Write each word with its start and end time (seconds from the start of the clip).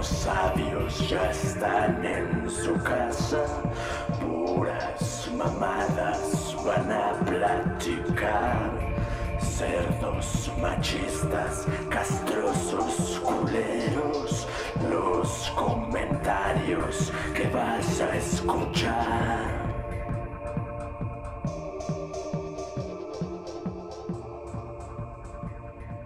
Los 0.00 0.08
sabios 0.08 1.10
ya 1.10 1.30
están 1.30 2.02
en 2.02 2.48
su 2.48 2.72
casa, 2.82 3.44
puras 4.18 5.30
mamadas 5.36 6.56
van 6.64 6.90
a 6.90 7.12
platicar. 7.26 8.70
Cerdos 9.38 10.50
machistas, 10.58 11.66
castrosos 11.90 13.20
culeros, 13.20 14.48
los 14.88 15.50
comentarios 15.50 17.12
que 17.34 17.46
vas 17.48 18.00
a 18.00 18.16
escuchar. 18.16 19.50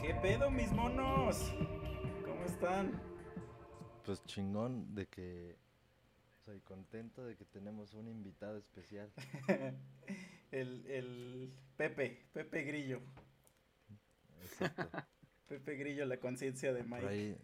¿Qué 0.02 0.12
pedo, 0.20 0.50
mis 0.50 0.72
monos? 0.72 1.54
¿Cómo 2.24 2.44
están? 2.44 3.13
Pues 4.04 4.24
chingón 4.26 4.94
de 4.94 5.06
que 5.06 5.56
soy 6.44 6.60
contento 6.60 7.24
de 7.24 7.36
que 7.36 7.44
tenemos 7.46 7.94
un 7.94 8.08
invitado 8.08 8.58
especial. 8.58 9.10
el, 10.50 10.86
el 10.86 11.52
Pepe, 11.76 12.26
Pepe 12.32 12.62
Grillo. 12.64 13.00
Exacto. 14.42 14.90
Pepe 15.48 15.76
Grillo, 15.76 16.04
la 16.04 16.18
conciencia 16.18 16.72
de 16.72 16.82
Mike. 16.82 17.00
Por 17.00 17.08
ahí. 17.08 17.38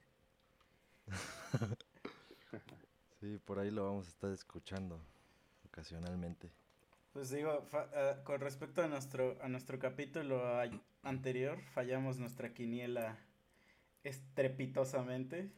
sí, 3.20 3.38
por 3.44 3.58
ahí 3.58 3.70
lo 3.70 3.84
vamos 3.84 4.06
a 4.06 4.10
estar 4.10 4.30
escuchando 4.30 5.00
ocasionalmente. 5.66 6.50
Pues 7.12 7.30
digo, 7.30 7.62
fa- 7.62 7.90
ah, 7.94 8.22
con 8.24 8.40
respecto 8.40 8.82
a 8.82 8.88
nuestro, 8.88 9.38
a 9.42 9.48
nuestro 9.48 9.78
capítulo 9.78 10.42
anterior, 11.02 11.60
fallamos 11.72 12.18
nuestra 12.18 12.52
quiniela 12.52 13.18
estrepitosamente. 14.04 15.50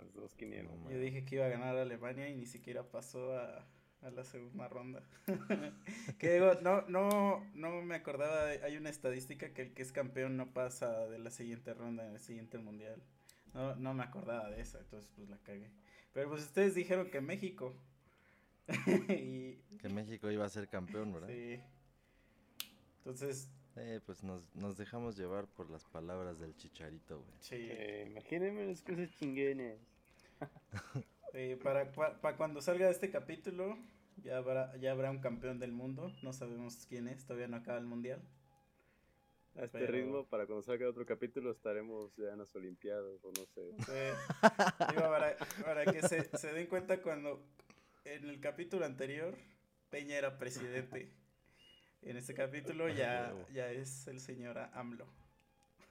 Las 0.00 0.14
dos 0.14 0.34
quinielas. 0.34 0.76
No 0.78 0.90
Yo 0.90 0.98
dije 0.98 1.24
que 1.24 1.36
iba 1.36 1.46
a 1.46 1.50
ganar 1.50 1.76
Alemania 1.76 2.28
y 2.28 2.34
ni 2.34 2.46
siquiera 2.46 2.82
pasó 2.84 3.36
a, 3.38 3.66
a 4.02 4.10
la 4.10 4.24
segunda 4.24 4.66
ronda. 4.68 5.02
que 6.18 6.32
digo, 6.34 6.54
no, 6.62 6.82
no, 6.88 7.44
no 7.54 7.82
me 7.82 7.94
acordaba, 7.96 8.46
de- 8.46 8.62
hay 8.64 8.76
una 8.76 8.90
estadística 8.90 9.52
que 9.52 9.62
el 9.62 9.74
que 9.74 9.82
es 9.82 9.92
campeón 9.92 10.36
no 10.36 10.52
pasa 10.52 11.06
de 11.08 11.18
la 11.18 11.30
siguiente 11.30 11.74
ronda 11.74 12.06
en 12.06 12.14
el 12.14 12.20
siguiente 12.20 12.58
mundial. 12.58 13.02
No, 13.54 13.74
no 13.76 13.94
me 13.94 14.04
acordaba 14.04 14.48
de 14.50 14.60
eso, 14.60 14.78
entonces 14.78 15.10
pues 15.16 15.28
la 15.28 15.38
cagué. 15.38 15.70
Pero 16.12 16.28
pues 16.30 16.42
ustedes 16.42 16.74
dijeron 16.74 17.10
que 17.10 17.20
México. 17.20 17.74
y 19.08 19.54
Que 19.78 19.88
México 19.88 20.30
iba 20.30 20.44
a 20.44 20.48
ser 20.48 20.68
campeón, 20.68 21.12
¿verdad? 21.12 21.28
sí. 21.28 21.60
Entonces, 22.98 23.48
Eh, 23.76 24.00
pues 24.04 24.22
nos, 24.22 24.54
nos 24.54 24.76
dejamos 24.76 25.16
llevar 25.16 25.46
por 25.48 25.70
las 25.70 25.84
palabras 25.84 26.38
del 26.38 26.54
chicharito, 26.56 27.20
güey. 27.22 27.36
sí. 27.40 27.56
Eh, 27.58 28.06
imagínense 28.10 28.66
las 28.66 28.82
cosas 28.82 29.10
chingones. 29.18 29.78
Eh, 31.32 31.58
para, 31.62 31.92
para 31.92 32.36
cuando 32.36 32.60
salga 32.60 32.90
este 32.90 33.10
capítulo, 33.10 33.78
ya 34.22 34.38
habrá, 34.38 34.76
ya 34.78 34.90
habrá 34.90 35.10
un 35.12 35.20
campeón 35.20 35.60
del 35.60 35.70
mundo. 35.72 36.12
No 36.22 36.32
sabemos 36.32 36.86
quién 36.88 37.06
es, 37.06 37.24
todavía 37.24 37.46
no 37.48 37.56
acaba 37.56 37.78
el 37.78 37.86
mundial. 37.86 38.20
A 39.56 39.64
este 39.64 39.78
Pero- 39.78 39.92
ritmo, 39.92 40.24
para 40.26 40.46
cuando 40.46 40.62
salga 40.62 40.88
otro 40.88 41.06
capítulo, 41.06 41.50
estaremos 41.52 42.14
ya 42.16 42.32
en 42.32 42.38
las 42.38 42.54
Olimpiadas, 42.56 43.22
o 43.24 43.28
no 43.30 43.46
sé. 43.46 43.70
Sí. 43.78 44.88
Digo, 44.90 45.02
para, 45.02 45.36
para 45.64 45.84
que 45.92 46.02
se, 46.02 46.24
se 46.36 46.52
den 46.52 46.66
cuenta 46.66 47.00
cuando 47.00 47.40
en 48.04 48.28
el 48.28 48.40
capítulo 48.40 48.84
anterior 48.84 49.36
Peña 49.90 50.16
era 50.16 50.36
presidente. 50.38 51.12
En 52.02 52.16
este 52.16 52.32
capítulo 52.34 52.88
ya, 52.88 53.32
Huevo. 53.34 53.46
ya 53.52 53.70
es 53.70 54.06
el 54.08 54.20
señor 54.20 54.56
AMLO. 54.58 55.04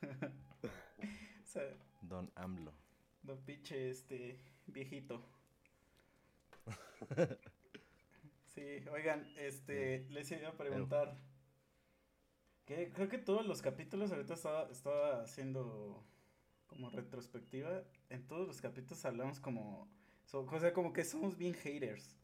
o 0.63 1.45
sea, 1.45 1.63
Don 2.01 2.31
AMLO. 2.35 2.73
No 3.23 3.35
pinche 3.45 3.89
este 3.89 4.39
viejito. 4.67 5.23
Sí, 8.55 8.61
oigan, 8.91 9.31
este, 9.37 10.05
les 10.09 10.29
iba 10.31 10.49
a 10.49 10.57
preguntar. 10.57 11.15
Que 12.65 12.91
creo 12.91 13.09
que 13.09 13.17
todos 13.17 13.45
los 13.45 13.61
capítulos, 13.61 14.11
ahorita 14.11 14.33
estaba, 14.35 14.69
estaba 14.71 15.21
haciendo 15.23 16.03
como 16.67 16.89
retrospectiva. 16.89 17.83
En 18.09 18.27
todos 18.27 18.47
los 18.47 18.61
capítulos 18.61 19.03
hablamos 19.05 19.39
como. 19.39 19.87
so- 20.25 20.45
o 20.45 20.59
sea, 20.59 20.73
como 20.73 20.93
que 20.93 21.03
somos 21.05 21.37
bien 21.37 21.53
haters. 21.53 22.15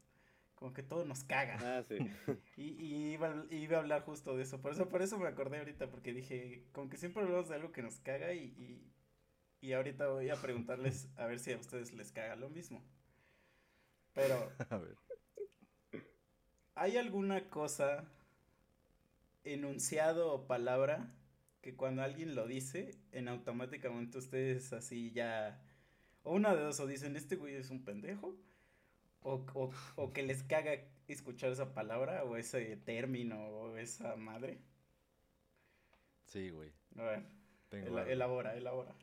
Como 0.54 0.72
que 0.72 0.82
todo 0.82 1.04
nos 1.04 1.24
caga. 1.24 1.58
Ah, 1.78 1.82
sí. 1.82 1.98
Y, 2.56 2.62
y 2.84 3.12
iba, 3.14 3.28
a- 3.28 3.46
iba 3.54 3.76
a 3.76 3.80
hablar 3.80 4.02
justo 4.02 4.36
de 4.36 4.42
eso. 4.44 4.60
Por 4.60 4.72
eso, 4.72 4.88
por 4.88 5.02
eso 5.02 5.18
me 5.18 5.28
acordé 5.28 5.58
ahorita, 5.58 5.90
porque 5.90 6.12
dije, 6.12 6.64
como 6.72 6.88
que 6.88 6.96
siempre 6.96 7.22
hablamos 7.22 7.48
de 7.48 7.56
algo 7.56 7.72
que 7.72 7.82
nos 7.82 8.00
caga 8.00 8.32
y, 8.34 8.44
y, 8.58 8.92
y 9.60 9.72
ahorita 9.72 10.08
voy 10.08 10.30
a 10.30 10.36
preguntarles 10.40 11.08
a 11.16 11.26
ver 11.26 11.38
si 11.38 11.52
a 11.52 11.56
ustedes 11.58 11.92
les 11.92 12.12
caga 12.12 12.36
lo 12.36 12.48
mismo. 12.50 12.82
Pero, 14.14 14.50
A 14.70 14.78
ver. 14.78 14.96
¿hay 16.74 16.96
alguna 16.96 17.48
cosa, 17.50 18.04
enunciado 19.44 20.32
o 20.32 20.46
palabra, 20.46 21.12
que 21.62 21.76
cuando 21.76 22.02
alguien 22.02 22.34
lo 22.34 22.46
dice, 22.46 22.98
en 23.12 23.28
automáticamente 23.28 24.18
ustedes 24.18 24.72
así 24.72 25.10
ya, 25.12 25.60
o 26.22 26.34
una 26.34 26.54
de 26.54 26.62
dos, 26.62 26.80
o 26.80 26.86
dicen, 26.86 27.16
este 27.16 27.36
güey 27.36 27.54
es 27.54 27.70
un 27.70 27.84
pendejo, 27.84 28.36
o, 29.22 29.44
o, 29.54 29.72
o 29.96 30.12
que 30.12 30.22
les 30.22 30.42
caga 30.44 30.72
escuchar 31.08 31.50
esa 31.52 31.74
palabra, 31.74 32.24
o 32.24 32.36
ese 32.36 32.76
término, 32.76 33.48
o 33.48 33.76
esa 33.76 34.16
madre? 34.16 34.58
Sí, 36.26 36.50
güey. 36.50 36.72
A 36.96 37.02
ver, 37.02 37.22
Tengo 37.68 38.00
elabora, 38.00 38.56
elabora. 38.56 38.94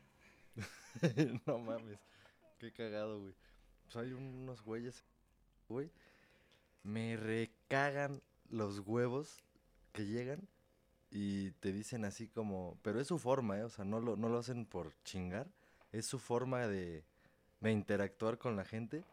no 1.46 1.58
mames. 1.58 1.98
Qué 2.58 2.72
cagado, 2.72 3.20
güey. 3.20 3.34
Pues 3.84 3.96
hay 3.96 4.12
unos 4.12 4.62
güeyes, 4.62 5.04
güey. 5.68 5.90
Me 6.82 7.16
recagan 7.16 8.22
los 8.50 8.80
huevos 8.80 9.42
que 9.92 10.06
llegan 10.06 10.48
y 11.10 11.52
te 11.52 11.72
dicen 11.72 12.04
así 12.04 12.28
como, 12.28 12.78
pero 12.82 13.00
es 13.00 13.06
su 13.06 13.18
forma, 13.18 13.58
¿eh? 13.58 13.64
O 13.64 13.70
sea, 13.70 13.84
no 13.84 14.00
lo, 14.00 14.16
no 14.16 14.28
lo 14.28 14.38
hacen 14.38 14.66
por 14.66 14.92
chingar. 15.04 15.46
Es 15.92 16.06
su 16.06 16.18
forma 16.18 16.66
de, 16.66 17.04
de 17.60 17.70
interactuar 17.70 18.38
con 18.38 18.56
la 18.56 18.64
gente. 18.64 19.04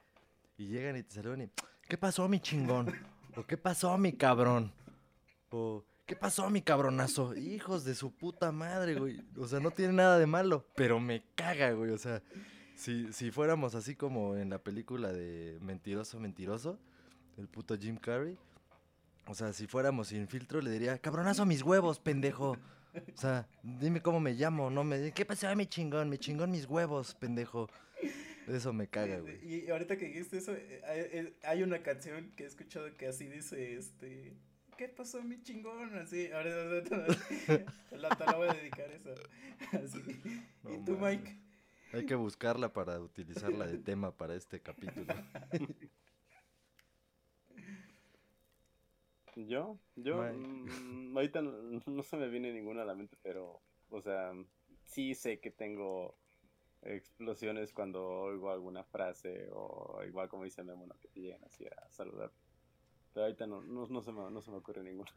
Y 0.57 0.68
llegan 0.68 0.97
y 0.97 1.03
te 1.03 1.13
saludan 1.13 1.41
y, 1.41 1.50
¿qué 1.88 1.97
pasó, 1.97 2.28
mi 2.28 2.40
chingón? 2.40 2.94
O 3.35 3.46
¿qué 3.46 3.57
pasó, 3.57 3.97
mi 3.97 4.13
cabrón? 4.13 4.72
O 5.51 5.84
¿qué 6.11 6.17
pasó, 6.17 6.49
mi 6.49 6.61
cabronazo? 6.61 7.33
Hijos 7.38 7.85
de 7.85 7.95
su 7.95 8.11
puta 8.11 8.51
madre, 8.51 8.95
güey. 8.95 9.23
O 9.38 9.47
sea, 9.47 9.61
no 9.61 9.72
tiene 9.72 9.94
nada 9.94 10.19
de 10.19 10.25
malo, 10.25 10.67
pero 10.75 10.99
me 10.99 11.23
caga, 11.35 11.72
güey. 11.72 11.91
O 11.91 11.97
sea, 11.97 12.22
si, 12.75 13.13
si 13.13 13.31
fuéramos 13.31 13.75
así 13.75 13.95
como 13.95 14.35
en 14.35 14.50
la 14.50 14.57
película 14.57 15.13
de 15.13 15.57
Mentiroso, 15.61 16.19
Mentiroso, 16.19 16.77
el 17.38 17.47
puto 17.47 17.77
Jim 17.77 17.95
Carrey. 17.95 18.38
O 19.25 19.33
sea, 19.33 19.53
si 19.53 19.67
fuéramos 19.67 20.09
sin 20.09 20.27
filtro, 20.27 20.59
le 20.59 20.69
diría, 20.69 20.97
cabronazo 20.97 21.45
mis 21.45 21.63
huevos, 21.63 22.01
pendejo. 22.01 22.57
O 22.94 23.17
sea, 23.17 23.47
dime 23.63 24.01
cómo 24.01 24.19
me 24.19 24.33
llamo, 24.33 24.69
no 24.69 24.83
me... 24.83 25.13
¿Qué 25.13 25.23
pasó, 25.23 25.55
mi 25.55 25.66
chingón? 25.66 26.09
Mi 26.09 26.17
chingón 26.17 26.51
mis 26.51 26.66
huevos, 26.66 27.16
pendejo. 27.16 27.69
Eso 28.50 28.73
me 28.73 28.85
caga, 28.88 29.21
güey. 29.21 29.39
Y 29.47 29.69
ahorita 29.69 29.95
que 29.95 30.07
dijiste 30.07 30.39
eso, 30.39 30.51
eh, 30.51 30.81
eh, 30.83 31.33
hay 31.44 31.63
una 31.63 31.81
canción 31.81 32.33
que 32.35 32.44
he 32.44 32.47
escuchado 32.47 32.97
que 32.97 33.07
así 33.07 33.27
dice, 33.27 33.77
este, 33.77 34.33
¿qué 34.81 34.90
pasó 34.90 35.22
mi 35.22 35.40
chingón? 35.44 35.96
Así, 35.96 36.31
ahora 36.31 36.50
la, 37.92 38.09
te 38.16 38.25
la 38.25 38.36
voy 38.36 38.47
a 38.47 38.53
dedicar. 38.53 38.90
Así. 39.74 40.02
No 40.64 40.74
¿Y 40.74 40.84
tú. 40.84 40.97
Mike? 40.97 41.38
Hay 41.94 42.08
que 42.08 42.16
buscarla 42.16 42.74
para 42.74 43.00
utilizarla 43.00 43.68
de 43.68 43.78
tema 43.78 44.18
para 44.18 44.34
este 44.34 44.59
capítulo. 44.59 45.14
¿Yo? 49.36 49.78
Yo, 49.95 50.24
mm, 50.24 51.16
ahorita 51.16 51.44
no, 51.44 51.51
no 51.86 52.01
se 52.01 52.18
me 52.18 52.27
viene 52.27 52.51
ninguna 52.51 52.81
a 52.81 52.86
la 52.86 52.95
mente, 52.95 53.16
pero, 53.22 53.62
o 53.92 54.01
sea, 54.01 54.34
sí 54.86 55.13
sé 55.13 55.39
que 55.39 55.51
tengo 55.51 56.16
explosiones 56.81 57.72
cuando 57.72 58.04
oigo 58.04 58.50
alguna 58.50 58.84
frase 58.84 59.48
o 59.54 60.01
igual 60.07 60.27
como 60.27 60.45
dice 60.45 60.63
Memo, 60.63 60.88
¿no? 60.88 60.98
que 60.98 61.07
te 61.07 61.19
llegan 61.22 61.44
así 61.44 61.68
a 61.68 61.88
saludar. 61.92 62.31
Pero 63.13 63.25
ahorita 63.25 63.48
no, 63.48 63.62
no, 63.62 63.88
no 63.88 64.02
se, 64.02 64.12
me, 64.12 64.31
no 64.31 64.42
se 64.42 64.52
me 64.52 64.58
ocurre 64.58 64.84
ninguna. 64.84 65.12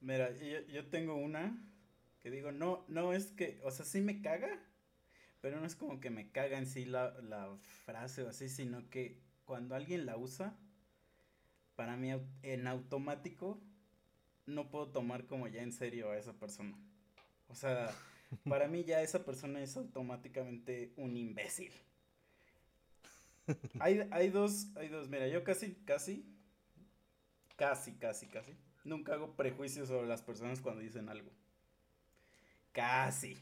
Mira, 0.00 0.32
yo, 0.36 0.60
yo 0.68 0.86
tengo 0.88 1.16
una 1.16 1.56
que 2.20 2.30
digo, 2.30 2.52
no, 2.52 2.84
no 2.88 3.12
es 3.12 3.26
que, 3.32 3.60
o 3.64 3.70
sea, 3.70 3.84
sí 3.84 4.00
me 4.00 4.22
caga, 4.22 4.60
pero 5.40 5.58
no 5.58 5.66
es 5.66 5.74
como 5.74 6.00
que 6.00 6.10
me 6.10 6.30
caga 6.30 6.56
en 6.56 6.66
sí 6.66 6.84
la, 6.84 7.10
la 7.20 7.56
frase 7.84 8.22
o 8.22 8.28
así, 8.28 8.48
sino 8.48 8.88
que 8.90 9.20
cuando 9.44 9.74
alguien 9.74 10.06
la 10.06 10.16
usa, 10.16 10.56
para 11.74 11.96
mí 11.96 12.12
en 12.42 12.66
automático 12.68 13.60
no 14.46 14.70
puedo 14.70 14.88
tomar 14.88 15.26
como 15.26 15.48
ya 15.48 15.62
en 15.62 15.72
serio 15.72 16.10
a 16.10 16.16
esa 16.16 16.32
persona. 16.34 16.76
O 17.48 17.54
sea, 17.56 17.92
para 18.48 18.68
mí 18.68 18.84
ya 18.84 19.02
esa 19.02 19.24
persona 19.24 19.60
es 19.60 19.76
automáticamente 19.76 20.92
un 20.96 21.16
imbécil. 21.16 21.72
Hay, 23.80 24.06
hay 24.12 24.30
dos, 24.30 24.68
hay 24.76 24.88
dos, 24.88 25.08
mira, 25.08 25.26
yo 25.26 25.42
casi, 25.42 25.74
casi, 25.84 26.24
casi, 27.62 27.92
casi, 27.92 28.26
casi, 28.26 28.56
nunca 28.82 29.14
hago 29.14 29.36
prejuicios 29.36 29.86
sobre 29.86 30.08
las 30.08 30.20
personas 30.20 30.60
cuando 30.60 30.80
dicen 30.80 31.08
algo. 31.08 31.30
Casi. 32.72 33.38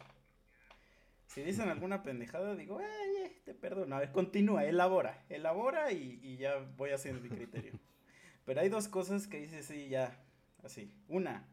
Si 1.26 1.40
dicen 1.40 1.70
alguna 1.70 2.02
pendejada, 2.02 2.54
digo, 2.54 2.82
eh, 2.82 3.40
te 3.46 3.54
perdono. 3.54 3.96
A 3.96 4.00
ver, 4.00 4.12
continúa, 4.12 4.66
elabora, 4.66 5.24
elabora 5.30 5.90
y, 5.92 6.20
y 6.22 6.36
ya 6.36 6.58
voy 6.76 6.90
haciendo 6.90 7.22
mi 7.22 7.30
criterio. 7.30 7.72
Pero 8.44 8.60
hay 8.60 8.68
dos 8.68 8.88
cosas 8.88 9.26
que 9.26 9.38
dices, 9.38 9.64
sí, 9.64 9.88
ya, 9.88 10.14
así. 10.62 10.92
Una, 11.08 11.48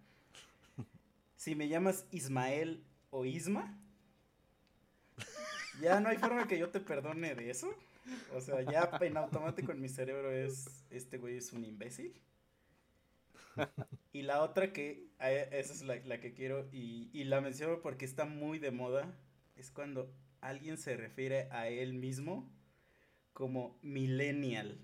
si 1.38 1.56
me 1.56 1.70
llamas 1.70 2.06
Ismael 2.12 2.84
o 3.12 3.24
Isma, 3.24 3.80
ya 5.82 6.02
no 6.02 6.10
hay 6.10 6.18
forma 6.18 6.50
que 6.50 6.60
yo 6.60 6.70
te 6.70 6.82
perdone 6.82 7.34
de 7.34 7.50
eso. 7.50 7.74
O 8.36 8.42
sea, 8.42 8.62
ya 8.62 8.92
en 9.00 9.16
automático 9.16 9.72
en 9.72 9.80
mi 9.80 9.88
cerebro 9.88 10.34
es, 10.34 10.84
este 10.90 11.18
güey 11.18 11.38
es 11.38 11.54
un 11.54 11.64
imbécil. 11.64 12.14
Y 14.14 14.24
la 14.24 14.42
otra 14.44 14.74
que, 14.74 15.08
esa 15.20 15.74
es 15.74 15.82
la, 15.84 15.96
la 15.98 16.20
que 16.20 16.34
quiero 16.34 16.68
y, 16.72 17.10
y 17.14 17.24
la 17.26 17.42
menciono 17.42 17.82
porque 17.82 18.06
está 18.06 18.26
muy 18.26 18.60
de 18.60 18.72
moda, 18.72 19.18
es 19.56 19.72
cuando 19.72 20.14
alguien 20.42 20.78
se 20.78 20.98
refiere 20.98 21.48
a 21.52 21.68
él 21.70 21.94
mismo 21.94 22.50
como 23.34 23.78
millennial. 23.82 24.80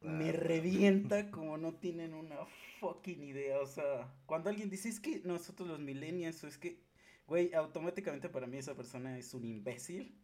Me 0.00 0.30
Ah. 0.30 0.32
revienta 0.32 1.30
como 1.30 1.56
no 1.56 1.74
tienen 1.74 2.14
una 2.14 2.44
fucking 2.80 3.22
idea. 3.24 3.60
O 3.60 3.66
sea, 3.66 4.12
cuando 4.26 4.50
alguien 4.50 4.70
dice 4.70 4.88
es 4.88 5.00
que 5.00 5.20
nosotros 5.24 5.68
los 5.68 5.80
millennials, 5.80 6.44
o 6.44 6.48
es 6.48 6.58
que, 6.58 6.78
güey, 7.26 7.52
automáticamente 7.54 8.28
para 8.28 8.46
mí 8.46 8.58
esa 8.58 8.74
persona 8.76 9.18
es 9.18 9.32
un 9.34 9.44
imbécil 9.44 10.14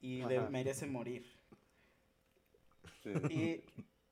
y 0.00 0.20
de- 0.22 0.40
merece 0.50 0.86
morir. 0.86 1.26
Sí. 3.02 3.10
Y 3.28 3.64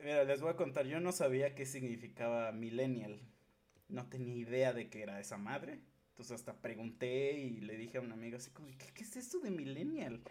mira, 0.02 0.24
les 0.24 0.40
voy 0.40 0.50
a 0.50 0.56
contar, 0.56 0.86
yo 0.86 1.00
no 1.00 1.12
sabía 1.12 1.54
qué 1.54 1.66
significaba 1.66 2.52
millennial. 2.52 3.20
No 3.88 4.08
tenía 4.08 4.36
idea 4.36 4.72
de 4.72 4.88
qué 4.88 5.02
era 5.02 5.20
esa 5.20 5.36
madre. 5.36 5.80
Entonces 6.10 6.32
hasta 6.32 6.60
pregunté 6.60 7.32
y 7.32 7.60
le 7.60 7.76
dije 7.76 7.98
a 7.98 8.02
un 8.02 8.12
amigo 8.12 8.36
así 8.36 8.50
como, 8.50 8.68
¿qué, 8.68 8.92
qué 8.94 9.02
es 9.02 9.16
esto 9.16 9.40
de 9.40 9.50
millennial? 9.50 10.22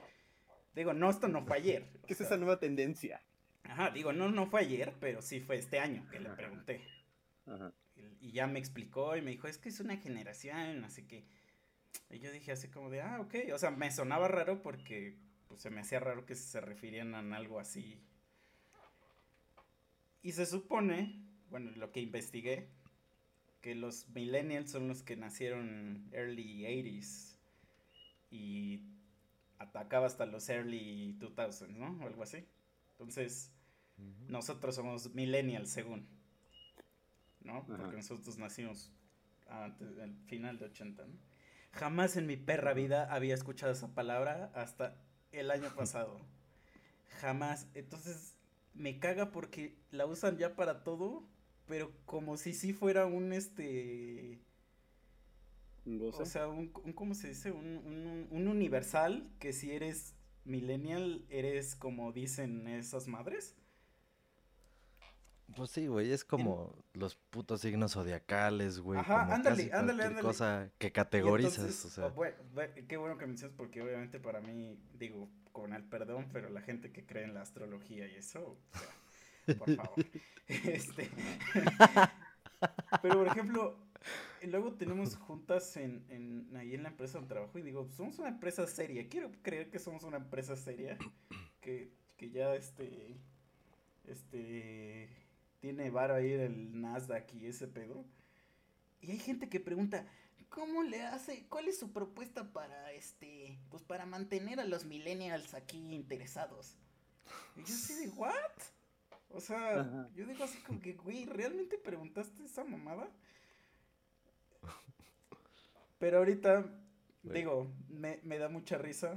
Digo, 0.76 0.94
no, 0.94 1.10
esto 1.10 1.28
no 1.28 1.44
fue 1.46 1.58
ayer. 1.58 1.90
o 2.04 2.06
¿Qué 2.06 2.14
es 2.14 2.22
esa 2.22 2.38
nueva 2.38 2.60
tendencia? 2.60 3.22
Ajá, 3.64 3.92
digo, 3.92 4.14
no, 4.14 4.30
no 4.30 4.48
fue 4.48 4.62
ayer, 4.62 4.94
pero 5.00 5.22
sí 5.22 5.40
fue 5.40 5.58
este 5.58 5.80
año 5.80 6.08
que 6.10 6.20
le 6.20 6.30
pregunté. 6.30 6.82
Ajá. 7.46 7.74
Y, 7.96 8.28
y 8.28 8.32
ya 8.32 8.48
me 8.48 8.60
explicó 8.60 9.18
y 9.18 9.22
me 9.22 9.32
dijo, 9.32 9.48
es 9.48 9.58
que 9.58 9.70
es 9.70 9.80
una 9.80 9.98
generación, 9.98 10.84
así 10.84 11.08
que... 11.08 11.26
Y 12.12 12.20
yo 12.20 12.32
dije 12.32 12.52
así 12.52 12.70
como 12.70 12.90
de, 12.90 13.02
ah, 13.02 13.20
ok. 13.20 13.36
O 13.54 13.58
sea, 13.58 13.72
me 13.72 13.92
sonaba 13.92 14.28
raro 14.28 14.62
porque 14.62 15.18
pues, 15.48 15.62
se 15.62 15.70
me 15.70 15.82
hacía 15.82 16.00
raro 16.00 16.26
que 16.26 16.36
se 16.36 16.62
refirieran 16.62 17.16
a 17.16 17.36
algo 17.36 17.60
así. 17.60 18.00
Y 20.22 20.34
se 20.34 20.46
supone, 20.46 21.22
bueno, 21.50 21.72
lo 21.76 21.92
que 21.92 22.02
investigué, 22.02 22.70
que 23.62 23.76
los 23.76 24.08
millennials 24.10 24.72
son 24.72 24.88
los 24.88 25.04
que 25.04 25.16
nacieron 25.16 26.10
early 26.12 26.64
80s 26.64 27.38
y 28.32 28.82
atacaba 29.58 30.08
hasta 30.08 30.26
los 30.26 30.48
early 30.50 31.18
2000s, 31.20 31.68
¿no? 31.70 32.04
O 32.04 32.08
algo 32.08 32.24
así. 32.24 32.46
Entonces, 32.92 33.52
Ujú. 33.98 34.32
nosotros 34.32 34.76
somos 34.76 35.14
millennials 35.14 35.70
según. 35.70 36.08
¿No? 37.42 37.58
Ajá. 37.60 37.78
Porque 37.78 37.98
nosotros 37.98 38.38
nacimos 38.38 38.92
antes 39.50 39.96
del 39.96 40.16
final 40.28 40.60
de 40.60 40.66
80, 40.66 41.06
¿no? 41.06 41.14
Jamás 41.72 42.18
en 42.18 42.26
mi 42.26 42.36
perra 42.36 42.74
vida 42.74 43.14
había 43.14 43.34
escuchado 43.36 43.72
esa 43.72 43.94
palabra 43.94 44.52
hasta 44.56 44.96
el 45.32 45.52
año 45.52 45.70
pasado. 45.76 46.20
Jamás. 47.22 47.68
Entonces, 47.74 48.36
me 48.80 49.00
caga 49.00 49.32
porque 49.32 49.78
la 49.92 50.08
usan 50.08 50.38
ya 50.38 50.56
para 50.56 50.84
todo, 50.84 51.24
pero 51.68 51.92
como 52.06 52.38
si 52.38 52.54
sí 52.54 52.74
fuera 52.74 53.06
un 53.06 53.34
este 53.34 54.40
¿Un 55.86 56.00
goce? 56.00 56.24
o 56.24 56.26
sea, 56.26 56.48
un, 56.48 56.72
un- 56.84 56.94
¿cómo 56.94 57.14
se 57.16 57.30
dice? 57.30 57.52
Un, 57.52 57.78
un- 57.78 58.28
un 58.32 58.48
universal 58.48 59.30
que 59.40 59.54
si 59.54 59.72
eres 59.72 60.16
millennial, 60.46 61.26
eres 61.30 61.76
como 61.76 62.12
dicen 62.12 62.68
esas 62.68 63.08
madres. 63.08 63.56
Pues 65.56 65.72
sí, 65.72 65.88
güey, 65.88 66.12
es 66.12 66.24
como 66.24 66.76
los 66.94 67.16
putos 67.16 67.62
signos 67.62 67.94
zodiacales, 67.94 68.80
güey. 68.80 69.00
Ajá, 69.00 69.22
como 69.22 69.34
ándale, 69.34 69.56
casi 69.56 69.72
ándale, 69.72 69.86
cualquier 69.88 70.08
ándale. 70.08 70.28
cosa 70.28 70.70
que 70.78 70.92
categorizas, 70.92 71.58
entonces, 71.58 71.86
o 71.86 71.90
sea. 71.90 72.08
oh, 72.08 72.88
qué 72.88 72.98
bueno 72.98 73.18
que 73.18 73.26
mencionas 73.26 73.56
porque 73.58 73.82
obviamente 73.82 74.20
para 74.20 74.42
mí, 74.42 74.78
digo, 75.00 75.28
con 75.60 75.74
el 75.74 75.84
perdón, 75.84 76.30
pero 76.32 76.50
la 76.50 76.62
gente 76.62 76.92
que 76.92 77.06
cree 77.06 77.26
en 77.26 77.34
la 77.34 77.42
astrología 77.42 78.08
y 78.08 78.16
eso, 78.16 78.40
o 78.48 78.58
sea, 79.46 79.56
por 79.58 79.76
favor. 79.76 80.06
este, 80.48 81.10
pero 83.02 83.16
por 83.16 83.28
ejemplo, 83.28 83.78
luego 84.48 84.74
tenemos 84.74 85.18
juntas 85.18 85.76
en, 85.76 86.06
en, 86.10 86.56
ahí 86.56 86.76
en 86.76 86.84
la 86.84 86.90
empresa 86.90 87.18
donde 87.18 87.34
trabajo 87.34 87.60
y 87.60 87.62
digo, 87.62 87.90
somos 87.92 88.20
una 88.20 88.30
empresa 88.30 88.66
seria, 88.68 89.10
quiero 89.10 89.32
creer 89.42 89.70
que 89.70 89.80
somos 89.80 90.04
una 90.04 90.18
empresa 90.18 90.56
seria, 90.56 90.98
que, 91.60 91.92
que 92.16 92.30
ya 92.30 92.56
este, 92.56 93.18
este, 94.08 95.10
tiene 95.60 95.90
varo 95.90 96.16
ahí 96.16 96.32
el 96.32 96.80
Nasdaq 96.80 97.34
y 97.34 97.48
ese 97.48 97.68
pedo. 97.68 98.06
Y 99.02 99.12
hay 99.12 99.20
gente 99.20 99.50
que 99.50 99.60
pregunta, 99.60 100.06
¿cómo 100.50 100.84
le 100.84 101.02
hace? 101.04 101.46
¿Cuál 101.48 101.68
es 101.68 101.80
su 101.80 101.92
propuesta 101.92 102.52
para 102.52 102.92
este, 102.94 103.60
pues 103.70 103.84
para 103.84 104.06
mantener 104.06 104.60
a 104.60 104.66
los 104.66 104.86
millennials 104.86 105.54
aquí 105.54 105.94
interesados? 105.94 106.76
Y 107.56 107.60
yo 107.64 107.74
así 107.74 107.94
de, 107.96 108.10
¿what? 108.10 108.34
O 109.30 109.40
sea, 109.42 109.82
Ajá. 109.82 110.10
yo 110.16 110.26
digo 110.26 110.44
así 110.44 110.58
como 110.60 110.82
que, 110.82 110.94
güey, 110.94 111.26
¿realmente 111.26 111.78
preguntaste 111.78 112.44
esa 112.44 112.64
mamada? 112.64 113.10
Pero 116.00 116.20
ahorita, 116.20 116.66
Güey. 117.24 117.38
digo, 117.38 117.68
me, 117.90 118.20
me 118.24 118.38
da 118.38 118.50
mucha 118.50 118.78
risa 118.78 119.16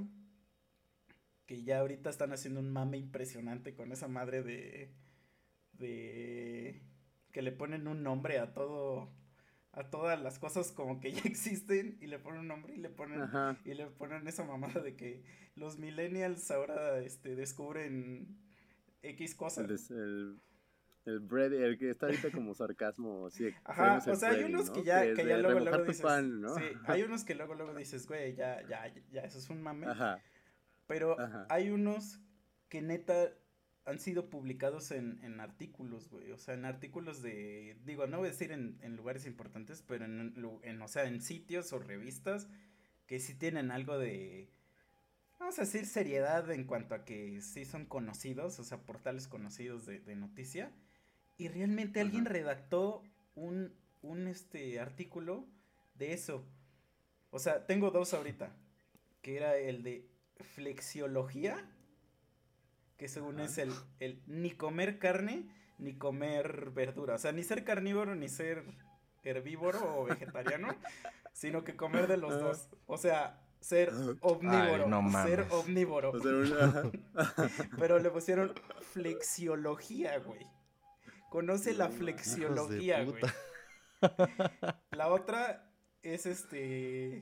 que 1.47 1.63
ya 1.63 1.79
ahorita 1.81 2.11
están 2.11 2.33
haciendo 2.33 2.61
un 2.61 2.71
mame 2.73 2.99
impresionante 2.99 3.75
con 3.75 3.93
esa 3.93 4.09
madre 4.09 4.43
de, 4.43 4.93
de, 5.75 6.83
que 7.33 7.43
le 7.43 7.53
ponen 7.53 7.87
un 7.89 8.03
nombre 8.03 8.39
a 8.39 8.53
todo, 8.53 9.11
a 9.73 9.85
todas 9.91 10.21
las 10.21 10.39
cosas 10.39 10.71
como 10.73 11.01
que 11.01 11.13
ya 11.13 11.23
existen 11.25 11.99
y 12.01 12.07
le 12.07 12.19
ponen 12.19 12.41
un 12.41 12.49
nombre 12.49 12.75
y 12.75 12.79
le 12.79 12.91
ponen 12.91 13.23
Ajá. 13.23 13.57
y 13.65 13.75
le 13.75 13.87
ponen 13.87 14.27
esa 14.29 14.45
mamada 14.45 14.81
de 14.81 14.97
que 14.97 15.23
los 15.55 15.79
millennials 15.79 16.51
ahora 16.51 16.99
este 17.01 17.35
descubren 17.37 18.39
X 19.03 19.35
cosas. 19.35 19.91
El, 19.91 19.97
el, 19.99 20.41
el 21.05 21.21
bread, 21.21 21.53
el 21.53 21.79
que 21.79 21.91
está 21.91 22.07
ahorita 22.07 22.31
como 22.31 22.55
sarcasmo, 22.55 23.29
sí. 23.31 23.53
Ajá, 23.65 24.03
o 24.07 24.15
sea, 24.15 24.31
hay 24.31 24.45
unos 24.45 24.69
¿no? 24.69 24.73
que 24.75 24.85
ya, 24.85 25.03
que 25.15 25.27
ya 25.27 25.39
luego, 25.39 25.61
luego 25.61 25.85
dices, 25.85 26.05
hay 26.87 27.03
unos 27.03 27.25
que 27.25 27.35
luego, 27.35 27.55
luego 27.55 27.75
dices, 27.75 28.07
güey, 28.07 28.35
ya, 28.35 28.63
ya, 28.69 28.93
ya, 29.11 29.23
eso 29.23 29.39
es 29.39 29.51
un 29.51 29.63
mame, 29.63 29.89
Ajá. 29.89 30.21
pero 30.87 31.19
Ajá. 31.19 31.47
hay 31.49 31.71
unos 31.71 32.21
que 32.69 32.83
neta 32.83 33.33
han 33.85 33.99
sido 33.99 34.31
publicados 34.31 34.91
en, 34.93 35.19
en 35.25 35.41
artículos, 35.41 36.09
güey, 36.09 36.31
o 36.31 36.39
sea, 36.39 36.55
en 36.55 36.65
artículos 36.65 37.21
de, 37.23 37.77
digo, 37.85 38.07
no 38.07 38.19
voy 38.19 38.29
a 38.29 38.31
decir 38.31 38.53
en, 38.53 38.79
en 38.83 38.97
lugares 38.97 39.27
importantes, 39.27 39.83
pero 39.87 40.05
en, 40.05 40.35
en, 40.63 40.83
o 40.83 40.89
sea, 40.89 41.05
en 41.05 41.21
sitios 41.21 41.73
o 41.73 41.79
revistas 41.79 42.49
que 43.07 43.19
sí 43.19 43.35
tienen 43.35 43.71
algo 43.71 43.99
de, 43.99 44.49
vamos 45.41 45.59
a 45.59 45.63
decir, 45.63 45.87
seriedad 45.87 46.49
en 46.51 46.65
cuanto 46.65 46.95
a 46.95 47.05
que 47.05 47.41
sí 47.41 47.65
son 47.65 47.87
conocidos, 47.87 48.59
o 48.61 48.65
sea, 48.65 48.83
portales 48.83 49.27
conocidos 49.27 49.85
de, 49.85 49.99
de 49.99 50.15
noticia, 50.15 50.71
y 51.37 51.49
realmente 51.49 52.01
alguien 52.01 52.25
redactó 52.25 53.03
un, 53.35 53.75
un 54.03 54.29
este 54.29 54.79
artículo 54.79 55.47
de 55.95 56.13
eso. 56.13 56.45
O 57.31 57.39
sea, 57.39 57.67
tengo 57.67 57.91
dos 57.91 58.15
ahorita, 58.15 58.55
que 59.23 59.37
era 59.37 59.57
el 59.57 59.83
de 59.83 60.07
flexiología, 60.55 61.69
que 63.03 63.09
según 63.09 63.41
Ajá. 63.41 63.47
es 63.47 63.59
el, 63.59 63.73
el 63.99 64.23
ni 64.29 64.53
comer 64.53 65.01
carne 65.01 65.49
ni 65.79 65.99
comer 65.99 66.71
verdura, 66.71 67.17
o 67.17 67.19
sea, 67.19 67.33
ni 67.33 67.43
ser 67.43 67.65
carnívoro 67.65 68.15
ni 68.15 68.29
ser 68.29 68.63
herbívoro 69.25 69.81
o 69.99 70.05
vegetariano, 70.05 70.69
sino 71.33 71.65
que 71.65 71.75
comer 71.75 72.07
de 72.07 72.17
los 72.17 72.33
Ah. 72.35 72.37
dos. 72.39 72.69
O 72.87 72.97
sea, 72.97 73.43
ser 73.59 73.91
omnívoro, 74.21 74.87
no 74.87 75.11
ser 75.25 75.47
omnívoro. 75.51 76.13
O 76.13 76.21
sea. 76.21 76.85
Pero 77.81 77.99
le 77.99 78.09
pusieron 78.11 78.55
flexiología, 78.93 80.21
güey. 80.21 80.47
Conoce 81.29 81.75
la 81.75 81.89
flexiología, 81.89 83.03
güey. 83.03 83.21
La 84.93 85.09
otra 85.09 85.73
es 86.03 86.27
este. 86.27 87.17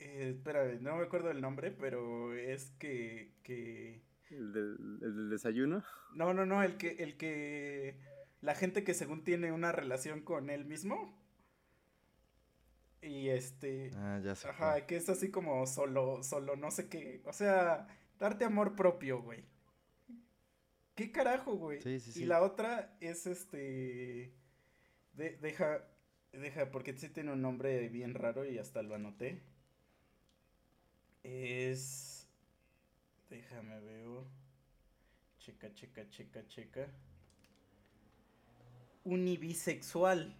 eh, 0.00 0.30
espérame, 0.34 0.80
no 0.80 0.96
me 0.96 1.04
acuerdo 1.04 1.30
el 1.30 1.40
nombre, 1.40 1.70
pero 1.70 2.34
es 2.34 2.70
que. 2.80 3.34
que... 3.44 4.07
el, 4.30 4.52
del, 4.52 4.76
el 5.02 5.16
del 5.16 5.30
desayuno. 5.30 5.84
No, 6.14 6.34
no, 6.34 6.46
no, 6.46 6.62
el 6.62 6.76
que, 6.76 6.90
el 7.02 7.16
que. 7.16 7.96
La 8.40 8.54
gente 8.54 8.84
que 8.84 8.94
según 8.94 9.24
tiene 9.24 9.50
una 9.52 9.72
relación 9.72 10.20
con 10.22 10.50
él 10.50 10.64
mismo. 10.64 11.16
Y 13.02 13.28
este. 13.28 13.90
Ah, 13.96 14.20
ya 14.22 14.34
sé. 14.34 14.48
Ajá, 14.48 14.86
que 14.86 14.96
es 14.96 15.08
así 15.08 15.30
como 15.30 15.66
solo, 15.66 16.22
solo 16.22 16.56
no 16.56 16.70
sé 16.70 16.88
qué. 16.88 17.22
O 17.24 17.32
sea, 17.32 17.86
darte 18.18 18.44
amor 18.44 18.74
propio, 18.76 19.22
güey. 19.22 19.44
¿Qué 20.94 21.12
carajo, 21.12 21.54
güey? 21.54 21.80
Sí, 21.80 22.00
sí, 22.00 22.10
Y 22.10 22.12
sí. 22.12 22.24
la 22.24 22.42
otra 22.42 22.96
es 23.00 23.26
este. 23.26 24.32
de- 25.14 25.36
deja. 25.40 25.84
Deja, 26.32 26.70
porque 26.70 26.92
sí 26.96 27.08
tiene 27.08 27.32
un 27.32 27.40
nombre 27.40 27.88
bien 27.88 28.14
raro 28.14 28.44
y 28.44 28.58
hasta 28.58 28.82
lo 28.82 28.94
anoté. 28.94 29.42
Es. 31.22 32.17
Déjame 33.30 33.80
veo. 33.80 34.26
Checa, 35.38 35.72
checa, 35.74 36.08
checa, 36.08 36.46
checa. 36.46 36.88
Unibisexual. 39.04 40.34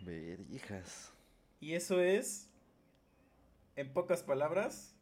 Verijas. 0.00 1.12
Y 1.60 1.74
eso 1.74 2.00
es, 2.00 2.48
en 3.76 3.92
pocas 3.92 4.22
palabras, 4.22 4.94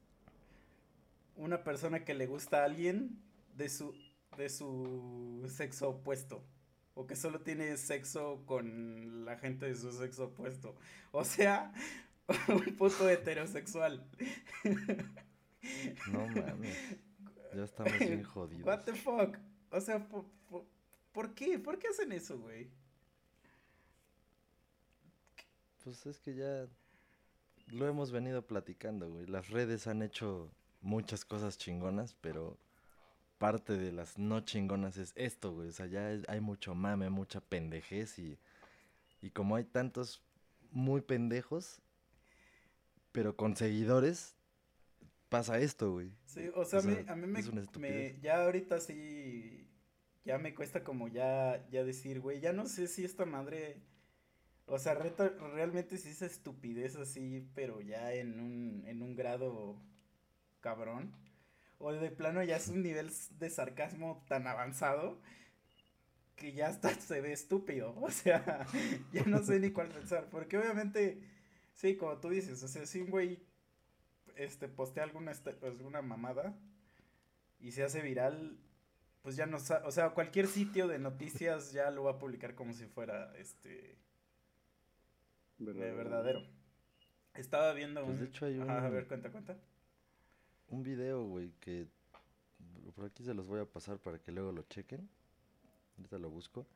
una 1.37 1.65
persona 1.65 2.05
que 2.05 2.15
le 2.15 2.27
gusta 2.27 2.61
a 2.61 2.65
alguien 2.65 3.19
de 3.57 3.69
su, 3.69 3.95
de 4.37 4.49
su 4.49 5.47
sexo 5.49 5.91
opuesto. 5.91 6.45
O 6.95 7.07
que 7.07 7.17
solo 7.17 7.41
tiene 7.41 7.77
sexo 7.77 8.43
con 8.47 9.25
la 9.25 9.39
gente 9.39 9.67
de 9.67 9.77
su 9.77 9.93
sexo 9.93 10.27
opuesto. 10.27 10.75
O 11.13 11.25
sea, 11.25 11.73
un 12.49 12.77
puto 12.77 13.09
heterosexual. 13.09 14.07
No 16.13 16.27
mames. 16.27 16.77
Ya 17.55 17.65
estamos 17.65 17.99
bien 17.99 18.23
jodidos. 18.35 18.67
What 18.67 18.85
the 18.85 18.95
fuck? 18.95 19.39
O 19.71 19.81
sea, 19.81 20.07
¿por, 20.09 20.25
por, 20.49 20.65
por 21.13 21.35
qué? 21.35 21.59
¿Por 21.59 21.79
qué 21.79 21.89
hacen 21.89 22.13
eso, 22.13 22.39
güey? 22.39 22.71
Pues 25.85 26.07
es 26.07 26.21
que 26.21 26.35
ya 26.35 26.69
lo 27.69 27.89
hemos 27.89 28.11
venido 28.11 28.47
platicando, 28.47 29.11
güey. 29.11 29.27
Las 29.27 29.49
redes 29.51 29.87
han 29.87 30.03
hecho 30.03 30.51
muchas 30.83 31.25
cosas 31.25 31.59
chingonas, 31.59 32.15
pero 32.21 32.59
parte 33.39 33.77
de 33.77 33.93
las 33.93 34.19
no 34.19 34.41
chingonas 34.41 34.97
es 34.97 35.13
esto, 35.17 35.53
güey. 35.53 35.69
O 35.69 35.73
sea, 35.73 35.87
ya 35.87 36.09
hay 36.29 36.41
mucho 36.41 36.75
mame, 36.75 37.11
mucha 37.11 37.41
pendejez 37.41 38.19
y, 38.19 38.39
y 39.23 39.31
como 39.31 39.57
hay 39.57 39.65
tantos 39.65 40.23
muy 40.73 41.01
pendejos, 41.01 41.81
pero 43.13 43.37
con 43.37 43.57
seguidores, 43.57 44.37
pasa 45.31 45.59
esto, 45.61 45.93
güey. 45.93 46.13
Sí, 46.27 46.49
o 46.55 46.65
sea, 46.65 46.79
O 46.79 46.83
sea, 46.83 46.93
a 46.93 46.97
mí, 46.97 47.05
a 47.09 47.17
mí 47.17 47.27
me, 47.27 47.43
me- 47.75 48.21
ya 48.21 48.45
ahorita 48.45 48.81
sí, 48.81 49.69
ya 50.25 50.39
me 50.39 50.55
cuesta 50.55 50.85
como 50.85 51.09
ya, 51.09 51.67
ya 51.71 51.83
decir, 51.85 52.21
güey, 52.21 52.41
ya 52.41 52.53
no 52.53 52.67
sé 52.67 52.87
si 52.87 53.05
esta 53.05 53.25
madre, 53.27 53.83
o 54.67 54.79
sea, 54.79 54.95
reta- 54.97 55.37
realmente 55.55 55.99
sí 55.99 56.11
es 56.11 56.23
estupidez 56.23 56.97
así, 56.97 57.49
pero 57.55 57.81
ya 57.83 58.15
en 58.15 58.41
un, 58.41 58.85
en 58.87 59.03
un 59.03 59.17
grado 59.17 59.77
cabrón, 60.61 61.13
o 61.79 61.93
de 61.93 62.11
plano 62.11 62.43
ya 62.45 62.57
es 62.59 62.69
un 62.69 62.83
nivel 62.83 63.11
de 63.39 63.51
sarcasmo 63.51 64.25
tan 64.29 64.47
avanzado 64.49 65.21
que 66.37 66.53
ya 66.53 66.69
hasta 66.69 66.91
se 67.01 67.21
ve 67.21 67.33
estúpido, 67.33 67.95
o 68.01 68.11
sea, 68.11 68.67
ya 69.13 69.25
no 69.25 69.43
sé 69.43 69.61
ni 69.61 69.71
cuál 69.71 69.89
pensar, 69.89 70.29
porque 70.31 70.59
obviamente, 70.59 71.21
sí, 71.75 71.97
como 71.97 72.19
tú 72.19 72.31
dices, 72.31 72.63
o 72.63 72.69
sea, 72.69 72.87
si 72.87 73.01
un 73.01 73.11
güey 73.11 73.43
este, 74.37 74.69
postea 74.69 75.05
alguna, 75.05 75.31
esta- 75.33 75.55
alguna 75.63 76.03
mamada 76.03 76.55
y 77.61 77.73
se 77.73 77.83
hace 77.83 78.01
viral, 78.03 78.59
pues 79.23 79.37
ya 79.37 79.47
no 79.47 79.59
sa- 79.59 79.83
o 79.87 79.91
sea, 79.91 80.11
cualquier 80.11 80.47
sitio 80.47 80.89
de 80.89 80.99
noticias 80.99 81.73
ya 81.73 81.91
lo 81.91 82.05
va 82.05 82.13
a 82.13 82.19
publicar 82.19 82.55
como 82.55 82.73
si 82.73 82.87
fuera, 82.87 83.37
este, 83.37 83.97
de 85.59 85.93
verdadero. 85.93 86.43
Estaba 87.35 87.73
viendo 87.73 88.01
Pues 88.05 88.13
un... 88.15 88.21
de 88.21 88.27
hecho 88.27 88.47
hay 88.47 88.61
Ajá, 88.61 88.83
a 88.85 88.87
un- 88.89 88.93
ver, 88.93 89.07
cuenta, 89.09 89.31
cuenta. 89.31 89.57
Un 90.69 90.83
video, 90.83 91.25
güey, 91.25 91.53
que 91.61 91.87
por 92.95 93.05
aquí 93.07 93.25
se 93.25 93.35
los 93.35 93.47
voy 93.47 93.61
a 93.61 93.65
pasar 93.65 93.99
para 93.99 94.19
que 94.19 94.33
luego 94.33 94.53
lo 94.53 94.63
chequen. 94.63 95.09
Ahorita 95.99 96.19
lo 96.19 96.31
busco. 96.31 96.67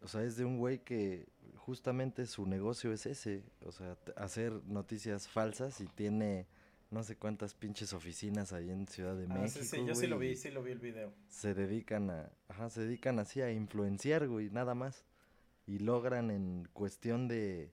O 0.00 0.08
sea, 0.08 0.22
es 0.24 0.36
de 0.36 0.44
un 0.44 0.58
güey 0.58 0.78
que 0.80 1.28
justamente 1.56 2.26
su 2.26 2.46
negocio 2.46 2.92
es 2.92 3.06
ese. 3.06 3.44
O 3.64 3.70
sea, 3.72 3.96
hacer 4.16 4.52
noticias 4.64 5.28
falsas 5.28 5.80
y 5.80 5.86
tiene 5.86 6.46
no 6.92 7.02
sé 7.02 7.16
cuántas 7.16 7.54
pinches 7.54 7.92
oficinas 7.94 8.52
ahí 8.52 8.70
en 8.70 8.86
Ciudad 8.86 9.16
de 9.16 9.26
Ah, 9.30 9.38
México. 9.40 9.64
sí, 9.64 9.76
sí, 9.76 9.86
yo 9.86 9.94
sí 9.94 10.06
lo 10.06 10.18
vi, 10.18 10.36
sí 10.36 10.50
lo 10.50 10.62
vi 10.62 10.72
el 10.72 10.78
video. 10.78 11.12
Se 11.28 11.54
dedican 11.54 12.10
a, 12.10 12.30
ajá, 12.48 12.70
se 12.70 12.82
dedican 12.82 13.18
así 13.18 13.40
a 13.40 13.50
influenciar, 13.50 14.28
güey, 14.28 14.50
nada 14.50 14.74
más. 14.74 15.04
Y 15.66 15.78
logran 15.78 16.30
en 16.30 16.68
cuestión 16.72 17.28
de 17.28 17.72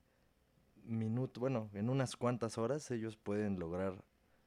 minuto, 0.86 1.40
bueno, 1.42 1.70
en 1.74 1.90
unas 1.90 2.16
cuantas 2.16 2.58
horas 2.58 2.90
ellos 2.92 3.18
pueden 3.18 3.60
lograr 3.60 4.04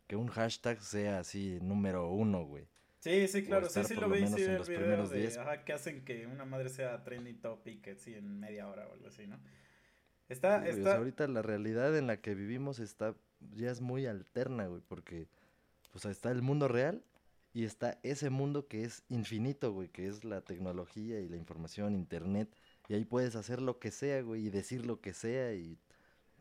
que 0.07 0.17
un 0.17 0.29
hashtag 0.29 0.81
sea 0.83 1.19
así 1.21 1.59
número 1.61 2.09
uno, 2.11 2.45
güey. 2.45 2.67
Sí, 3.01 3.27
sí, 3.29 3.43
claro, 3.45 3.69
sí, 3.69 3.83
sí 3.85 3.95
lo 3.97 4.09
vi, 4.09 4.27
sí 4.29 4.43
el 4.43 4.59
los 4.59 4.69
video 4.69 4.81
primeros 4.81 5.11
de, 5.11 5.19
10. 5.21 5.39
ajá, 5.39 5.65
que 5.65 5.73
hacen 5.73 6.05
que 6.05 6.27
una 6.27 6.45
madre 6.45 6.69
sea 6.69 7.03
trending 7.03 7.41
topic, 7.41 7.89
así 7.89 8.15
en 8.15 8.39
media 8.39 8.69
hora 8.69 8.87
o 8.89 8.93
algo 8.93 9.09
así, 9.09 9.27
¿no? 9.27 9.39
Está, 10.29 10.61
Sí, 10.61 10.69
güey, 10.69 10.71
o 10.71 10.75
sea, 10.75 10.85
está, 10.85 10.99
ahorita 10.99 11.29
la 11.29 11.43
realidad 11.43 11.97
en 11.99 12.07
la 12.07 12.21
que 12.21 12.35
vivimos 12.35 12.79
está 12.79 13.15
ya 13.55 13.71
es 13.71 13.81
muy 13.81 14.07
alterna, 14.07 14.67
güey, 14.67 14.83
porque 14.87 15.29
sea, 15.97 16.11
está 16.11 16.31
el 16.31 16.43
mundo 16.43 16.69
real 16.69 17.05
y 17.53 17.65
está 17.65 17.99
ese 18.03 18.31
mundo 18.31 18.67
que 18.67 18.85
es 18.85 19.03
infinito, 19.09 19.73
güey, 19.73 19.89
que 19.89 20.07
es 20.07 20.25
la 20.25 20.41
tecnología 20.41 21.21
y 21.21 21.29
la 21.29 21.37
información, 21.37 21.95
internet, 21.95 22.49
y 22.89 22.95
ahí 22.95 23.05
puedes 23.05 23.37
hacer 23.37 23.61
lo 23.61 23.79
que 23.79 23.91
sea, 23.91 24.23
güey, 24.23 24.47
y 24.47 24.51
decir 24.51 24.87
lo 24.87 25.01
que 25.01 25.13
sea 25.13 25.53
y 25.55 25.79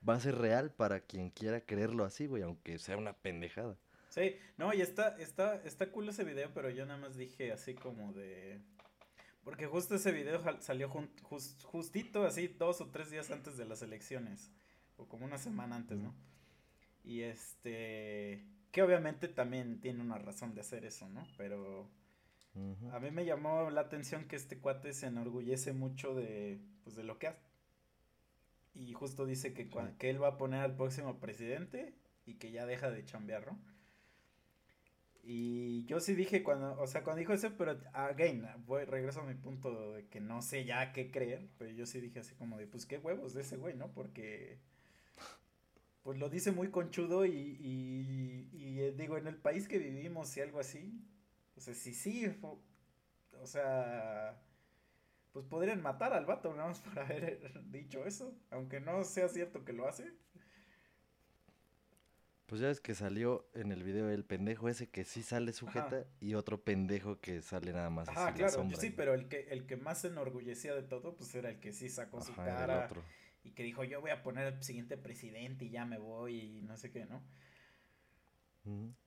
va 0.08 0.16
a 0.16 0.20
ser 0.20 0.36
real 0.38 0.72
para 0.72 1.02
quien 1.02 1.30
quiera 1.30 1.62
creerlo 1.62 2.06
así, 2.06 2.28
güey, 2.28 2.44
aunque 2.44 2.80
sea 2.80 2.98
una 2.98 3.14
pendejada. 3.14 3.78
Sí, 4.10 4.36
no, 4.58 4.74
y 4.74 4.82
está, 4.82 5.18
está, 5.20 5.56
está 5.64 5.92
cool 5.92 6.10
ese 6.10 6.24
video, 6.24 6.50
pero 6.54 6.70
yo 6.70 6.86
nada 6.86 7.00
más 7.00 7.16
dije 7.16 7.52
así 7.52 7.76
como 7.76 8.12
de... 8.14 8.60
Porque 9.44 9.66
justo 9.68 9.96
ese 9.96 10.12
video 10.12 10.42
salió 10.62 10.90
jun- 10.90 11.10
jus- 11.24 11.64
justito 11.64 12.26
así 12.26 12.48
dos 12.48 12.80
o 12.82 12.88
tres 12.90 13.10
días 13.10 13.32
antes 13.32 13.58
de 13.58 13.66
las 13.66 13.82
elecciones, 13.82 14.52
o 14.98 15.08
como 15.08 15.26
una 15.26 15.38
semana 15.38 15.76
antes, 15.78 15.98
¿no? 15.98 16.14
Y 17.04 17.22
este... 17.22 18.46
Que 18.72 18.82
obviamente 18.84 19.28
también 19.28 19.82
tiene 19.82 20.02
una 20.02 20.18
razón 20.18 20.54
de 20.56 20.62
hacer 20.62 20.86
eso, 20.86 21.10
¿no? 21.10 21.28
Pero 21.38 21.90
a 22.92 23.00
mí 23.00 23.12
me 23.12 23.26
llamó 23.26 23.70
la 23.70 23.82
atención 23.82 24.26
que 24.28 24.36
este 24.36 24.60
cuate 24.60 24.94
se 24.94 25.08
enorgullece 25.08 25.74
mucho 25.74 26.14
de, 26.16 26.60
pues, 26.84 26.96
de 26.96 27.04
lo 27.04 27.18
que 27.18 27.28
hace. 27.28 27.42
Y 28.74 28.94
justo 28.94 29.26
dice 29.26 29.54
que, 29.54 29.66
Sí. 29.66 29.70
que 29.98 30.10
él 30.10 30.22
va 30.22 30.30
a 30.30 30.38
poner 30.38 30.62
al 30.62 30.76
próximo 30.76 31.20
presidente 31.20 31.94
y 32.26 32.36
que 32.36 32.52
ya 32.52 32.66
deja 32.66 32.90
de 32.92 33.04
chambear, 33.06 33.46
¿no? 33.48 33.60
Y 35.24 35.86
yo 35.86 36.00
sí 36.00 36.16
dije 36.16 36.42
cuando, 36.44 36.80
o 36.82 36.88
sea, 36.88 37.04
cuando 37.04 37.20
dijo 37.20 37.34
eso, 37.34 37.56
pero 37.58 37.80
again, 37.94 38.46
voy, 38.66 38.86
regreso 38.86 39.22
a 39.22 39.26
mi 39.26 39.36
punto 39.36 39.94
de 39.94 40.08
que 40.08 40.20
no 40.20 40.42
sé 40.42 40.66
ya 40.66 40.92
qué 40.94 41.12
creer, 41.12 41.48
pero 41.60 41.70
yo 41.72 41.86
sí 41.86 42.02
dije 42.02 42.20
así 42.20 42.34
como 42.36 42.58
de, 42.58 42.66
pues 42.68 42.86
qué 42.88 42.98
huevos 42.98 43.34
de 43.34 43.42
ese 43.42 43.58
güey, 43.58 43.76
¿no? 43.76 43.92
Porque, 43.94 44.60
pues 46.04 46.18
lo 46.18 46.30
dice 46.30 46.52
muy 46.52 46.70
conchudo 46.70 47.26
y, 47.26 47.32
y, 47.32 48.50
y, 48.54 48.80
eh, 48.82 48.94
digo, 48.98 49.18
en 49.18 49.28
el 49.28 49.38
país 49.38 49.68
que 49.68 49.78
vivimos 49.78 50.36
y 50.36 50.42
algo 50.42 50.60
así, 50.60 51.00
o 51.56 51.62
sea, 51.62 51.74
sí, 51.74 51.94
sí, 51.94 52.26
o 53.40 53.46
sea, 53.46 54.42
pues 55.32 55.46
podrían 55.46 55.82
matar 55.82 56.14
al 56.14 56.26
vato, 56.26 56.54
nada 56.54 56.70
más 56.70 56.80
por 56.80 57.00
haber 57.00 57.70
dicho 57.72 58.06
eso, 58.06 58.36
aunque 58.50 58.80
no 58.80 59.04
sea 59.04 59.28
cierto 59.30 59.64
que 59.64 59.74
lo 59.74 59.88
hace. 59.88 60.12
Pues 62.48 62.60
ya 62.60 62.68
ves 62.68 62.82
que 62.82 62.96
salió 62.96 63.48
en 63.54 63.72
el 63.72 63.82
video 63.82 64.10
el 64.10 64.26
pendejo 64.26 64.68
ese 64.68 64.90
que 64.90 65.06
sí 65.06 65.24
sale 65.24 65.54
sujeta 65.54 66.06
y 66.20 66.34
otro 66.34 66.62
pendejo 66.62 67.22
que 67.22 67.42
sale 67.42 67.72
nada 67.72 67.90
más 67.90 68.08
la 68.08 68.14
claro, 68.14 68.36
yo 68.36 68.50
sombra, 68.50 68.78
sí, 68.78 68.90
pero 68.90 69.14
el 69.14 69.30
que, 69.30 69.48
el 69.52 69.66
que 69.66 69.78
más 69.78 70.02
se 70.02 70.08
enorgullecía 70.08 70.76
de 70.76 70.84
todo, 70.84 71.16
pues 71.16 71.34
era 71.34 71.50
el 71.50 71.62
que 71.62 71.72
sí 71.72 71.88
sacó 71.88 72.22
su 72.22 72.34
Ajá, 72.34 72.44
era 72.44 72.52
el 72.52 72.58
cara 72.58 72.86
otro. 72.88 73.04
Y 73.44 73.52
que 73.52 73.64
dijo, 73.64 73.84
yo 73.84 74.02
voy 74.02 74.12
a 74.12 74.24
poner 74.24 74.48
al 74.48 74.64
siguiente 74.64 74.98
presidente 74.98 75.66
y 75.66 75.70
ya 75.72 75.86
me 75.86 75.98
voy 75.98 76.40
y 76.40 76.62
no 76.64 76.78
sé 76.78 76.92
qué, 76.92 77.06
¿no? 77.06 77.24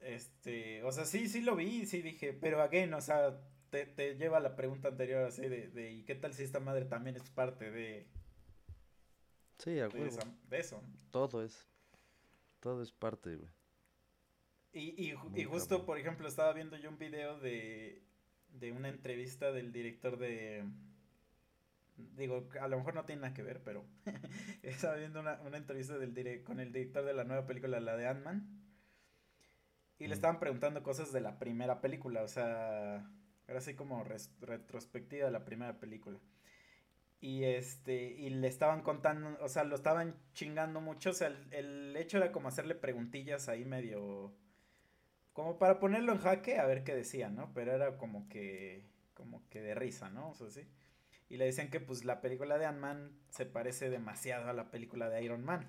Este, 0.00 0.82
o 0.82 0.90
sea, 0.92 1.04
sí, 1.04 1.28
sí 1.28 1.40
lo 1.40 1.54
vi, 1.56 1.86
sí 1.86 2.02
dije, 2.02 2.32
pero 2.32 2.60
again, 2.62 2.92
o 2.94 3.00
sea, 3.00 3.40
te, 3.70 3.86
te 3.86 4.14
lleva 4.16 4.38
a 4.38 4.40
la 4.40 4.56
pregunta 4.56 4.88
anterior 4.88 5.24
así 5.24 5.48
de, 5.48 5.68
de, 5.68 5.92
¿y 5.92 6.02
qué 6.04 6.14
tal 6.16 6.34
si 6.34 6.42
esta 6.42 6.60
madre 6.60 6.84
también 6.86 7.16
es 7.16 7.30
parte 7.30 7.70
de, 7.70 8.06
Sí, 9.58 9.78
a 9.80 9.88
de, 9.88 9.98
huevo. 9.98 10.06
esa- 10.06 10.36
de 10.48 10.58
eso? 10.60 10.82
Todo 11.10 11.42
es. 11.42 11.66
Todo 12.60 12.82
es 12.82 12.92
parte, 12.92 13.36
güey. 13.36 13.50
Y, 14.72 14.94
y, 15.10 15.14
y 15.34 15.44
justo, 15.44 15.76
cabrón. 15.78 15.86
por 15.86 15.98
ejemplo, 15.98 16.28
estaba 16.28 16.52
viendo 16.52 16.76
yo 16.76 16.90
un 16.90 16.98
video 16.98 17.38
de, 17.38 18.02
de 18.48 18.72
una 18.72 18.88
entrevista 18.88 19.52
del 19.52 19.72
director 19.72 20.18
de... 20.18 20.64
Digo, 21.96 22.48
a 22.60 22.68
lo 22.68 22.78
mejor 22.78 22.94
no 22.94 23.04
tiene 23.04 23.22
nada 23.22 23.34
que 23.34 23.42
ver, 23.42 23.62
pero 23.62 23.84
estaba 24.62 24.96
viendo 24.96 25.20
una, 25.20 25.40
una 25.42 25.56
entrevista 25.56 25.96
del 25.98 26.42
con 26.44 26.60
el 26.60 26.72
director 26.72 27.04
de 27.04 27.14
la 27.14 27.24
nueva 27.24 27.46
película, 27.46 27.80
la 27.80 27.96
de 27.96 28.06
Ant-Man. 28.08 28.60
Y 29.98 30.06
le 30.06 30.10
Mm. 30.10 30.12
estaban 30.14 30.38
preguntando 30.40 30.82
cosas 30.82 31.12
de 31.12 31.20
la 31.20 31.38
primera 31.38 31.80
película, 31.80 32.22
o 32.22 32.28
sea, 32.28 33.10
era 33.48 33.58
así 33.58 33.74
como 33.74 34.04
retrospectiva 34.04 35.26
de 35.26 35.32
la 35.32 35.44
primera 35.44 35.78
película. 35.78 36.18
Y 37.20 37.44
este, 37.44 38.04
y 38.18 38.28
le 38.30 38.48
estaban 38.48 38.82
contando, 38.82 39.38
o 39.42 39.48
sea, 39.48 39.64
lo 39.64 39.74
estaban 39.76 40.14
chingando 40.34 40.80
mucho, 40.80 41.10
o 41.10 41.12
sea, 41.14 41.28
el, 41.28 41.52
el 41.52 41.96
hecho 41.96 42.18
era 42.18 42.32
como 42.32 42.48
hacerle 42.48 42.74
preguntillas 42.74 43.48
ahí 43.48 43.64
medio, 43.64 44.34
como 45.32 45.58
para 45.58 45.78
ponerlo 45.80 46.12
en 46.12 46.18
jaque 46.18 46.58
a 46.58 46.66
ver 46.66 46.84
qué 46.84 46.94
decía, 46.94 47.30
¿no? 47.30 47.52
Pero 47.54 47.72
era 47.72 47.96
como 47.98 48.28
que, 48.28 48.86
como 49.14 49.48
que 49.50 49.60
de 49.62 49.74
risa, 49.74 50.10
¿no? 50.10 50.30
O 50.30 50.34
sea, 50.34 50.50
sí. 50.50 50.66
Y 51.34 51.36
le 51.36 51.46
decían 51.46 51.68
que 51.68 51.80
pues 51.80 52.04
la 52.04 52.20
película 52.20 52.58
de 52.58 52.66
Ant-Man 52.66 53.10
se 53.28 53.44
parece 53.44 53.90
demasiado 53.90 54.48
a 54.48 54.52
la 54.52 54.70
película 54.70 55.10
de 55.10 55.24
Iron 55.24 55.44
Man. 55.44 55.68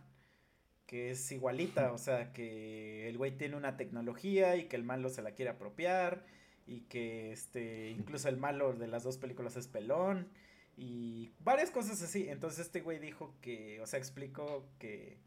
Que 0.85 1.09
es 1.09 1.31
igualita, 1.31 1.91
o 1.91 1.97
sea, 1.97 2.33
que 2.33 3.09
el 3.09 3.17
güey 3.17 3.35
tiene 3.35 3.55
una 3.55 3.75
tecnología 3.75 4.57
y 4.57 4.65
que 4.65 4.75
el 4.75 4.83
malo 4.83 5.09
se 5.09 5.23
la 5.23 5.31
quiere 5.31 5.49
apropiar. 5.49 6.23
Y 6.67 6.81
que 6.81 7.31
este, 7.31 7.89
incluso 7.89 8.29
el 8.29 8.37
malo 8.37 8.73
de 8.73 8.85
las 8.85 9.01
dos 9.01 9.17
películas 9.17 9.55
es 9.55 9.67
pelón. 9.67 10.29
Y 10.77 11.31
varias 11.39 11.71
cosas 11.71 11.99
así. 12.03 12.29
Entonces 12.29 12.67
este 12.67 12.81
güey 12.81 12.99
dijo 12.99 13.35
que, 13.41 13.81
o 13.81 13.87
sea, 13.87 13.97
explicó 13.97 14.69
que 14.77 15.17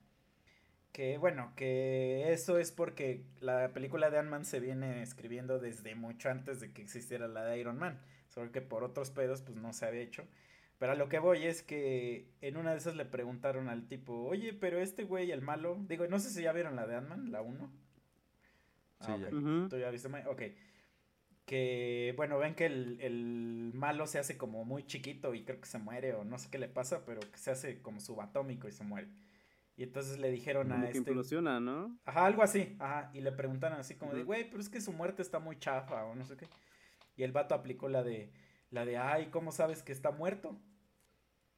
que 0.92 1.18
bueno, 1.18 1.52
que 1.56 2.32
eso 2.32 2.58
es 2.58 2.70
porque 2.70 3.24
la 3.40 3.72
película 3.72 4.10
de 4.10 4.18
Ant-Man 4.18 4.44
se 4.44 4.60
viene 4.60 5.02
escribiendo 5.02 5.58
desde 5.58 5.96
mucho 5.96 6.30
antes 6.30 6.60
de 6.60 6.72
que 6.72 6.82
existiera 6.82 7.26
la 7.26 7.44
de 7.44 7.58
Iron 7.58 7.78
Man, 7.78 8.00
solo 8.38 8.52
que 8.52 8.60
por 8.60 8.84
otros 8.84 9.10
pedos 9.10 9.42
pues 9.42 9.56
no 9.56 9.72
se 9.72 9.86
había 9.86 10.00
hecho. 10.00 10.24
Pero 10.78 10.92
a 10.92 10.94
lo 10.94 11.08
que 11.08 11.18
voy 11.18 11.44
es 11.44 11.62
que 11.62 12.30
en 12.40 12.56
una 12.56 12.70
de 12.70 12.78
esas 12.78 12.94
le 12.94 13.04
preguntaron 13.04 13.68
al 13.68 13.88
tipo, 13.88 14.14
oye, 14.26 14.52
pero 14.52 14.78
este 14.78 15.02
güey, 15.04 15.32
el 15.32 15.42
malo, 15.42 15.76
digo, 15.88 16.06
no 16.06 16.20
sé 16.20 16.30
si 16.30 16.42
ya 16.42 16.52
vieron 16.52 16.76
la 16.76 16.86
de 16.86 16.94
Ant-Man, 16.94 17.32
la 17.32 17.42
1. 17.42 17.72
Sí, 19.00 19.06
ah, 19.10 19.16
ya. 19.20 19.30
¿Tú 19.68 19.76
ya 19.76 19.90
viste? 19.90 20.08
Ok. 20.26 20.42
Que, 21.46 22.14
bueno, 22.16 22.38
ven 22.38 22.54
que 22.54 22.66
el, 22.66 23.00
el, 23.00 23.72
malo 23.74 24.06
se 24.06 24.18
hace 24.18 24.36
como 24.36 24.64
muy 24.64 24.86
chiquito 24.86 25.34
y 25.34 25.44
creo 25.44 25.60
que 25.60 25.66
se 25.66 25.78
muere 25.78 26.14
o 26.14 26.24
no 26.24 26.38
sé 26.38 26.48
qué 26.50 26.58
le 26.58 26.68
pasa, 26.68 27.04
pero 27.04 27.20
que 27.20 27.38
se 27.38 27.50
hace 27.50 27.82
como 27.82 28.00
subatómico 28.00 28.68
y 28.68 28.72
se 28.72 28.84
muere. 28.84 29.08
Y 29.76 29.84
entonces 29.84 30.18
le 30.18 30.30
dijeron 30.30 30.68
como 30.68 30.80
a 30.80 30.90
que 30.90 30.98
este. 30.98 31.10
implosiona, 31.10 31.58
¿no? 31.58 31.98
Ajá, 32.04 32.26
algo 32.26 32.42
así. 32.42 32.76
Ajá. 32.78 33.10
Y 33.14 33.20
le 33.20 33.32
preguntaron 33.32 33.80
así 33.80 33.94
como 33.94 34.12
de, 34.12 34.22
güey, 34.22 34.48
pero 34.48 34.60
es 34.60 34.68
que 34.68 34.80
su 34.80 34.92
muerte 34.92 35.22
está 35.22 35.38
muy 35.38 35.58
chafa 35.58 36.04
o 36.04 36.14
no 36.14 36.24
sé 36.24 36.36
qué. 36.36 36.46
Y 37.18 37.24
el 37.24 37.32
vato 37.32 37.56
aplicó 37.56 37.88
la 37.88 38.04
de, 38.04 38.32
la 38.70 38.84
de, 38.86 38.96
ay, 38.96 39.26
¿cómo 39.26 39.50
sabes 39.50 39.82
que 39.82 39.90
está 39.90 40.12
muerto? 40.12 40.56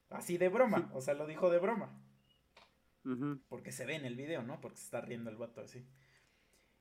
Así 0.09 0.38
de 0.38 0.49
broma. 0.49 0.90
O 0.95 1.02
sea, 1.02 1.12
lo 1.12 1.26
dijo 1.26 1.50
de 1.50 1.59
broma. 1.59 2.02
Porque 3.47 3.71
se 3.71 3.85
ve 3.85 3.95
en 3.95 4.07
el 4.07 4.17
video, 4.17 4.43
¿no? 4.43 4.59
Porque 4.62 4.79
se 4.79 4.85
está 4.85 5.02
riendo 5.02 5.29
el 5.29 5.37
vato 5.37 5.61
así. 5.61 5.87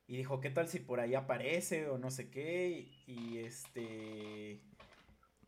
Y 0.06 0.16
dijo, 0.16 0.40
¿qué 0.40 0.48
tal 0.48 0.68
si 0.68 0.80
por 0.80 0.98
ahí 0.98 1.14
aparece 1.14 1.88
o 1.88 1.98
no 1.98 2.10
sé 2.10 2.30
qué? 2.30 2.70
Y, 2.70 3.04
y 3.06 3.38
este. 3.40 4.62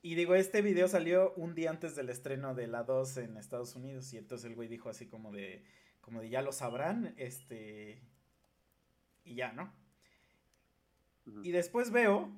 Y 0.03 0.15
digo, 0.15 0.35
este 0.35 0.61
video 0.61 0.87
salió 0.87 1.33
un 1.35 1.55
día 1.55 1.71
antes 1.71 1.97
del 1.97 2.11
estreno 2.11 2.55
de 2.55 2.67
la 2.67 2.83
2 2.83 3.17
en 3.17 3.39
Estados 3.39 3.75
Unidos. 3.77 4.13
Y 4.13 4.19
entonces 4.19 4.45
el 4.51 4.57
güey 4.57 4.69
dijo 4.69 4.91
así 4.91 5.09
como 5.09 5.33
de. 5.33 5.65
Como 6.03 6.21
de 6.21 6.29
ya 6.29 6.43
lo 6.43 6.53
sabrán. 6.53 7.15
Este. 7.17 8.03
Y 9.25 9.37
ya, 9.37 9.53
¿no? 9.53 9.73
Y 11.43 11.53
después 11.53 11.91
veo 11.93 12.31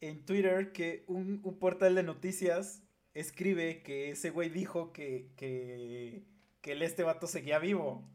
en 0.00 0.24
Twitter 0.24 0.72
que 0.72 1.04
un, 1.06 1.40
un 1.42 1.58
portal 1.58 1.94
de 1.94 2.02
noticias 2.02 2.82
escribe 3.14 3.82
que 3.82 4.10
ese 4.10 4.30
güey 4.30 4.50
dijo 4.50 4.92
que, 4.92 5.30
que, 5.36 6.22
que 6.60 6.72
el 6.72 6.82
este 6.82 7.02
vato 7.02 7.26
seguía 7.26 7.58
vivo. 7.58 8.08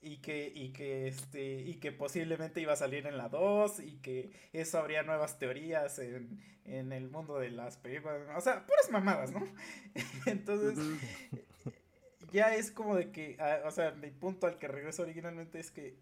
Y 0.00 0.18
que, 0.18 0.52
y 0.54 0.72
que 0.72 1.08
este, 1.08 1.60
y 1.60 1.80
que 1.80 1.90
posiblemente 1.90 2.60
iba 2.60 2.72
a 2.72 2.76
salir 2.76 3.06
en 3.08 3.18
la 3.18 3.28
2, 3.28 3.80
y 3.80 3.96
que 3.98 4.30
eso 4.52 4.78
habría 4.78 5.02
nuevas 5.02 5.40
teorías 5.40 5.98
en, 5.98 6.40
en 6.64 6.92
el 6.92 7.10
mundo 7.10 7.38
de 7.38 7.50
las 7.50 7.78
películas. 7.78 8.22
O 8.36 8.40
sea, 8.40 8.64
puras 8.64 8.90
mamadas, 8.92 9.32
¿no? 9.32 9.44
Entonces, 10.26 10.78
ya 12.32 12.54
es 12.54 12.70
como 12.70 12.94
de 12.94 13.10
que, 13.10 13.36
ah, 13.40 13.62
o 13.64 13.72
sea, 13.72 13.90
mi 13.92 14.10
punto 14.12 14.46
al 14.46 14.58
que 14.58 14.68
regreso 14.68 15.02
originalmente 15.02 15.58
es 15.58 15.72
que 15.72 15.98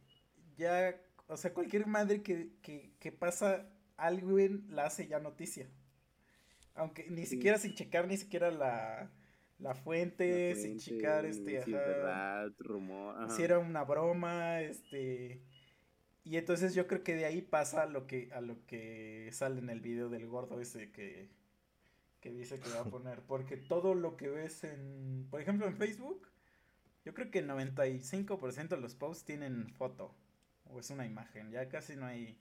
ya, 0.57 0.95
o 1.29 1.37
sea, 1.39 1.55
cualquier 1.55 1.87
madre 1.87 2.23
que, 2.23 2.51
que, 2.63 2.93
que 3.01 3.13
pasa 3.13 3.67
algo 3.97 4.39
en 4.39 4.67
la 4.69 4.87
hace 4.87 5.07
ya 5.09 5.19
noticia. 5.21 5.69
Aunque 6.75 7.07
ni 7.11 7.23
Sí. 7.25 7.37
siquiera 7.37 7.59
sin 7.59 7.75
checar 7.75 8.07
ni 8.07 8.17
siquiera 8.17 8.51
la, 8.51 9.11
la 9.59 9.75
fuente, 9.75 10.55
La 10.55 10.61
sin 10.61 10.79
checar 10.79 11.25
este, 11.25 11.63
si 11.65 11.75
ajá, 11.75 11.87
verdad, 11.87 12.53
rumor. 12.59 13.17
ajá. 13.19 13.35
si 13.35 13.43
era 13.43 13.59
una 13.59 13.85
broma, 13.85 14.61
este... 14.61 15.43
Y 16.25 16.37
entonces 16.39 16.75
yo 16.75 16.89
creo 16.89 17.05
que 17.05 17.15
de 17.15 17.25
ahí 17.25 17.41
pasa 17.41 17.85
a 17.85 17.87
lo 17.87 18.07
que, 18.09 18.31
a 18.33 18.41
lo 18.41 18.67
que 18.67 19.29
sale 19.33 19.61
en 19.61 19.71
el 19.71 19.81
video 19.81 20.09
del 20.09 20.27
gordo 20.27 20.61
ese 20.61 20.91
que, 20.91 21.31
que 22.21 22.33
dice 22.33 22.59
que 22.59 22.69
va 22.71 22.81
a 22.81 22.85
poner. 22.91 23.21
Porque 23.23 23.57
todo 23.57 23.95
lo 23.95 24.17
que 24.17 24.29
ves 24.29 24.65
en, 24.65 25.29
por 25.31 25.41
ejemplo, 25.41 25.67
en 25.69 25.77
Facebook, 25.77 26.29
yo 27.05 27.15
creo 27.15 27.31
que 27.31 27.39
el 27.39 27.49
95% 27.49 28.69
de 28.75 28.81
los 28.81 28.97
posts 28.97 29.25
tienen 29.25 29.69
foto. 29.75 30.17
O 30.65 30.81
es 30.81 30.91
una 30.91 31.07
imagen. 31.07 31.53
Ya 31.53 31.69
casi 31.69 31.95
no 31.95 32.07
hay, 32.07 32.37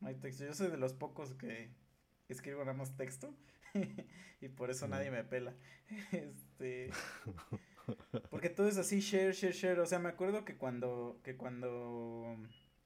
no 0.00 0.08
hay 0.08 0.14
texto. 0.16 0.44
Yo 0.44 0.54
soy 0.54 0.70
de 0.70 0.76
los 0.76 0.94
pocos 0.94 1.34
que 1.34 1.70
escribo 2.28 2.60
nada 2.60 2.76
más 2.76 2.96
texto. 2.96 3.34
y 4.40 4.48
por 4.48 4.70
eso 4.70 4.88
nadie 4.88 5.10
me 5.10 5.24
pela. 5.24 5.54
Este... 6.12 6.90
Porque 8.30 8.50
todo 8.50 8.68
es 8.68 8.78
así, 8.78 9.00
share, 9.00 9.32
share, 9.32 9.52
share. 9.52 9.80
O 9.80 9.86
sea, 9.86 9.98
me 9.98 10.08
acuerdo 10.08 10.44
que 10.44 10.56
cuando, 10.56 11.20
que 11.22 11.36
cuando, 11.36 12.36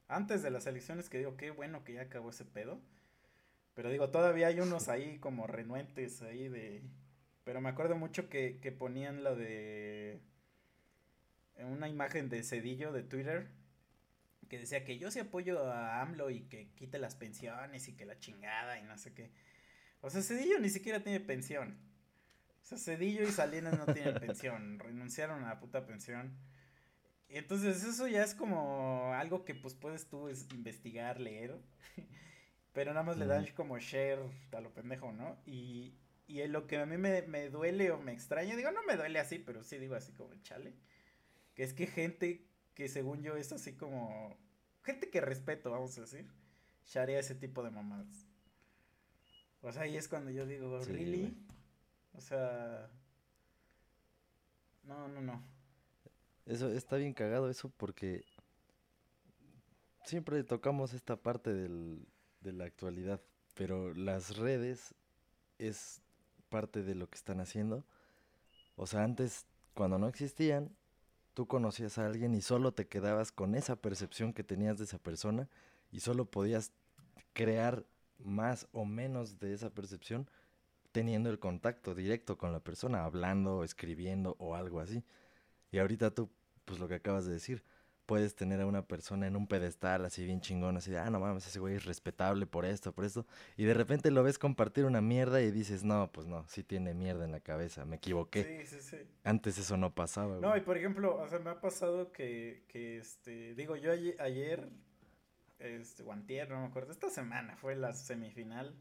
antes 0.09 0.43
de 0.43 0.51
las 0.51 0.67
elecciones, 0.67 1.09
que 1.09 1.19
digo, 1.19 1.37
qué 1.37 1.51
bueno 1.51 1.85
que 1.85 1.95
ya 1.95 2.03
acabó 2.03 2.31
ese 2.31 2.45
pedo. 2.45 2.81
Pero 3.75 3.91
digo, 3.91 4.11
todavía 4.11 4.49
hay 4.49 4.61
unos 4.61 4.89
ahí 4.89 5.19
como 5.19 5.47
renuentes 5.47 6.21
ahí 6.23 6.49
de... 6.49 6.83
Pero 7.45 7.61
me 7.61 7.71
acuerdo 7.71 7.97
mucho 7.97 8.29
que, 8.29 8.59
que 8.61 8.73
ponían 8.73 9.25
lo 9.25 9.37
de... 9.37 10.21
Una 11.57 11.89
imagen 11.89 12.29
de 12.29 12.43
Cedillo 12.43 12.93
de 12.93 13.03
Twitter. 13.03 13.49
Que 14.51 14.59
decía 14.59 14.85
que 14.85 14.99
yo 14.99 15.11
sí 15.13 15.21
apoyo 15.21 15.65
a 15.73 16.03
AMLO 16.03 16.29
y 16.29 16.41
que 16.43 16.73
quite 16.75 16.99
las 16.99 17.15
pensiones 17.15 17.87
y 17.87 17.97
que 17.97 18.05
la 18.05 18.19
chingada 18.19 18.79
y 18.81 18.83
no 18.83 18.99
sé 18.99 19.15
qué. 19.15 19.31
O 20.01 20.11
sea, 20.11 20.23
Cedillo 20.23 20.59
ni 20.59 20.69
siquiera 20.69 21.05
tiene 21.05 21.21
pensión. 21.21 21.79
O 22.61 22.65
sea, 22.65 22.77
Cedillo 22.77 23.23
y 23.23 23.31
Salinas 23.31 23.79
no 23.79 23.87
tienen 23.87 24.15
pensión, 24.21 24.81
renunciaron 24.81 25.45
a 25.45 25.51
la 25.51 25.61
puta 25.61 25.87
pensión. 25.87 26.37
Entonces 27.29 27.85
eso 27.85 28.09
ya 28.09 28.25
es 28.25 28.35
como 28.35 29.15
algo 29.15 29.45
que 29.45 29.55
pues 29.55 29.75
puedes 29.75 30.09
tú 30.09 30.29
es 30.29 30.49
investigar, 30.53 31.21
leer. 31.21 31.57
Pero 32.73 32.93
nada 32.93 33.05
más 33.05 33.17
le 33.19 33.27
dan 33.27 33.47
como 33.55 33.79
share 33.79 34.19
a 34.51 34.61
lo 34.61 34.75
pendejo, 34.75 35.13
¿no? 35.13 35.41
Y, 35.47 35.95
y 36.27 36.45
lo 36.49 36.67
que 36.67 36.79
a 36.79 36.87
mí 36.87 36.97
me, 36.97 37.23
me 37.23 37.51
duele 37.51 37.93
o 37.93 38.01
me 38.01 38.13
extraña, 38.13 38.57
digo, 38.57 38.73
no 38.73 38.83
me 38.83 38.97
duele 38.97 39.21
así, 39.21 39.39
pero 39.39 39.63
sí 39.63 39.79
digo 39.79 39.95
así 39.95 40.13
como 40.13 40.35
chale. 40.43 40.75
Que 41.55 41.65
es 41.65 41.73
que 41.73 41.87
gente 41.87 42.50
que 42.75 42.89
según 42.89 43.23
yo 43.23 43.37
es 43.37 43.53
así 43.53 43.75
como... 43.75 44.37
Gente 44.83 45.11
que 45.11 45.21
respeto, 45.21 45.71
vamos 45.71 45.97
a 45.99 46.03
decir. 46.03 46.27
Sharea 46.87 47.19
ese 47.19 47.35
tipo 47.35 47.63
de 47.63 47.71
mamadas. 47.71 48.27
O 49.63 49.71
sea, 49.73 49.83
ahí 49.83 49.97
es 49.97 50.09
cuando 50.09 50.31
yo 50.31 50.47
digo, 50.47 50.79
¿really? 50.85 51.37
O 52.15 52.21
sea... 52.21 52.91
No, 54.85 55.09
no, 55.09 55.21
no. 55.21 55.43
Eso 56.47 56.71
está 56.71 56.97
bien 56.97 57.13
cagado 57.13 57.51
eso 57.51 57.71
porque 57.77 58.25
siempre 60.05 60.43
tocamos 60.43 60.95
esta 60.95 61.17
parte 61.17 61.53
del- 61.53 62.09
de 62.41 62.53
la 62.53 62.65
actualidad, 62.65 63.21
pero 63.55 63.93
las 63.95 64.37
redes 64.39 64.95
es 65.59 66.01
parte 66.49 66.83
de 66.83 66.95
lo 66.95 67.09
que 67.09 67.17
están 67.17 67.41
haciendo. 67.41 67.85
O 68.77 68.87
sea, 68.87 69.05
antes, 69.05 69.47
cuando 69.75 69.99
no 69.99 70.09
existían, 70.09 70.75
tú 71.41 71.47
conocías 71.47 71.97
a 71.97 72.05
alguien 72.05 72.35
y 72.35 72.43
solo 72.43 72.73
te 72.73 72.87
quedabas 72.87 73.33
con 73.33 73.55
esa 73.55 73.75
percepción 73.75 74.35
que 74.35 74.45
tenías 74.45 74.77
de 74.77 74.85
esa 74.85 74.99
persona 74.99 75.49
y 75.91 76.01
solo 76.01 76.27
podías 76.27 76.71
crear 77.33 77.87
más 78.19 78.69
o 78.73 78.85
menos 78.85 79.39
de 79.39 79.55
esa 79.55 79.71
percepción 79.71 80.29
teniendo 80.93 81.31
el 81.31 81.39
contacto 81.39 81.95
directo 81.95 82.37
con 82.37 82.53
la 82.53 82.61
persona, 82.61 83.05
hablando, 83.05 83.65
escribiendo 83.65 84.37
o 84.39 84.55
algo 84.55 84.81
así. 84.81 85.03
Y 85.73 85.79
ahorita 85.79 86.11
tú, 86.11 86.29
pues 86.67 86.79
lo 86.79 86.89
que 86.89 86.97
acabas 86.97 87.25
de 87.25 87.33
decir, 87.33 87.65
puedes 88.11 88.35
tener 88.35 88.61
a 88.61 88.67
una 88.67 88.83
persona 88.83 89.29
en 89.29 89.37
un 89.37 89.47
pedestal 89.47 90.05
así 90.05 90.25
bien 90.25 90.41
chingón, 90.41 90.77
así 90.77 90.91
de, 90.91 90.99
ah, 90.99 91.09
no 91.11 91.21
mames, 91.21 91.47
ese 91.47 91.61
güey 91.61 91.77
es 91.77 91.85
respetable 91.85 92.45
por 92.45 92.65
esto, 92.65 92.91
por 92.93 93.05
esto. 93.05 93.25
Y 93.57 93.67
de 93.67 93.73
repente 93.73 94.11
lo 94.11 94.25
ves 94.25 94.37
compartir 94.37 94.85
una 94.85 95.01
mierda 95.01 95.41
y 95.43 95.53
dices, 95.53 95.85
no, 95.85 96.11
pues 96.11 96.27
no, 96.27 96.45
sí 96.49 96.65
tiene 96.65 96.93
mierda 96.93 97.25
en 97.25 97.31
la 97.31 97.39
cabeza, 97.39 97.85
me 97.85 97.97
equivoqué. 97.97 98.65
Sí, 98.67 98.79
sí, 98.81 98.83
sí. 98.83 98.97
Antes 99.23 99.59
eso 99.59 99.77
no 99.77 99.95
pasaba, 99.95 100.41
No, 100.41 100.49
güey. 100.49 100.61
y 100.61 100.65
por 100.65 100.77
ejemplo, 100.77 101.17
o 101.23 101.29
sea, 101.29 101.39
me 101.39 101.51
ha 101.51 101.61
pasado 101.61 102.11
que, 102.11 102.65
que 102.67 102.99
este, 102.99 103.55
digo, 103.55 103.77
yo 103.77 103.93
aye- 103.93 104.17
ayer, 104.19 104.69
este, 105.61 106.03
o 106.03 106.11
antier, 106.11 106.51
no 106.51 106.63
me 106.63 106.67
acuerdo, 106.67 106.91
esta 106.91 107.11
semana 107.11 107.57
fue 107.59 107.77
la 107.77 107.93
semifinal 107.93 108.75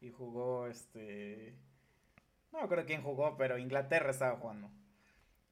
y 0.00 0.08
jugó, 0.10 0.68
este, 0.68 1.54
no 2.50 2.60
me 2.60 2.64
acuerdo 2.64 2.86
quién 2.86 3.02
jugó, 3.02 3.36
pero 3.36 3.58
Inglaterra 3.58 4.10
estaba 4.10 4.38
jugando. 4.38 4.70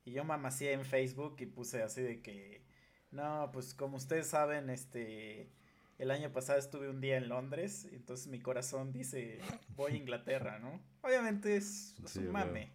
Y 0.06 0.12
yo 0.12 0.24
mamacía 0.24 0.72
en 0.72 0.86
Facebook 0.86 1.36
y 1.40 1.44
puse 1.46 1.82
así 1.82 2.00
de 2.00 2.22
que, 2.22 2.66
no, 3.10 3.50
pues 3.52 3.74
como 3.74 3.96
ustedes 3.96 4.26
saben, 4.28 4.70
este, 4.70 5.50
el 5.98 6.10
año 6.10 6.32
pasado 6.32 6.58
estuve 6.58 6.88
un 6.88 7.00
día 7.00 7.16
en 7.16 7.28
Londres, 7.28 7.88
entonces 7.92 8.28
mi 8.28 8.40
corazón 8.40 8.92
dice, 8.92 9.40
voy 9.76 9.92
a 9.92 9.96
Inglaterra, 9.98 10.58
¿no? 10.58 10.80
Obviamente 11.02 11.56
es, 11.56 11.96
es 12.04 12.10
Sí, 12.12 12.20
un 12.20 12.30
mame. 12.30 12.72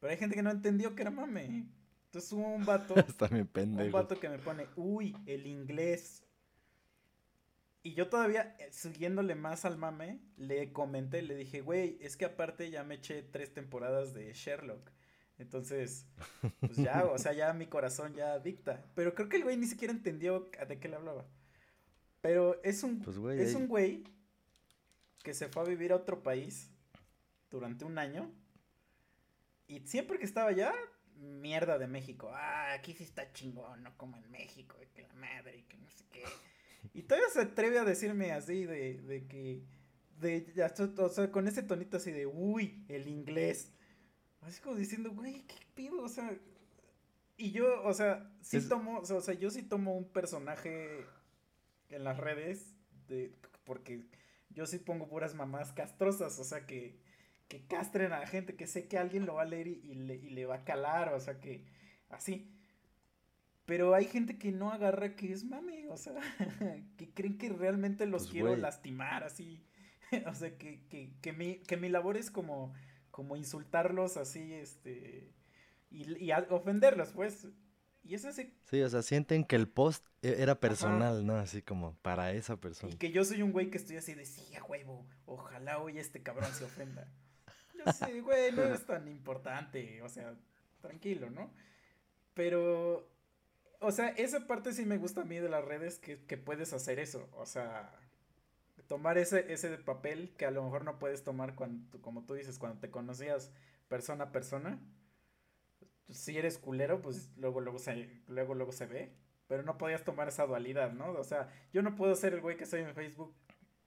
Pero 0.00 0.10
hay 0.10 0.18
gente 0.18 0.36
que 0.36 0.42
no 0.42 0.50
entendió 0.50 0.94
que 0.94 1.02
era 1.02 1.10
mame. 1.10 1.66
Entonces 2.06 2.32
hubo 2.32 2.48
un 2.48 2.64
vato, 2.64 2.94
un 3.60 3.90
vato 3.92 4.18
que 4.20 4.28
me 4.28 4.38
pone, 4.38 4.66
uy, 4.76 5.14
el 5.26 5.46
inglés. 5.46 6.22
Y 7.82 7.94
yo 7.94 8.08
todavía, 8.08 8.56
eh, 8.58 8.68
siguiéndole 8.72 9.34
más 9.36 9.64
al 9.64 9.78
mame, 9.78 10.20
le 10.36 10.72
comenté, 10.72 11.22
le 11.22 11.36
dije, 11.36 11.60
güey, 11.60 11.98
es 12.00 12.16
que 12.16 12.24
aparte 12.24 12.70
ya 12.70 12.82
me 12.84 12.96
eché 12.96 13.22
tres 13.22 13.54
temporadas 13.54 14.12
de 14.12 14.32
Sherlock. 14.32 14.90
Entonces, 15.38 16.06
pues 16.60 16.76
ya, 16.76 17.04
o 17.04 17.18
sea, 17.18 17.32
ya 17.32 17.52
mi 17.52 17.66
corazón 17.66 18.14
ya 18.14 18.38
dicta. 18.38 18.84
Pero 18.94 19.14
creo 19.14 19.28
que 19.28 19.36
el 19.36 19.42
güey 19.44 19.56
ni 19.56 19.66
siquiera 19.66 19.92
entendió 19.92 20.50
de 20.68 20.78
qué 20.78 20.88
le 20.88 20.96
hablaba. 20.96 21.26
Pero 22.20 22.60
es 22.64 22.82
un, 22.82 23.00
Pues, 23.00 23.18
güey, 23.18 23.40
es 23.40 23.54
ahí- 23.54 23.62
un 23.62 23.68
güey 23.68 24.04
que 25.22 25.34
se 25.34 25.48
fue 25.48 25.62
a 25.62 25.66
vivir 25.66 25.92
a 25.92 25.96
otro 25.96 26.22
país 26.22 26.70
durante 27.50 27.84
un 27.84 27.98
año. 27.98 28.32
Y 29.68 29.80
siempre 29.80 30.18
que 30.18 30.24
estaba 30.24 30.50
allá, 30.50 30.72
mierda 31.16 31.78
de 31.78 31.86
México. 31.88 32.30
Ah, 32.32 32.72
aquí 32.72 32.94
sí 32.94 33.04
está 33.04 33.32
chingón, 33.32 33.82
no 33.82 33.96
como 33.96 34.16
en 34.16 34.30
México, 34.30 34.76
y 34.82 34.86
que 34.94 35.02
la 35.02 35.14
madre, 35.14 35.58
y 35.58 35.62
que 35.64 35.76
no 35.78 35.90
sé 35.90 36.04
qué. 36.12 36.22
Y 36.94 37.02
todavía 37.02 37.28
se 37.30 37.40
atreve 37.40 37.78
a 37.78 37.84
decirme 37.84 38.32
así 38.32 38.64
de, 38.64 39.00
de 39.02 39.26
que, 39.26 39.62
de, 40.20 40.46
o 40.98 41.08
sea, 41.08 41.30
con 41.32 41.48
ese 41.48 41.62
tonito 41.64 41.96
así 41.96 42.12
de, 42.12 42.26
uy, 42.26 42.84
el 42.88 43.08
inglés. 43.08 43.72
Así 44.46 44.60
como 44.60 44.76
diciendo, 44.76 45.10
güey, 45.12 45.42
¿qué 45.46 45.56
pido? 45.74 46.00
O 46.02 46.08
sea, 46.08 46.32
y 47.36 47.50
yo, 47.50 47.82
o 47.82 47.92
sea, 47.92 48.30
sí 48.40 48.58
Es- 48.58 48.68
tomo, 48.68 48.98
o 49.00 49.20
sea, 49.20 49.34
yo 49.34 49.50
sí 49.50 49.62
tomo 49.62 49.96
un 49.96 50.08
personaje 50.10 51.04
en 51.90 52.04
las 52.04 52.16
redes, 52.18 52.74
de, 53.08 53.34
porque 53.64 54.06
yo 54.50 54.66
sí 54.66 54.78
pongo 54.78 55.08
puras 55.08 55.34
mamás 55.34 55.72
castrosas, 55.72 56.38
o 56.38 56.44
sea, 56.44 56.64
que, 56.66 56.98
que 57.48 57.66
castren 57.66 58.12
a 58.12 58.20
la 58.20 58.26
gente, 58.26 58.56
que 58.56 58.66
sé 58.66 58.88
que 58.88 58.98
alguien 58.98 59.26
lo 59.26 59.34
va 59.34 59.42
a 59.42 59.46
leer 59.46 59.66
y, 59.68 59.80
y 59.84 59.94
le, 59.94 60.14
y 60.16 60.30
le 60.30 60.46
va 60.46 60.56
a 60.56 60.64
calar, 60.64 61.12
o 61.12 61.20
sea, 61.20 61.40
que 61.40 61.64
así. 62.08 62.52
Pero 63.64 63.94
hay 63.94 64.04
gente 64.04 64.38
que 64.38 64.52
no 64.52 64.70
agarra 64.70 65.16
que 65.16 65.32
es 65.32 65.44
mame, 65.44 65.88
o 65.88 65.96
sea, 65.96 66.14
que 66.96 67.10
creen 67.10 67.36
que 67.36 67.48
realmente 67.48 68.06
los 68.06 68.22
Pues, 68.22 68.32
quiero 68.32 68.56
lastimar, 68.56 69.24
así. 69.24 69.64
o 70.26 70.34
sea, 70.34 70.56
que, 70.56 70.86
que, 70.88 71.10
que, 71.20 71.32
mi, 71.32 71.56
que 71.56 71.76
mi 71.76 71.88
labor 71.88 72.16
es 72.16 72.30
como, 72.30 72.72
como 73.16 73.34
insultarlos 73.34 74.18
así, 74.18 74.52
este, 74.52 75.32
y, 75.90 76.22
y 76.22 76.32
ofenderlos, 76.50 77.12
pues. 77.12 77.48
Y 78.04 78.14
eso 78.14 78.30
sí, 78.30 78.54
Sí, 78.70 78.82
o 78.82 78.88
sea, 78.90 79.00
sienten 79.00 79.42
que 79.42 79.56
el 79.56 79.68
post 79.68 80.06
e- 80.20 80.42
era 80.42 80.60
personal, 80.60 81.24
¿no? 81.24 81.36
Así 81.36 81.62
como 81.62 81.96
para 82.02 82.32
esa 82.32 82.58
persona. 82.60 82.92
Y 82.92 82.98
que 82.98 83.10
yo 83.10 83.24
soy 83.24 83.40
un 83.40 83.52
güey 83.52 83.70
que 83.70 83.78
estoy 83.78 83.96
así 83.96 84.12
de 84.12 84.26
sí, 84.26 84.54
a 84.54 84.62
huevo. 84.64 85.06
Ojalá 85.24 85.78
hoy 85.78 85.98
este 85.98 86.22
cabrón 86.22 86.52
se 86.52 86.66
ofenda. 86.66 87.10
Yo 87.74 87.90
sé, 87.90 88.20
güey, 88.20 88.52
no 88.52 88.64
es 88.64 88.84
tan 88.84 89.08
importante. 89.08 90.02
O 90.02 90.10
sea, 90.10 90.36
tranquilo, 90.82 91.30
¿no? 91.30 91.50
Pero, 92.34 93.08
o 93.80 93.92
sea, 93.92 94.08
esa 94.10 94.46
parte 94.46 94.74
sí 94.74 94.84
me 94.84 94.98
gusta 94.98 95.22
a 95.22 95.24
mí 95.24 95.36
de 95.36 95.48
las 95.48 95.64
redes 95.64 95.98
que, 95.98 96.22
que 96.26 96.36
puedes 96.36 96.74
hacer 96.74 96.98
eso. 96.98 97.30
O 97.32 97.46
sea, 97.46 97.90
tomar 98.88 99.18
ese, 99.18 99.52
ese 99.52 99.76
papel 99.78 100.34
que 100.36 100.46
a 100.46 100.50
lo 100.50 100.62
mejor 100.64 100.84
no 100.84 100.98
puedes 100.98 101.24
tomar 101.24 101.54
cuando, 101.54 102.00
como 102.00 102.24
tú 102.24 102.34
dices, 102.34 102.58
cuando 102.58 102.78
te 102.80 102.90
conocías 102.90 103.52
persona 103.88 104.24
a 104.24 104.32
persona. 104.32 104.78
Si 106.08 106.38
eres 106.38 106.58
culero, 106.58 107.02
pues 107.02 107.30
luego, 107.36 107.60
luego 107.60 107.78
se, 107.78 108.08
luego, 108.28 108.54
luego 108.54 108.72
se 108.72 108.86
ve. 108.86 109.12
Pero 109.48 109.62
no 109.62 109.78
podías 109.78 110.04
tomar 110.04 110.28
esa 110.28 110.46
dualidad, 110.46 110.92
¿no? 110.92 111.10
O 111.12 111.24
sea, 111.24 111.48
yo 111.72 111.82
no 111.82 111.94
puedo 111.96 112.14
ser 112.14 112.34
el 112.34 112.40
güey 112.40 112.56
que 112.56 112.66
soy 112.66 112.80
en 112.82 112.94
Facebook 112.94 113.34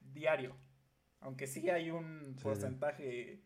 diario. 0.02 0.56
Aunque 1.22 1.48
sí 1.48 1.70
hay 1.70 1.92
un 1.92 2.36
Sí. 2.38 2.44
porcentaje 2.44 3.42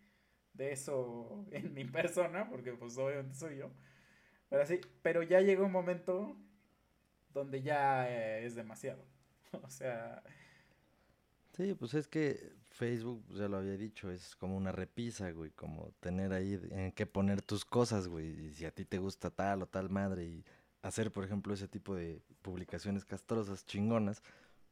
de 0.53 0.71
eso 0.71 1.45
en 1.51 1.73
mi 1.73 1.85
persona, 1.85 2.49
porque 2.49 2.73
pues 2.73 2.97
obviamente 2.97 3.35
soy 3.35 3.57
yo. 3.57 3.71
Pero 4.49 4.65
sí, 4.65 4.79
pero 5.01 5.23
ya 5.23 5.41
llega 5.41 5.63
un 5.63 5.71
momento 5.71 6.37
donde 7.33 7.61
ya 7.63 8.09
eh, 8.09 8.45
es 8.45 8.55
demasiado. 8.55 9.03
O 9.63 9.69
sea, 9.69 10.23
Sí, 11.55 11.75
pues 11.75 11.93
es 11.93 12.07
que 12.07 12.51
Facebook, 12.71 13.23
ya 13.35 13.47
lo 13.47 13.57
había 13.57 13.77
dicho, 13.77 14.09
es 14.09 14.35
como 14.35 14.57
una 14.57 14.71
repisa, 14.71 15.29
güey, 15.31 15.51
como 15.51 15.91
tener 15.99 16.33
ahí 16.33 16.59
en 16.71 16.91
qué 16.91 17.05
poner 17.05 17.43
tus 17.43 17.63
cosas, 17.63 18.07
güey, 18.07 18.47
y 18.47 18.53
si 18.53 18.65
a 18.65 18.71
ti 18.71 18.85
te 18.85 18.97
gusta 18.97 19.29
tal 19.29 19.61
o 19.61 19.67
tal 19.67 19.89
madre 19.91 20.25
y 20.25 20.43
hacer, 20.81 21.11
por 21.11 21.23
ejemplo, 21.23 21.53
ese 21.53 21.67
tipo 21.67 21.95
de 21.95 22.23
publicaciones 22.41 23.05
castrosas, 23.05 23.67
chingonas, 23.67 24.23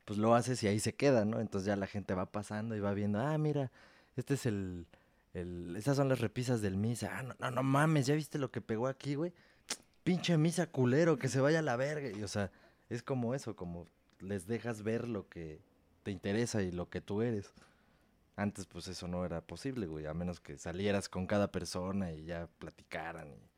pues 0.05 0.17
lo 0.17 0.33
haces 0.33 0.63
y 0.63 0.67
ahí 0.67 0.79
se 0.79 0.95
queda, 0.95 1.23
¿no? 1.23 1.39
Entonces 1.39 1.67
ya 1.67 1.75
la 1.75 1.85
gente 1.85 2.15
va 2.15 2.31
pasando 2.31 2.75
y 2.75 2.79
va 2.79 2.93
viendo, 2.95 3.19
ah, 3.19 3.37
mira, 3.37 3.71
este 4.15 4.33
es 4.33 4.47
el, 4.47 4.87
el 5.33 5.75
esas 5.75 5.97
son 5.97 6.09
las 6.09 6.19
repisas 6.19 6.61
del 6.61 6.77
misa, 6.77 7.19
ah, 7.19 7.21
no, 7.21 7.35
no, 7.39 7.51
no 7.51 7.63
mames, 7.63 8.07
¿ya 8.07 8.15
viste 8.15 8.39
lo 8.39 8.49
que 8.51 8.61
pegó 8.61 8.87
aquí, 8.87 9.13
güey? 9.13 9.33
Pinche 10.03 10.35
misa 10.37 10.65
culero, 10.65 11.19
que 11.19 11.29
se 11.29 11.41
vaya 11.41 11.59
a 11.59 11.61
la 11.61 11.75
verga, 11.75 12.09
y 12.09 12.23
o 12.23 12.27
sea, 12.27 12.51
es 12.89 13.03
como 13.03 13.35
eso, 13.35 13.55
como 13.55 13.87
les 14.19 14.47
dejas 14.47 14.81
ver 14.81 15.07
lo 15.07 15.29
que 15.29 15.61
te 16.03 16.11
interesa 16.11 16.61
y 16.63 16.71
lo 16.71 16.89
que 16.89 17.01
tú 17.01 17.21
eres. 17.21 17.53
Antes 18.35 18.65
pues 18.65 18.87
eso 18.87 19.07
no 19.07 19.25
era 19.25 19.41
posible, 19.41 19.87
güey, 19.87 20.05
a 20.07 20.13
menos 20.13 20.39
que 20.39 20.57
salieras 20.57 21.09
con 21.09 21.27
cada 21.27 21.51
persona 21.51 22.13
y 22.13 22.25
ya 22.25 22.47
platicaran 22.59 23.33
y 23.33 23.49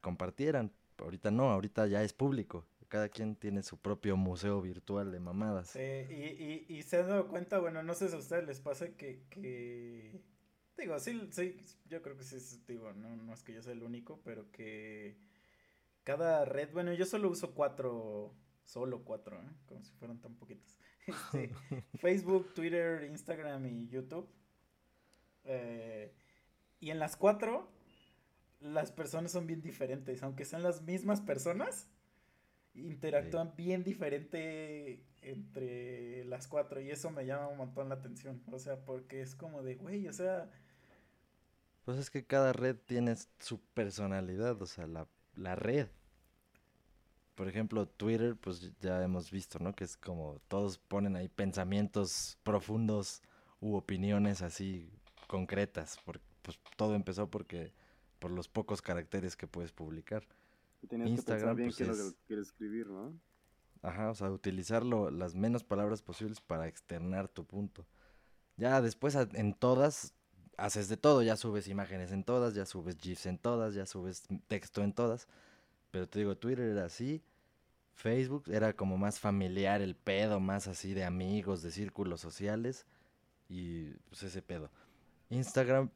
compartieran. 0.00 0.72
Ahorita 0.98 1.30
no, 1.30 1.50
ahorita 1.50 1.86
ya 1.86 2.02
es 2.02 2.12
público. 2.12 2.66
Cada 2.88 3.08
quien 3.10 3.36
tiene 3.36 3.62
su 3.62 3.78
propio 3.78 4.16
museo 4.16 4.60
virtual 4.62 5.12
de 5.12 5.20
mamadas. 5.20 5.68
sí, 5.72 5.80
y, 5.80 6.66
y, 6.68 6.78
y 6.78 6.82
se 6.82 6.98
han 6.98 7.08
dado 7.08 7.28
cuenta, 7.28 7.58
bueno, 7.58 7.82
no 7.82 7.94
sé 7.94 8.08
si 8.08 8.16
a 8.16 8.18
ustedes 8.18 8.46
les 8.46 8.60
pasa 8.60 8.88
que, 8.96 9.22
que 9.30 10.22
digo, 10.76 10.98
sí, 10.98 11.28
sí, 11.32 11.56
yo 11.88 12.02
creo 12.02 12.16
que 12.16 12.24
sí, 12.24 12.62
digo, 12.66 12.92
no, 12.94 13.16
no 13.16 13.34
es 13.34 13.42
que 13.42 13.52
yo 13.54 13.62
sea 13.62 13.72
el 13.72 13.82
único, 13.82 14.20
pero 14.24 14.50
que 14.50 15.18
cada 16.04 16.44
red, 16.44 16.72
bueno, 16.72 16.92
yo 16.94 17.06
solo 17.06 17.30
uso 17.30 17.54
cuatro, 17.54 18.34
solo 18.64 19.04
cuatro, 19.04 19.40
¿eh? 19.42 19.50
como 19.66 19.82
si 19.84 19.92
fueran 19.94 20.20
tan 20.20 20.34
poquitos. 20.36 20.77
Este, 21.08 21.50
Facebook, 21.98 22.52
Twitter, 22.54 23.04
Instagram 23.04 23.66
y 23.66 23.88
YouTube. 23.88 24.28
Eh, 25.44 26.12
y 26.80 26.90
en 26.90 26.98
las 26.98 27.16
cuatro, 27.16 27.70
las 28.60 28.92
personas 28.92 29.32
son 29.32 29.46
bien 29.46 29.62
diferentes, 29.62 30.22
aunque 30.22 30.44
sean 30.44 30.62
las 30.62 30.82
mismas 30.82 31.20
personas, 31.20 31.88
interactúan 32.74 33.54
bien 33.56 33.82
diferente 33.84 35.04
entre 35.22 36.24
las 36.24 36.46
cuatro 36.46 36.80
y 36.80 36.90
eso 36.90 37.10
me 37.10 37.26
llama 37.26 37.48
un 37.48 37.58
montón 37.58 37.88
la 37.88 37.96
atención, 37.96 38.42
o 38.52 38.58
sea, 38.58 38.84
porque 38.84 39.20
es 39.22 39.34
como 39.34 39.62
de, 39.62 39.76
güey, 39.76 40.06
o 40.08 40.12
sea, 40.12 40.50
Pues 41.84 41.98
es 41.98 42.10
que 42.10 42.24
cada 42.24 42.52
red 42.52 42.76
tiene 42.76 43.16
su 43.38 43.60
personalidad, 43.74 44.60
o 44.62 44.66
sea, 44.66 44.86
la, 44.86 45.08
la 45.34 45.56
red. 45.56 45.88
Por 47.38 47.46
ejemplo, 47.46 47.86
Twitter, 47.86 48.34
pues 48.34 48.72
ya 48.80 49.00
hemos 49.04 49.30
visto, 49.30 49.60
¿no? 49.60 49.72
Que 49.72 49.84
es 49.84 49.96
como 49.96 50.40
todos 50.48 50.78
ponen 50.78 51.14
ahí 51.14 51.28
pensamientos 51.28 52.36
profundos 52.42 53.22
u 53.60 53.76
opiniones 53.76 54.42
así 54.42 54.90
concretas. 55.28 56.00
Porque 56.04 56.24
pues 56.42 56.58
todo 56.76 56.96
empezó 56.96 57.30
porque 57.30 57.72
por 58.18 58.32
los 58.32 58.48
pocos 58.48 58.82
caracteres 58.82 59.36
que 59.36 59.46
puedes 59.46 59.70
publicar. 59.70 60.26
Tienes 60.88 61.10
que 61.10 61.22
pensar 61.22 61.28
Instagram, 61.28 61.56
bien 61.58 61.68
pues, 61.68 61.76
qué 61.76 61.84
es 61.84 61.88
lo 61.90 62.10
que 62.10 62.26
quieres 62.26 62.46
escribir, 62.48 62.88
¿no? 62.88 63.12
Ajá, 63.82 64.10
o 64.10 64.16
sea, 64.16 64.32
utilizar 64.32 64.84
lo- 64.84 65.12
las 65.12 65.36
menos 65.36 65.62
palabras 65.62 66.02
posibles 66.02 66.40
para 66.40 66.66
externar 66.66 67.28
tu 67.28 67.44
punto. 67.44 67.86
Ya 68.56 68.80
después 68.82 69.14
en 69.14 69.54
todas 69.54 70.12
haces 70.56 70.88
de 70.88 70.96
todo, 70.96 71.22
ya 71.22 71.36
subes 71.36 71.68
imágenes 71.68 72.10
en 72.10 72.24
todas, 72.24 72.54
ya 72.56 72.66
subes 72.66 72.96
GIFs 72.98 73.26
en 73.26 73.38
todas, 73.38 73.74
ya 73.74 73.86
subes 73.86 74.24
texto 74.48 74.82
en 74.82 74.92
todas. 74.92 75.28
Pero 75.90 76.08
te 76.08 76.18
digo, 76.18 76.36
Twitter 76.36 76.66
era 76.70 76.84
así, 76.84 77.22
Facebook 77.98 78.44
era 78.48 78.72
como 78.74 78.96
más 78.96 79.18
familiar 79.18 79.82
el 79.82 79.96
pedo, 79.96 80.38
más 80.38 80.68
así 80.68 80.94
de 80.94 81.02
amigos, 81.04 81.62
de 81.62 81.72
círculos 81.72 82.20
sociales 82.20 82.86
y 83.48 83.90
pues 84.08 84.22
ese 84.22 84.40
pedo. 84.40 84.70
Instagram, 85.30 85.90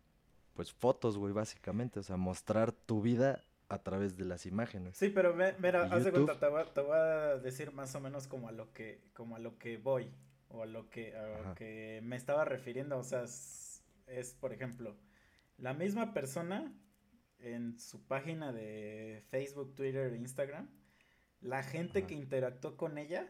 pues 0.55 0.73
fotos, 0.73 1.17
güey, 1.17 1.33
básicamente, 1.33 2.01
o 2.01 2.03
sea, 2.03 2.17
mostrar 2.17 2.73
tu 2.73 3.03
vida 3.03 3.45
a 3.69 3.79
través 3.79 4.17
de 4.17 4.25
las 4.25 4.47
imágenes. 4.47 4.97
sí, 4.97 5.11
pero 5.11 5.35
ve- 5.35 5.55
mira, 5.61 5.89
¿Y 5.91 5.95
haz 5.95 6.05
de 6.05 6.11
cuenta, 6.11 6.39
te 6.39 6.49
voy, 6.49 6.61
a- 6.63 6.75
te 6.75 6.81
voy 6.81 6.97
a 6.99 7.39
decir 7.39 7.73
más 7.73 7.95
o 7.95 8.01
menos 8.01 8.27
como 8.27 8.49
a 8.49 8.53
lo 8.53 8.73
que, 8.73 9.01
como 9.15 9.37
a 9.37 9.39
lo 9.39 9.57
que 9.59 9.77
voy, 9.79 10.11
o 10.49 10.63
a 10.65 10.67
lo 10.67 10.91
que, 10.91 11.17
a 11.17 11.23
lo 11.49 11.55
que 11.55 12.01
me 12.03 12.17
estaba 12.17 12.45
refiriendo, 12.45 12.99
o 12.99 13.05
sea, 13.05 13.23
es, 13.23 13.83
es, 14.09 14.35
por 14.35 14.53
ejemplo, 14.53 14.97
la 15.57 15.73
misma 15.73 16.13
persona 16.13 16.75
en 17.39 17.79
su 17.79 18.03
página 18.07 18.53
de 18.53 19.23
Facebook, 19.31 19.75
Twitter, 19.77 20.13
Instagram, 20.15 20.69
la 21.43 21.63
gente 21.63 22.01
Ajá. 22.01 22.09
que 22.09 22.15
interactuó 22.15 22.77
con 22.77 22.99
ella 22.99 23.29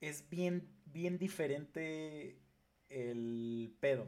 es 0.00 0.28
bien, 0.30 0.68
bien 0.86 1.18
diferente 1.18 2.38
el 2.88 3.74
pedo. 3.80 4.06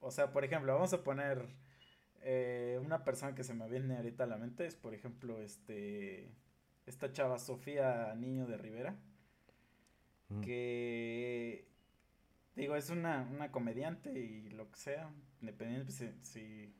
O 0.00 0.10
sea, 0.10 0.32
por 0.32 0.44
ejemplo, 0.44 0.74
vamos 0.74 0.92
a 0.92 1.02
poner 1.04 1.46
eh, 2.22 2.80
una 2.84 3.04
persona 3.04 3.34
que 3.34 3.44
se 3.44 3.54
me 3.54 3.68
viene 3.68 3.96
ahorita 3.96 4.24
a 4.24 4.26
la 4.26 4.36
mente, 4.38 4.66
es 4.66 4.76
por 4.76 4.94
ejemplo, 4.94 5.40
este, 5.42 6.30
esta 6.86 7.12
chava 7.12 7.38
Sofía 7.38 8.14
Niño 8.16 8.46
de 8.46 8.56
Rivera, 8.58 8.96
Mm. 10.28 10.40
que 10.40 11.68
digo, 12.56 12.76
es 12.76 12.90
una, 12.90 13.22
una 13.30 13.52
comediante 13.52 14.12
y 14.18 14.50
lo 14.50 14.70
que 14.70 14.78
sea, 14.78 15.10
independiente 15.40 15.92
si, 15.92 16.10
si 16.22 16.74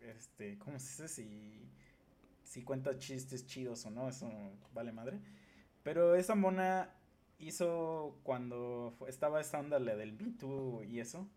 este, 0.00 0.58
¿cómo 0.58 0.78
se 0.78 1.02
dice? 1.04 1.08
Si, 1.08 1.70
si 2.50 2.64
cuenta 2.64 2.98
chistes 2.98 3.46
chidos 3.46 3.86
o 3.86 3.90
no, 3.90 4.08
eso 4.08 4.28
vale 4.74 4.90
madre. 4.90 5.20
Pero 5.84 6.16
esa 6.16 6.34
mona 6.34 6.92
hizo 7.38 8.18
cuando 8.24 8.96
estaba 9.06 9.40
esta 9.40 9.60
onda 9.60 9.78
la 9.78 9.94
del 9.94 10.14
Me 10.14 10.32
Too 10.32 10.82
y 10.82 10.98
eso. 10.98 11.28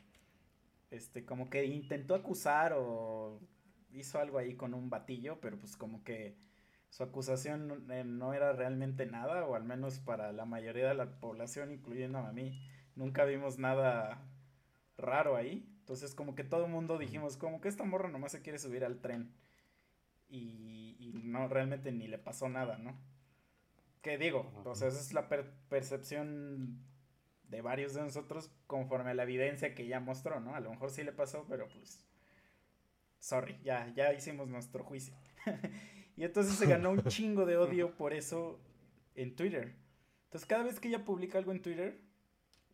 Este, 0.89 1.23
como 1.23 1.51
que 1.51 1.65
intentó 1.65 2.15
acusar 2.15 2.73
o 2.75 3.39
hizo 3.91 4.19
algo 4.19 4.39
ahí 4.39 4.55
con 4.55 4.73
un 4.73 4.89
batillo, 4.89 5.39
pero 5.39 5.59
pues 5.59 5.77
como 5.77 6.03
que 6.03 6.35
su 6.89 7.03
acusación 7.03 7.67
no, 7.67 7.93
eh, 7.93 8.03
no 8.03 8.33
era 8.33 8.53
realmente 8.53 9.05
nada, 9.05 9.45
o 9.45 9.53
al 9.53 9.65
menos 9.65 9.99
para 9.99 10.31
la 10.33 10.45
mayoría 10.45 10.87
de 10.87 10.95
la 10.95 11.19
población, 11.19 11.71
incluyendo 11.71 12.17
a 12.17 12.31
mí, 12.31 12.59
nunca 12.95 13.23
vimos 13.25 13.59
nada 13.59 14.19
raro 14.97 15.35
ahí. 15.35 15.69
Entonces 15.81 16.15
como 16.15 16.33
que 16.33 16.43
todo 16.43 16.65
el 16.65 16.71
mundo 16.71 16.97
dijimos, 16.97 17.37
como 17.37 17.61
que 17.61 17.69
esta 17.69 17.83
morra 17.83 18.09
nomás 18.09 18.31
se 18.31 18.41
quiere 18.41 18.57
subir 18.57 18.83
al 18.83 18.99
tren. 18.99 19.31
Y, 20.33 20.82
y 20.99 21.13
no, 21.13 21.47
realmente 21.47 21.91
ni 21.91 22.07
le 22.07 22.17
pasó 22.17 22.49
nada, 22.49 22.77
¿no? 22.77 22.95
¿Qué 24.01 24.17
digo? 24.17 24.51
O 24.65 24.75
sea, 24.75 24.89
esa 24.89 24.99
es 24.99 25.13
la 25.13 25.29
per- 25.29 25.51
percepción 25.69 26.79
de 27.49 27.61
varios 27.61 27.93
de 27.93 28.01
nosotros 28.01 28.51
conforme 28.67 29.11
a 29.11 29.13
la 29.13 29.23
evidencia 29.23 29.75
que 29.75 29.87
ya 29.87 29.99
mostró, 29.99 30.39
¿no? 30.39 30.55
A 30.55 30.59
lo 30.59 30.71
mejor 30.71 30.91
sí 30.91 31.03
le 31.03 31.13
pasó, 31.13 31.45
pero 31.47 31.67
pues... 31.69 32.05
Sorry, 33.19 33.57
ya, 33.63 33.87
ya 33.95 34.13
hicimos 34.13 34.49
nuestro 34.49 34.83
juicio. 34.83 35.15
y 36.17 36.23
entonces 36.25 36.55
se 36.55 36.65
ganó 36.65 36.91
un 36.91 37.03
chingo 37.07 37.45
de 37.45 37.57
odio 37.57 37.95
por 37.95 38.13
eso 38.13 38.59
en 39.15 39.35
Twitter. 39.35 39.75
Entonces 40.25 40.45
cada 40.47 40.63
vez 40.63 40.79
que 40.79 40.89
ella 40.89 41.05
publica 41.05 41.37
algo 41.37 41.51
en 41.53 41.61
Twitter, 41.61 42.01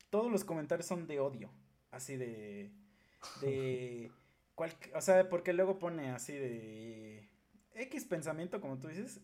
todos 0.10 0.32
los 0.32 0.44
comentarios 0.44 0.88
son 0.88 1.06
de 1.08 1.20
odio. 1.20 1.52
Así 1.92 2.18
de... 2.18 2.72
De... 3.42 4.12
cual- 4.56 4.76
o 4.96 5.02
sea, 5.02 5.30
porque 5.30 5.54
luego 5.54 5.78
pone 5.78 6.10
así 6.10 6.34
de... 6.34 7.29
X 7.80 8.06
pensamiento, 8.06 8.62
como 8.62 8.80
tú 8.80 8.88
dices, 8.88 9.22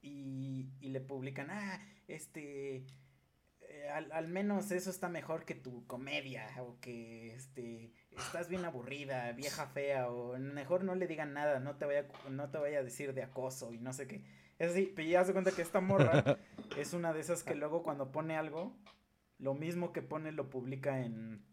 y, 0.00 0.70
y 0.80 0.88
le 0.90 1.00
publican, 1.00 1.50
ah, 1.50 1.80
este, 2.06 2.86
eh, 3.60 3.88
al, 3.92 4.10
al 4.12 4.28
menos 4.28 4.70
eso 4.70 4.90
está 4.90 5.08
mejor 5.08 5.44
que 5.44 5.54
tu 5.54 5.86
comedia, 5.86 6.46
o 6.62 6.78
que, 6.80 7.34
este, 7.34 7.92
estás 8.12 8.48
bien 8.48 8.64
aburrida, 8.64 9.32
vieja 9.32 9.66
fea, 9.66 10.10
o 10.10 10.38
mejor 10.38 10.84
no 10.84 10.94
le 10.94 11.06
digan 11.06 11.32
nada, 11.34 11.60
no 11.60 11.76
te 11.76 11.86
vaya, 11.86 12.08
a- 12.26 12.30
no 12.30 12.50
te 12.50 12.58
vaya 12.58 12.78
a 12.78 12.82
decir 12.84 13.14
de 13.14 13.22
acoso 13.22 13.72
y 13.72 13.78
no 13.78 13.92
sé 13.92 14.06
qué. 14.06 14.22
Es 14.58 14.72
así, 14.72 14.92
pero 14.94 15.08
ya 15.08 15.24
se 15.24 15.32
cuenta 15.32 15.52
que 15.52 15.62
esta 15.62 15.80
morra 15.80 16.38
es 16.76 16.92
una 16.92 17.12
de 17.12 17.20
esas 17.20 17.42
que 17.44 17.54
luego 17.54 17.82
cuando 17.82 18.10
pone 18.12 18.36
algo, 18.36 18.76
lo 19.38 19.54
mismo 19.54 19.92
que 19.92 20.02
pone 20.02 20.32
lo 20.32 20.50
publica 20.50 21.04
en, 21.04 21.44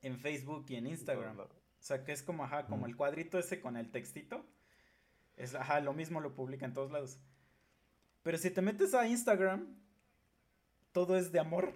en 0.00 0.18
Facebook 0.18 0.64
y 0.68 0.76
en 0.76 0.86
Instagram. 0.86 1.38
O 1.40 1.48
sea, 1.78 2.04
que 2.04 2.12
es 2.12 2.22
como, 2.22 2.44
ajá, 2.44 2.66
como 2.66 2.86
el 2.86 2.96
cuadrito 2.96 3.38
ese 3.38 3.60
con 3.60 3.76
el 3.76 3.90
textito. 3.90 4.46
Es, 5.36 5.54
ajá, 5.54 5.80
lo 5.80 5.92
mismo 5.92 6.20
lo 6.20 6.34
publica 6.34 6.66
en 6.66 6.72
todos 6.72 6.90
lados. 6.90 7.18
Pero 8.22 8.38
si 8.38 8.50
te 8.50 8.62
metes 8.62 8.94
a 8.94 9.06
Instagram, 9.06 9.76
todo 10.92 11.16
es 11.16 11.32
de 11.32 11.40
amor. 11.40 11.72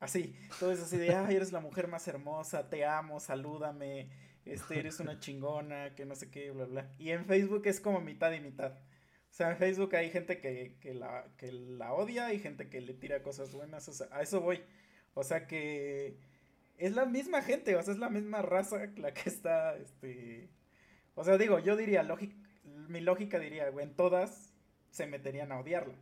Así, 0.00 0.36
todo 0.58 0.72
es 0.72 0.80
así 0.80 0.96
de, 0.96 1.14
ay, 1.14 1.36
eres 1.36 1.52
la 1.52 1.60
mujer 1.60 1.88
más 1.88 2.06
hermosa, 2.08 2.68
te 2.68 2.84
amo, 2.84 3.20
salúdame, 3.20 4.10
este, 4.44 4.80
eres 4.80 4.98
una 5.00 5.20
chingona, 5.20 5.94
que 5.94 6.04
no 6.04 6.14
sé 6.14 6.30
qué, 6.30 6.50
bla, 6.50 6.64
bla. 6.64 6.90
Y 6.98 7.10
en 7.10 7.24
Facebook 7.24 7.62
es 7.66 7.80
como 7.80 8.00
mitad 8.00 8.32
y 8.32 8.40
mitad. 8.40 8.72
O 8.72 9.34
sea, 9.34 9.50
en 9.50 9.56
Facebook 9.56 9.94
hay 9.94 10.10
gente 10.10 10.40
que, 10.40 10.76
que 10.80 10.92
la, 10.92 11.24
que 11.38 11.52
la 11.52 11.94
odia 11.94 12.34
y 12.34 12.38
gente 12.38 12.68
que 12.68 12.80
le 12.80 12.92
tira 12.92 13.22
cosas 13.22 13.52
buenas. 13.52 13.88
O 13.88 13.92
sea, 13.92 14.08
a 14.10 14.20
eso 14.20 14.40
voy. 14.40 14.62
O 15.14 15.24
sea 15.24 15.46
que 15.46 16.18
es 16.76 16.94
la 16.94 17.06
misma 17.06 17.42
gente, 17.42 17.76
o 17.76 17.82
sea, 17.82 17.94
es 17.94 18.00
la 18.00 18.10
misma 18.10 18.42
raza 18.42 18.90
la 18.96 19.14
que 19.14 19.28
está, 19.28 19.76
este... 19.76 20.50
O 21.14 21.24
sea, 21.24 21.38
digo, 21.38 21.58
yo 21.58 21.76
diría, 21.76 22.06
mi 22.88 23.00
lógica 23.00 23.38
diría, 23.38 23.68
güey, 23.70 23.86
en 23.86 23.94
todas 23.94 24.52
se 24.90 25.06
meterían 25.06 25.52
a 25.52 25.60
odiarla. 25.60 25.94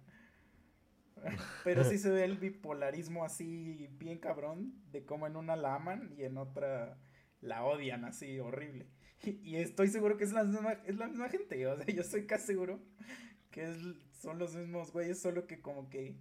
Pero 1.65 1.85
sí 1.85 1.99
se 1.99 2.11
ve 2.11 2.25
el 2.25 2.39
bipolarismo 2.39 3.25
así 3.25 3.89
bien 3.99 4.19
cabrón 4.19 4.75
de 4.91 5.05
cómo 5.05 5.27
en 5.27 5.37
una 5.37 5.57
la 5.57 5.75
aman 5.75 6.15
y 6.17 6.25
en 6.25 6.39
otra 6.39 6.99
la 7.41 7.65
odian 7.65 8.05
así 8.05 8.39
horrible. 8.39 8.87
Y, 9.23 9.57
estoy 9.57 9.89
seguro 9.89 10.17
que 10.17 10.25
es 10.25 10.33
la 10.33 10.45
misma, 10.45 10.73
es 10.87 10.97
la 10.97 11.07
misma 11.07 11.29
gente, 11.29 11.67
o 11.67 11.77
sea, 11.77 11.87
yo 11.95 12.01
estoy 12.01 12.27
casi 12.27 12.47
seguro 12.47 12.81
que 13.51 13.75
son 14.19 14.39
los 14.39 14.55
mismos 14.55 14.93
güeyes, 14.93 15.21
solo 15.21 15.47
que 15.47 15.61
como 15.61 15.91
que 15.91 16.17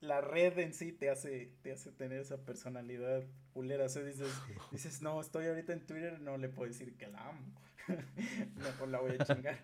la 0.00 0.20
red 0.20 0.58
en 0.58 0.72
sí 0.72 0.92
te 0.92 1.10
hace, 1.10 1.52
te 1.62 1.72
hace 1.72 1.92
tener 1.92 2.20
esa 2.20 2.44
personalidad 2.44 3.24
culera. 3.52 3.84
O 3.86 3.88
sea, 3.88 4.02
dices, 4.02 4.28
dices, 4.72 5.02
no, 5.02 5.20
estoy 5.20 5.46
ahorita 5.46 5.72
en 5.72 5.86
Twitter, 5.86 6.20
no 6.20 6.36
le 6.36 6.48
puedo 6.48 6.68
decir 6.68 6.96
que 6.96 7.08
la 7.08 7.28
amo. 7.28 7.54
Mejor 8.56 8.88
la 8.88 9.00
voy 9.00 9.16
a 9.18 9.24
chingar. 9.24 9.62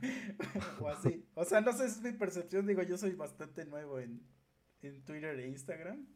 o 0.80 0.88
así. 0.88 1.26
O 1.34 1.44
sea, 1.44 1.60
no 1.60 1.72
sé, 1.72 1.86
es 1.86 2.00
mi 2.00 2.12
percepción. 2.12 2.66
Digo, 2.66 2.82
yo 2.82 2.96
soy 2.96 3.12
bastante 3.12 3.64
nuevo 3.66 4.00
en, 4.00 4.22
en 4.82 5.04
Twitter 5.04 5.38
e 5.38 5.48
Instagram. 5.48 6.06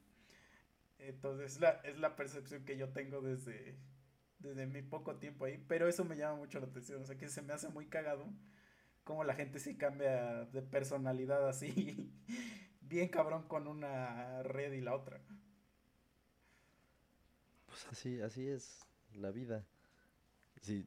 Entonces, 0.98 1.61
la, 1.61 1.70
es 1.85 1.98
la 1.98 2.16
percepción 2.16 2.64
que 2.64 2.77
yo 2.77 2.90
tengo 2.90 3.20
desde, 3.20 3.77
desde 4.38 4.66
mi 4.66 4.83
poco 4.83 5.16
tiempo 5.16 5.44
ahí. 5.44 5.62
Pero 5.68 5.88
eso 5.88 6.05
me 6.05 6.16
llama 6.16 6.37
mucho 6.37 6.59
la 6.59 6.66
atención. 6.66 7.03
O 7.03 7.05
sea, 7.05 7.18
que 7.18 7.29
se 7.29 7.42
me 7.42 7.53
hace 7.53 7.68
muy 7.68 7.87
cagado. 7.87 8.33
Como 9.05 9.25
la 9.25 9.35
gente 9.35 9.59
sí 9.59 9.77
cambia 9.77 10.44
de 10.46 10.62
personalidad 10.62 11.46
así. 11.48 12.12
Bien 12.92 13.09
cabrón 13.09 13.42
con 13.48 13.66
una 13.66 14.42
red 14.42 14.72
y 14.72 14.81
la 14.81 14.94
otra. 14.94 15.20
Pues 17.66 17.87
así, 17.90 18.20
así 18.20 18.46
es 18.48 18.81
la 19.14 19.31
vida. 19.31 19.64
Si 20.61 20.87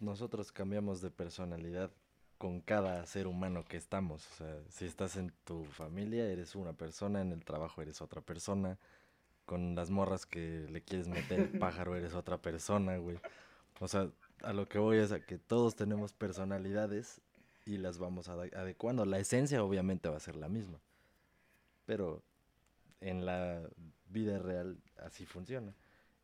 nosotros 0.00 0.52
cambiamos 0.52 1.00
de 1.00 1.10
personalidad 1.10 1.90
con 2.38 2.60
cada 2.60 3.04
ser 3.06 3.26
humano 3.26 3.64
que 3.64 3.76
estamos, 3.76 4.26
o 4.32 4.34
sea, 4.36 4.58
si 4.70 4.86
estás 4.86 5.16
en 5.16 5.32
tu 5.44 5.64
familia 5.64 6.26
eres 6.26 6.54
una 6.54 6.72
persona, 6.72 7.20
en 7.20 7.32
el 7.32 7.44
trabajo 7.44 7.82
eres 7.82 8.00
otra 8.02 8.20
persona, 8.20 8.78
con 9.44 9.74
las 9.74 9.90
morras 9.90 10.24
que 10.24 10.66
le 10.70 10.82
quieres 10.82 11.08
meter 11.08 11.40
el 11.40 11.58
pájaro 11.58 11.94
eres 11.94 12.14
otra 12.14 12.38
persona, 12.38 12.96
güey. 12.96 13.18
O 13.80 13.88
sea, 13.88 14.10
a 14.42 14.52
lo 14.52 14.66
que 14.68 14.78
voy 14.78 14.96
es 14.98 15.12
a 15.12 15.20
que 15.20 15.38
todos 15.38 15.76
tenemos 15.76 16.12
personalidades 16.14 17.20
y 17.66 17.76
las 17.76 17.98
vamos 17.98 18.28
ade- 18.28 18.54
adecuando. 18.56 19.04
La 19.04 19.18
esencia 19.18 19.62
obviamente 19.62 20.08
va 20.08 20.16
a 20.16 20.20
ser 20.20 20.36
la 20.36 20.48
misma, 20.48 20.78
pero 21.84 22.22
en 23.00 23.26
la 23.26 23.68
vida 24.06 24.38
real 24.38 24.82
así 24.96 25.26
funciona. 25.26 25.74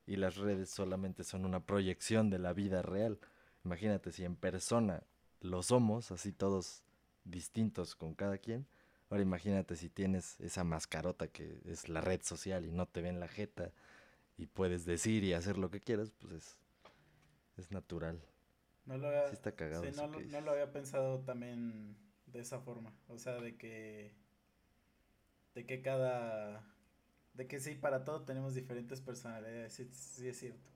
Y 0.07 0.17
las 0.17 0.37
redes 0.37 0.71
solamente 0.71 1.25
son 1.25 1.45
una 1.45 1.65
proyección 1.65 2.31
de 2.31 2.39
la 2.39 2.53
vida 2.53 2.83
real. 2.83 3.21
Imagínate 3.65 4.13
si 4.13 4.25
en 4.25 4.37
persona 4.37 5.03
lo 5.41 5.63
somos, 5.63 6.11
así 6.11 6.33
todos 6.33 6.83
distintos 7.25 7.95
con 7.95 8.15
cada 8.15 8.39
quien. 8.39 8.67
Ahora 9.09 9.23
imagínate 9.23 9.77
si 9.77 9.89
tienes 9.89 10.39
esa 10.41 10.65
mascarota 10.65 11.29
que 11.29 11.61
es 11.65 11.89
la 11.89 12.01
red 12.01 12.23
social 12.23 12.65
y 12.65 12.73
no 12.73 12.87
te 12.87 13.03
ven 13.03 13.21
la 13.21 13.29
jeta 13.29 13.73
y 14.37 14.47
puedes 14.47 14.85
decir 14.85 15.25
y 15.25 15.33
hacer 15.33 15.59
lo 15.59 15.71
que 15.71 15.81
quieras, 15.81 16.13
pues 16.13 16.33
es, 16.33 16.59
es 17.57 17.71
natural. 17.71 18.23
No 18.87 18.97
lo 18.97 19.09
había, 19.09 19.29
Sí 19.29 19.35
está 19.35 19.53
cagado 19.53 19.83
sí, 19.83 19.89
eso 19.89 20.07
no, 20.07 20.41
lo 20.41 20.51
había 20.53 20.73
pensado 20.73 21.21
también 21.21 21.97
de 22.27 22.41
esa 22.41 22.61
forma. 22.61 22.93
O 23.09 23.19
sea, 23.19 23.35
de 23.35 23.57
que. 23.57 24.15
De 25.55 25.67
que 25.67 25.83
cada. 25.83 26.65
De 27.35 27.47
que 27.47 27.61
sí, 27.61 27.75
para 27.75 28.05
todo 28.05 28.23
tenemos 28.23 28.55
diferentes 28.55 29.01
personalidades. 29.01 29.73
Sí, 29.73 30.29
es 30.29 30.39
cierto. 30.39 30.71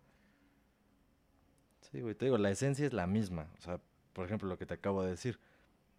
Sí, 1.81 2.01
güey, 2.01 2.15
te 2.15 2.25
digo, 2.25 2.39
la 2.39 2.51
esencia 2.51 2.87
es 2.87 2.93
la 2.93 3.07
misma. 3.07 3.51
O 3.59 3.61
sea, 3.61 3.81
por 4.13 4.25
ejemplo, 4.27 4.49
lo 4.49 4.59
que 4.59 4.67
te 4.67 4.75
acabo 4.75 5.03
de 5.03 5.11
decir. 5.11 5.39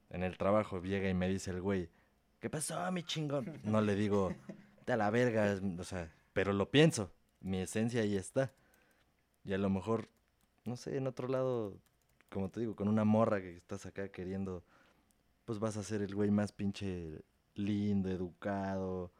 En 0.09 0.23
el 0.23 0.37
trabajo 0.37 0.81
llega 0.81 1.09
y 1.09 1.13
me 1.13 1.27
dice 1.27 1.49
el 1.49 1.61
güey, 1.61 1.89
¿qué 2.39 2.49
pasó, 2.49 2.91
mi 2.91 3.03
chingón? 3.03 3.59
No 3.63 3.81
le 3.81 3.95
digo, 3.95 4.35
te 4.85 4.93
a 4.93 4.97
la 4.97 5.09
verga, 5.09 5.59
o 5.79 5.83
sea, 5.83 6.13
pero 6.31 6.53
lo 6.53 6.69
pienso. 6.69 7.11
Mi 7.41 7.59
esencia 7.59 8.01
ahí 8.01 8.15
está. 8.15 8.53
Y 9.43 9.53
a 9.53 9.57
lo 9.57 9.69
mejor, 9.69 10.09
no 10.63 10.75
sé, 10.75 10.97
en 10.97 11.07
otro 11.07 11.27
lado, 11.27 11.79
como 12.29 12.49
te 12.49 12.59
digo, 12.59 12.75
con 12.75 12.87
una 12.87 13.03
morra 13.03 13.41
que 13.41 13.55
estás 13.57 13.85
acá 13.87 14.09
queriendo, 14.09 14.63
pues 15.45 15.59
vas 15.59 15.75
a 15.77 15.83
ser 15.83 16.01
el 16.01 16.13
güey 16.13 16.29
más 16.29 16.51
pinche 16.51 17.23
lindo, 17.55 18.09
educado. 18.09 19.11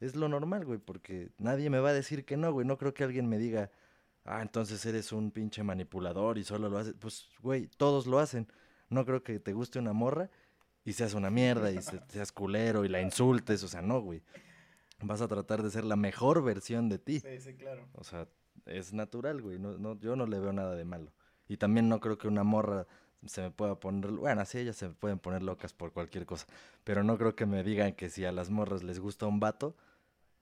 Es 0.00 0.14
lo 0.14 0.28
normal, 0.28 0.64
güey, 0.64 0.78
porque 0.78 1.30
nadie 1.38 1.70
me 1.70 1.80
va 1.80 1.90
a 1.90 1.92
decir 1.94 2.24
que 2.24 2.36
no, 2.36 2.52
güey. 2.52 2.66
No 2.66 2.78
creo 2.78 2.94
que 2.94 3.04
alguien 3.04 3.28
me 3.28 3.38
diga, 3.38 3.70
ah, 4.24 4.42
entonces 4.42 4.84
eres 4.86 5.12
un 5.12 5.30
pinche 5.30 5.62
manipulador 5.62 6.38
y 6.38 6.44
solo 6.44 6.68
lo 6.68 6.78
haces. 6.78 6.94
Pues, 6.98 7.28
güey, 7.42 7.66
todos 7.76 8.06
lo 8.06 8.18
hacen. 8.18 8.46
No 8.90 9.04
creo 9.04 9.22
que 9.22 9.40
te 9.40 9.52
guste 9.52 9.78
una 9.78 9.92
morra 9.92 10.30
y 10.84 10.92
seas 10.92 11.14
una 11.14 11.30
mierda 11.30 11.70
y 11.72 11.82
se- 11.82 12.00
seas 12.08 12.30
culero 12.32 12.84
y 12.84 12.88
la 12.88 13.00
insultes. 13.02 13.62
O 13.64 13.68
sea, 13.68 13.82
no, 13.82 14.00
güey. 14.00 14.22
Vas 15.02 15.20
a 15.20 15.28
tratar 15.28 15.62
de 15.62 15.70
ser 15.70 15.84
la 15.84 15.96
mejor 15.96 16.42
versión 16.42 16.88
de 16.88 16.98
ti. 16.98 17.20
Sí, 17.20 17.40
sí, 17.40 17.54
claro. 17.54 17.86
O 17.92 18.04
sea, 18.04 18.28
es 18.66 18.92
natural, 18.92 19.40
güey. 19.42 19.58
No, 19.58 19.78
no, 19.78 19.98
yo 20.00 20.16
no 20.16 20.26
le 20.26 20.38
veo 20.40 20.52
nada 20.52 20.74
de 20.74 20.84
malo. 20.84 21.12
Y 21.48 21.56
también 21.56 21.88
no 21.88 22.00
creo 22.00 22.18
que 22.18 22.28
una 22.28 22.44
morra 22.44 22.86
se 23.26 23.42
me 23.42 23.50
pueda 23.50 23.78
poner... 23.80 24.10
Bueno, 24.12 24.44
sí, 24.44 24.58
ellas 24.58 24.76
se 24.76 24.88
pueden 24.90 25.18
poner 25.18 25.42
locas 25.42 25.72
por 25.72 25.92
cualquier 25.92 26.26
cosa. 26.26 26.46
Pero 26.84 27.02
no 27.04 27.18
creo 27.18 27.34
que 27.36 27.46
me 27.46 27.62
digan 27.62 27.92
que 27.94 28.10
si 28.10 28.24
a 28.24 28.32
las 28.32 28.50
morras 28.50 28.82
les 28.82 29.00
gusta 29.00 29.26
un 29.26 29.40
vato, 29.40 29.76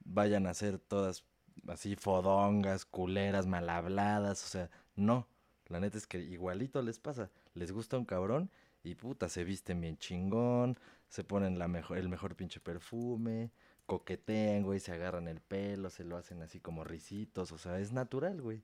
vayan 0.04 0.46
a 0.46 0.54
ser 0.54 0.78
todas 0.78 1.24
así 1.68 1.96
fodongas, 1.96 2.84
culeras, 2.84 3.46
mal 3.46 3.68
habladas. 3.70 4.44
O 4.44 4.48
sea, 4.48 4.70
no. 4.96 5.28
La 5.68 5.80
neta 5.80 5.98
es 5.98 6.06
que 6.06 6.18
igualito 6.20 6.82
les 6.82 6.98
pasa. 6.98 7.30
Les 7.54 7.72
gusta 7.72 7.98
un 7.98 8.04
cabrón 8.04 8.50
y 8.84 8.94
puta, 8.94 9.28
se 9.28 9.44
visten 9.44 9.80
bien 9.80 9.98
chingón, 9.98 10.78
se 11.08 11.24
ponen 11.24 11.58
la 11.58 11.68
mejor, 11.68 11.98
el 11.98 12.08
mejor 12.08 12.36
pinche 12.36 12.60
perfume, 12.60 13.50
coquetean, 13.86 14.62
güey, 14.62 14.78
se 14.80 14.92
agarran 14.92 15.26
el 15.28 15.40
pelo, 15.40 15.90
se 15.90 16.04
lo 16.04 16.16
hacen 16.16 16.40
así 16.42 16.60
como 16.60 16.84
risitos, 16.84 17.50
o 17.52 17.58
sea, 17.58 17.80
es 17.80 17.92
natural, 17.92 18.40
güey. 18.40 18.62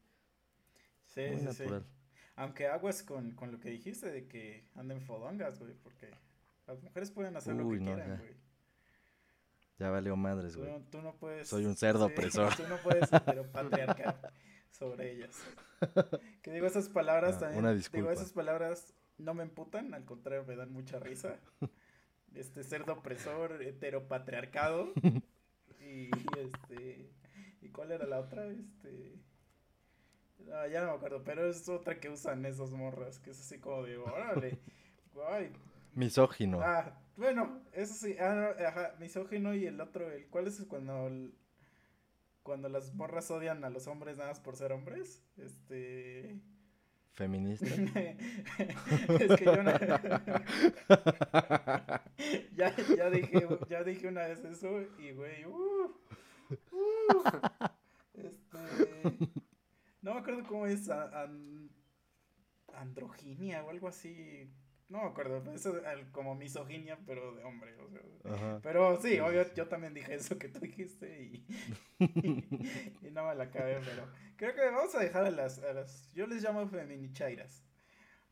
Sí, 1.06 1.20
Muy 1.26 1.38
sí, 1.38 1.44
natural. 1.44 1.84
sí. 1.84 2.01
Aunque 2.36 2.66
aguas 2.66 3.02
con, 3.02 3.32
con 3.32 3.52
lo 3.52 3.60
que 3.60 3.70
dijiste 3.70 4.10
de 4.10 4.26
que 4.26 4.64
anden 4.74 5.00
fodongas, 5.02 5.58
güey, 5.58 5.74
porque 5.74 6.10
las 6.66 6.82
mujeres 6.82 7.10
pueden 7.10 7.36
hacer 7.36 7.54
lo 7.54 7.68
que 7.68 7.76
no, 7.76 7.84
quieran, 7.94 8.08
ya. 8.08 8.16
güey. 8.16 8.34
Ya 9.78 9.90
valió 9.90 10.16
madres, 10.16 10.56
güey. 10.56 10.70
tú 10.90 11.02
no 11.02 11.14
puedes. 11.16 11.48
Soy 11.48 11.66
un 11.66 11.76
cerdo 11.76 12.06
sí, 12.06 12.12
opresor. 12.12 12.54
Tú 12.56 12.62
no 12.68 12.76
puedes 12.78 13.12
heteropatriarcar 13.12 14.32
sobre 14.70 15.12
ellas. 15.12 15.36
Que 16.42 16.52
digo 16.52 16.66
esas 16.66 16.88
palabras 16.88 17.36
Ah, 17.36 17.40
también. 17.40 17.58
una 17.60 17.70
Digo, 17.70 17.78
disculpa. 17.78 18.12
esas 18.12 18.32
palabras 18.32 18.94
no 19.18 19.34
me 19.34 19.42
emputan, 19.42 19.92
al 19.94 20.04
contrario, 20.04 20.44
me 20.46 20.56
dan 20.56 20.72
mucha 20.72 20.98
risa. 21.00 21.38
Este 22.34 22.64
cerdo 22.64 22.94
opresor, 22.94 23.60
heteropatriarcado. 23.62 24.94
Y 25.80 26.08
este. 26.38 27.10
¿Y 27.60 27.68
cuál 27.68 27.90
era 27.92 28.06
la 28.06 28.20
otra? 28.20 28.46
Este. 28.46 29.18
No, 30.46 30.66
ya 30.66 30.80
no 30.82 30.88
me 30.88 30.92
acuerdo, 30.96 31.22
pero 31.24 31.48
es 31.48 31.68
otra 31.68 32.00
que 32.00 32.08
usan 32.10 32.44
esas 32.46 32.70
morras, 32.72 33.18
que 33.20 33.30
es 33.30 33.40
así 33.40 33.58
como 33.60 33.82
de, 33.84 33.96
órale, 33.98 34.58
guay, 35.14 35.52
Misógino. 35.94 36.60
Ah, 36.62 36.98
bueno, 37.16 37.60
eso 37.72 37.94
sí, 37.94 38.16
ah, 38.18 38.54
no, 38.58 38.66
ajá, 38.66 38.94
misógino 38.98 39.54
y 39.54 39.66
el 39.66 39.80
otro, 39.80 40.10
el, 40.10 40.26
¿cuál 40.28 40.46
es 40.46 40.64
cuando, 40.66 41.06
el- 41.08 41.34
cuando 42.42 42.68
las 42.68 42.94
morras 42.94 43.30
odian 43.30 43.64
a 43.64 43.70
los 43.70 43.86
hombres 43.86 44.16
nada 44.16 44.30
más 44.30 44.40
por 44.40 44.56
ser 44.56 44.72
hombres? 44.72 45.22
Este... 45.36 46.40
Feminista. 47.12 47.66
es 47.66 49.36
que 49.38 49.44
yo 49.44 49.62
no... 49.62 49.72
ya, 52.56 52.74
ya 52.96 53.10
dije, 53.10 53.46
ya 53.68 53.84
dije 53.84 54.08
una 54.08 54.26
vez 54.26 54.42
eso 54.44 54.80
y 54.98 55.12
güey, 55.12 55.44
uh, 55.44 55.94
uh, 56.70 57.22
este... 58.14 59.18
No 60.02 60.14
me 60.14 60.20
acuerdo 60.20 60.44
cómo 60.46 60.66
es, 60.66 60.88
an- 60.90 61.70
androginia 62.74 63.64
o 63.64 63.70
algo 63.70 63.88
así. 63.88 64.50
No 64.88 65.02
me 65.02 65.08
acuerdo, 65.08 65.42
eso 65.54 65.78
es 65.78 65.86
al- 65.86 66.10
como 66.10 66.34
misoginia, 66.34 66.98
pero 67.06 67.34
de 67.34 67.44
hombre, 67.44 67.74
o 67.78 67.88
sea. 67.88 68.02
Ajá. 68.34 68.60
Pero 68.62 69.00
sí, 69.00 69.18
obvio, 69.20 69.52
yo 69.54 69.66
también 69.68 69.94
dije 69.94 70.14
eso 70.14 70.38
que 70.38 70.48
tú 70.48 70.58
dijiste 70.60 71.22
y, 71.22 71.46
y 73.02 73.10
no 73.10 73.26
me 73.26 73.34
la 73.34 73.44
acabé, 73.44 73.80
pero 73.84 74.06
creo 74.36 74.54
que 74.54 74.60
vamos 74.70 74.94
a 74.94 74.98
dejar 74.98 75.24
a 75.24 75.30
las, 75.30 75.58
a 75.62 75.72
las 75.72 76.12
yo 76.12 76.26
les 76.26 76.42
llamo 76.42 76.66
feminichairas. 76.68 77.64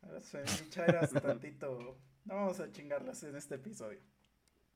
A 0.02 0.09
las 0.12 0.28
feminichairas 0.30 1.11
tantito, 1.22 1.98
no 2.26 2.35
vamos 2.35 2.61
a 2.61 2.70
chingarlas 2.70 3.22
en 3.22 3.37
este 3.37 3.54
episodio. 3.54 4.00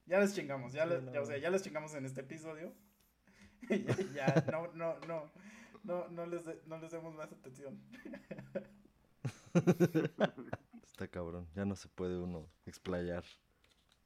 Ya 0.07 0.21
les 0.21 0.35
chingamos, 0.35 0.73
ya, 0.73 0.87
les- 0.87 1.05
ya, 1.13 1.21
o 1.21 1.27
sea, 1.27 1.37
ya 1.39 1.51
les 1.51 1.63
chingamos 1.63 1.95
en 1.95 2.07
este 2.07 2.21
episodio. 2.23 2.73
ya, 3.69 3.97
ya, 4.15 4.45
no, 4.51 4.69
no, 4.75 4.99
no, 5.01 5.33
no, 5.85 6.09
no 6.09 6.27
les, 6.27 6.45
de- 6.45 6.61
no 6.67 6.79
les 6.79 6.91
demos 6.91 7.15
más 7.15 7.31
atención. 7.33 7.81
Está 10.83 11.09
cabrón. 11.09 11.49
Ya 11.55 11.65
no 11.65 11.77
se 11.77 11.89
puede 11.89 12.19
uno 12.19 12.49
explayar. 12.67 13.25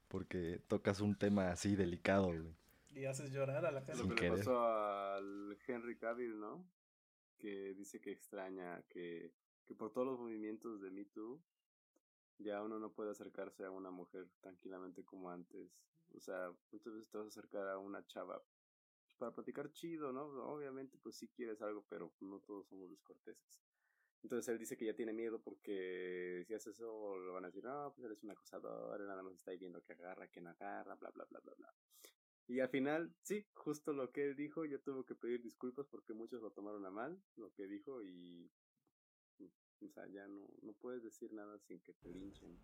Porque 0.09 0.61
tocas 0.69 1.01
un 1.01 1.17
tema 1.17 1.51
así 1.51 1.77
delicado, 1.77 2.27
güey. 2.29 2.55
Y 2.91 3.05
haces 3.05 3.33
llorar 3.33 3.65
a 3.67 3.71
la 3.73 3.83
gente. 3.83 4.03
Lo 4.03 4.09
que 4.11 4.15
querer. 4.15 4.33
le 4.33 4.39
pasó 4.39 4.67
al 4.67 5.57
Henry 5.67 5.97
Cavill, 5.99 6.39
¿no? 6.41 6.65
Que 7.39 7.75
dice 7.75 8.01
que 8.01 8.11
extraña 8.11 8.83
que, 8.89 9.33
que 9.67 9.75
por 9.75 9.93
todos 9.93 10.07
los 10.07 10.19
movimientos 10.19 10.81
de 10.81 10.91
Me 10.91 11.05
Too, 11.05 11.41
ya 12.39 12.63
uno 12.63 12.79
no 12.79 12.93
puede 12.93 13.11
acercarse 13.11 13.65
a 13.65 13.71
una 13.71 13.91
mujer 13.91 14.27
tranquilamente 14.41 15.05
como 15.05 15.31
antes. 15.31 15.71
O 16.17 16.21
sea, 16.21 16.51
muchas 16.73 16.95
veces 16.95 17.11
te 17.11 17.19
vas 17.19 17.27
a 17.27 17.29
acercar 17.29 17.69
a 17.69 17.79
una 17.79 18.05
chava 18.07 18.43
para 19.19 19.35
platicar 19.35 19.71
chido, 19.73 20.13
¿no? 20.13 20.23
Obviamente, 20.53 20.97
pues 21.03 21.17
sí 21.17 21.29
quieres 21.29 21.61
algo, 21.63 21.85
pero 21.89 22.13
no 22.21 22.41
todos 22.41 22.67
somos 22.69 22.91
descorteses. 22.91 23.61
Entonces 24.23 24.49
él 24.49 24.59
dice 24.59 24.77
que 24.77 24.85
ya 24.87 24.95
tiene 24.95 25.13
miedo 25.13 25.41
porque 25.41 26.43
si 26.47 26.55
haces 26.55 26.75
eso 26.75 27.19
lo 27.19 27.35
van 27.35 27.45
a 27.45 27.49
decir, 27.49 27.63
no, 27.65 27.93
pues 27.95 28.05
eres 28.07 28.23
un 28.25 28.31
acosador, 28.31 29.01
nada 29.01 29.23
más 29.23 29.35
está 29.35 29.53
ahí 29.53 29.59
viendo 29.59 29.83
que 29.85 29.93
agarra, 29.93 30.29
que 30.29 30.41
no 30.41 30.51
agarra, 30.51 30.97
bla, 30.97 31.11
bla, 31.11 31.25
bla, 31.27 31.41
bla, 31.41 31.55
bla. 31.55 31.75
Y 32.49 32.61
al 32.61 32.69
final, 32.69 33.15
sí, 33.23 33.47
justo 33.55 33.93
lo 33.93 34.11
que 34.11 34.25
él 34.25 34.35
dijo, 34.37 34.65
yo 34.65 34.81
tuve 34.81 35.05
que 35.05 35.15
pedir 35.15 35.43
disculpas 35.43 35.87
porque 35.87 36.15
muchos 36.15 36.41
lo 36.43 36.51
tomaron 36.51 36.85
a 36.87 36.91
mal, 36.91 37.23
lo 37.37 37.53
que 37.53 37.67
dijo, 37.67 38.03
y. 38.03 38.51
O 39.81 39.89
sea, 39.91 40.09
ya 40.09 40.27
no, 40.27 40.49
no 40.63 40.73
puedes 40.73 41.05
decir 41.05 41.33
nada 41.33 41.57
sin 41.61 41.79
que 41.81 41.93
te 41.95 42.09
linchen. 42.09 42.59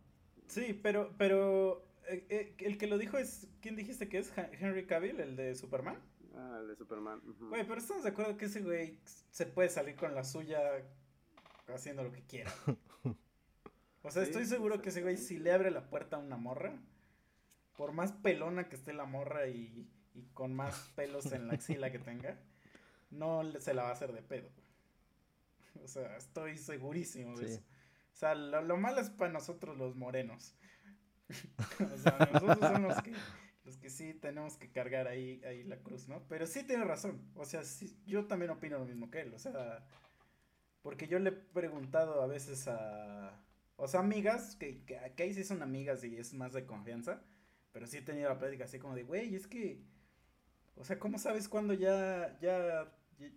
Sí, 0.48 0.72
pero, 0.82 1.14
pero 1.16 1.86
eh, 2.08 2.26
eh, 2.28 2.56
el 2.58 2.76
que 2.76 2.88
lo 2.88 2.98
dijo 2.98 3.18
es, 3.18 3.48
¿quién 3.60 3.76
dijiste 3.76 4.08
que 4.08 4.18
es? 4.18 4.36
Hen- 4.36 4.50
Henry 4.58 4.86
Cavill, 4.86 5.20
el 5.20 5.36
de 5.36 5.54
Superman. 5.54 6.02
Ah, 6.36 6.58
el 6.60 6.68
de 6.68 6.76
Superman. 6.76 7.20
Güey, 7.40 7.66
pero 7.66 7.78
estamos 7.80 8.02
de 8.02 8.10
acuerdo 8.10 8.36
que 8.36 8.46
ese 8.46 8.60
güey 8.60 8.98
se 9.30 9.46
puede 9.46 9.68
salir 9.68 9.94
con 9.96 10.14
la 10.14 10.24
suya 10.24 10.60
haciendo 11.68 12.02
lo 12.02 12.12
que 12.12 12.22
quiera. 12.22 12.52
O 14.02 14.10
sea, 14.10 14.22
Sí, 14.24 14.30
estoy 14.30 14.44
seguro 14.46 14.82
que 14.82 14.90
ese 14.90 15.00
güey 15.02 15.16
si 15.16 15.38
le 15.38 15.52
abre 15.52 15.70
la 15.70 15.88
puerta 15.88 16.16
a 16.16 16.18
una 16.18 16.36
morra, 16.36 16.74
por 17.76 17.92
más 17.92 18.12
pelona 18.12 18.68
que 18.68 18.76
esté 18.76 18.92
la 18.92 19.04
morra 19.06 19.46
y, 19.48 19.88
y 20.14 20.22
con 20.34 20.54
más 20.54 20.90
pelos 20.94 21.32
en 21.32 21.48
la 21.48 21.54
axila 21.54 21.90
que 21.90 21.98
tenga, 21.98 22.38
no 23.10 23.42
le- 23.42 23.60
se 23.60 23.72
la 23.74 23.84
va 23.84 23.88
a 23.90 23.92
hacer 23.92 24.12
de 24.12 24.22
pedo. 24.22 24.50
O 25.82 25.88
sea, 25.88 26.16
estoy 26.16 26.56
segurísimo 26.58 27.36
de 27.38 27.46
Sí. 27.48 27.52
eso. 27.54 27.62
O 28.12 28.16
sea, 28.16 28.34
lo, 28.34 28.60
lo 28.62 28.76
malo 28.76 29.00
es 29.00 29.10
para 29.10 29.32
nosotros 29.32 29.76
los 29.78 29.96
morenos. 29.96 30.54
o 31.80 31.96
sea, 31.98 32.28
nosotros 32.32 32.58
somos 32.58 32.80
los 32.82 33.02
que, 33.02 33.12
que 33.84 33.90
sí 33.90 34.14
tenemos 34.14 34.56
que 34.56 34.72
cargar 34.72 35.08
ahí, 35.08 35.42
ahí 35.44 35.62
la 35.62 35.76
cruz, 35.76 36.08
¿no? 36.08 36.26
Pero 36.26 36.46
sí 36.46 36.62
tiene 36.62 36.84
razón. 36.84 37.20
O 37.34 37.44
sea, 37.44 37.64
sí, 37.64 38.00
yo 38.06 38.24
también 38.26 38.50
opino 38.50 38.78
lo 38.78 38.86
mismo 38.86 39.10
que 39.10 39.20
él. 39.20 39.34
O 39.34 39.38
sea, 39.38 39.84
porque 40.80 41.06
yo 41.06 41.18
le 41.18 41.28
he 41.28 41.32
preguntado 41.32 42.22
a 42.22 42.26
veces 42.26 42.66
a... 42.66 43.44
O 43.76 43.86
sea, 43.86 44.00
amigas, 44.00 44.56
que, 44.56 44.86
que, 44.86 44.98
que 45.14 45.22
ahí 45.22 45.34
sí 45.34 45.44
son 45.44 45.62
amigas 45.62 46.02
y 46.02 46.16
es 46.16 46.32
más 46.32 46.54
de 46.54 46.64
confianza. 46.64 47.22
Pero 47.72 47.86
sí 47.86 47.98
he 47.98 48.00
tenido 48.00 48.30
la 48.30 48.38
plática 48.38 48.64
así 48.64 48.78
como 48.78 48.94
de, 48.94 49.02
güey, 49.02 49.34
es 49.34 49.46
que... 49.46 49.82
O 50.76 50.84
sea, 50.84 50.98
¿cómo 50.98 51.18
sabes 51.18 51.46
cuándo 51.50 51.74
ya, 51.74 52.38
ya, 52.40 52.90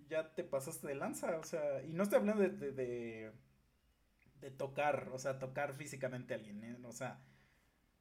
ya 0.07 0.33
te 0.33 0.45
pasaste 0.45 0.87
de 0.87 0.95
lanza? 0.95 1.37
O 1.39 1.43
sea, 1.43 1.83
y 1.83 1.91
no 1.91 2.03
estoy 2.03 2.19
hablando 2.19 2.41
de, 2.41 2.51
de, 2.51 2.71
de, 2.71 3.31
de 4.39 4.51
tocar, 4.51 5.09
o 5.11 5.19
sea, 5.19 5.39
tocar 5.39 5.73
físicamente 5.73 6.33
a 6.33 6.37
alguien, 6.37 6.63
¿eh? 6.63 6.77
O 6.85 6.93
sea, 6.93 7.19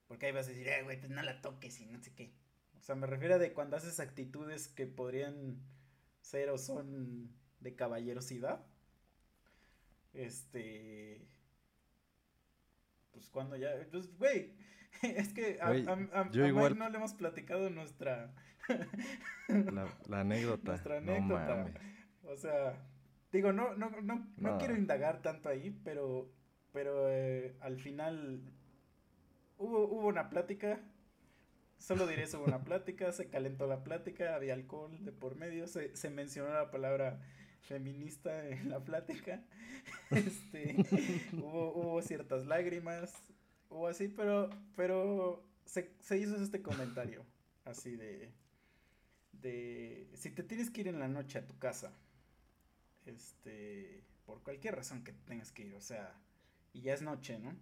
porque 0.09 0.27
ahí 0.27 0.33
vas 0.33 0.47
a 0.47 0.51
decir, 0.51 0.69
eh, 0.69 0.83
güey, 0.83 0.99
pues 0.99 1.11
no 1.11 1.23
la 1.23 1.40
toques 1.40 1.81
y 1.81 1.87
no 1.87 1.99
sé 2.03 2.12
qué. 2.14 2.33
O 2.79 2.83
sea, 2.83 2.95
me 2.95 3.07
refiero 3.07 3.35
a 3.35 3.38
de 3.38 3.53
cuando 3.53 3.77
haces 3.77 3.99
actitudes 4.01 4.69
que 4.69 4.87
podrían 4.87 5.59
ser 6.21 6.51
o 6.51 6.59
son 6.59 7.31
de 7.61 7.75
caballerosidad. 7.75 8.64
Este. 10.14 11.27
Pues 13.12 13.29
cuando 13.31 13.57
ya. 13.57 13.71
Pues, 13.90 14.16
güey. 14.19 14.55
Es 15.03 15.35
que 15.35 15.59
a, 15.61 15.69
Güey, 15.69 15.87
a, 15.87 15.92
a- 16.21 16.31
yo 16.31 16.45
a 16.45 16.49
igual- 16.49 16.71
Mike 16.73 16.79
no 16.85 16.88
le 16.88 16.97
hemos 16.97 17.12
platicado 17.14 17.69
nuestra. 17.71 18.33
La, 19.49 19.87
la 20.09 20.21
anécdota. 20.21 20.71
Nuestra 20.73 21.01
No 21.01 21.12
anécdota. 21.12 21.57
mames. 21.57 21.75
O 22.25 22.37
sea, 22.37 22.83
digo, 23.31 23.53
no, 23.53 23.75
no, 23.77 23.90
no, 23.90 24.01
no 24.03 24.27
No. 24.38 24.59
quiero 24.59 24.75
indagar 24.75 25.21
tanto 25.23 25.49
ahí, 25.49 25.71
pero, 25.85 26.33
pero 26.73 27.09
eh, 27.11 27.55
al 27.61 27.79
final 27.79 28.40
hubo, 29.59 29.87
hubo 29.88 30.07
una 30.09 30.29
plática. 30.29 30.81
Solo 31.79 32.07
diré 32.07 32.25
eso, 32.25 32.38
hubo 32.38 32.47
una 32.47 32.64
plática, 32.64 33.12
se 33.12 33.29
calentó 33.29 33.66
la 33.66 33.85
plática, 33.85 34.35
había 34.35 34.55
alcohol 34.55 35.05
de 35.05 35.12
por 35.12 35.37
medio, 35.37 35.66
se, 35.66 35.95
se 35.95 36.09
mencionó 36.09 36.53
la 36.53 36.71
palabra 36.71 37.21
feminista 37.61 38.49
en 38.49 38.71
la 38.71 38.85
plática. 38.85 39.42
Este, 40.11 40.77
hubo, 41.33 41.73
hubo 41.75 42.03
ciertas 42.03 42.47
lágrimas, 42.47 43.12
hubo 43.69 43.88
así, 43.88 44.09
pero, 44.09 44.51
pero 44.75 45.45
se, 45.64 45.93
se 46.01 46.18
hizo 46.18 46.37
este 46.37 46.62
comentario, 46.62 47.24
así 47.64 47.97
de, 47.97 48.33
de, 49.33 50.09
si 50.14 50.30
te 50.30 50.43
tienes 50.43 50.70
que 50.70 50.83
ir 50.83 50.89
en 50.89 50.99
la 50.99 51.09
noche 51.09 51.39
a 51.39 51.47
tu 51.47 51.59
casa, 51.59 51.93
este, 53.05 54.03
por 54.24 54.43
cualquier 54.43 54.76
razón 54.76 55.05
que 55.05 55.12
tengas 55.12 55.53
que 55.53 55.66
ir, 55.66 55.74
o 55.74 55.80
sea, 55.80 56.14
y 56.72 56.83
ya 56.83 56.95
es 56.95 57.03
noche, 57.03 57.39
¿no? 57.39 57.57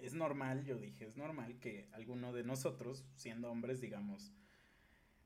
Es 0.00 0.14
normal, 0.14 0.64
yo 0.64 0.78
dije, 0.78 1.06
es 1.06 1.16
normal 1.16 1.58
que 1.58 1.88
alguno 1.92 2.32
de 2.32 2.42
nosotros, 2.42 3.04
siendo 3.16 3.50
hombres, 3.50 3.80
digamos, 3.80 4.32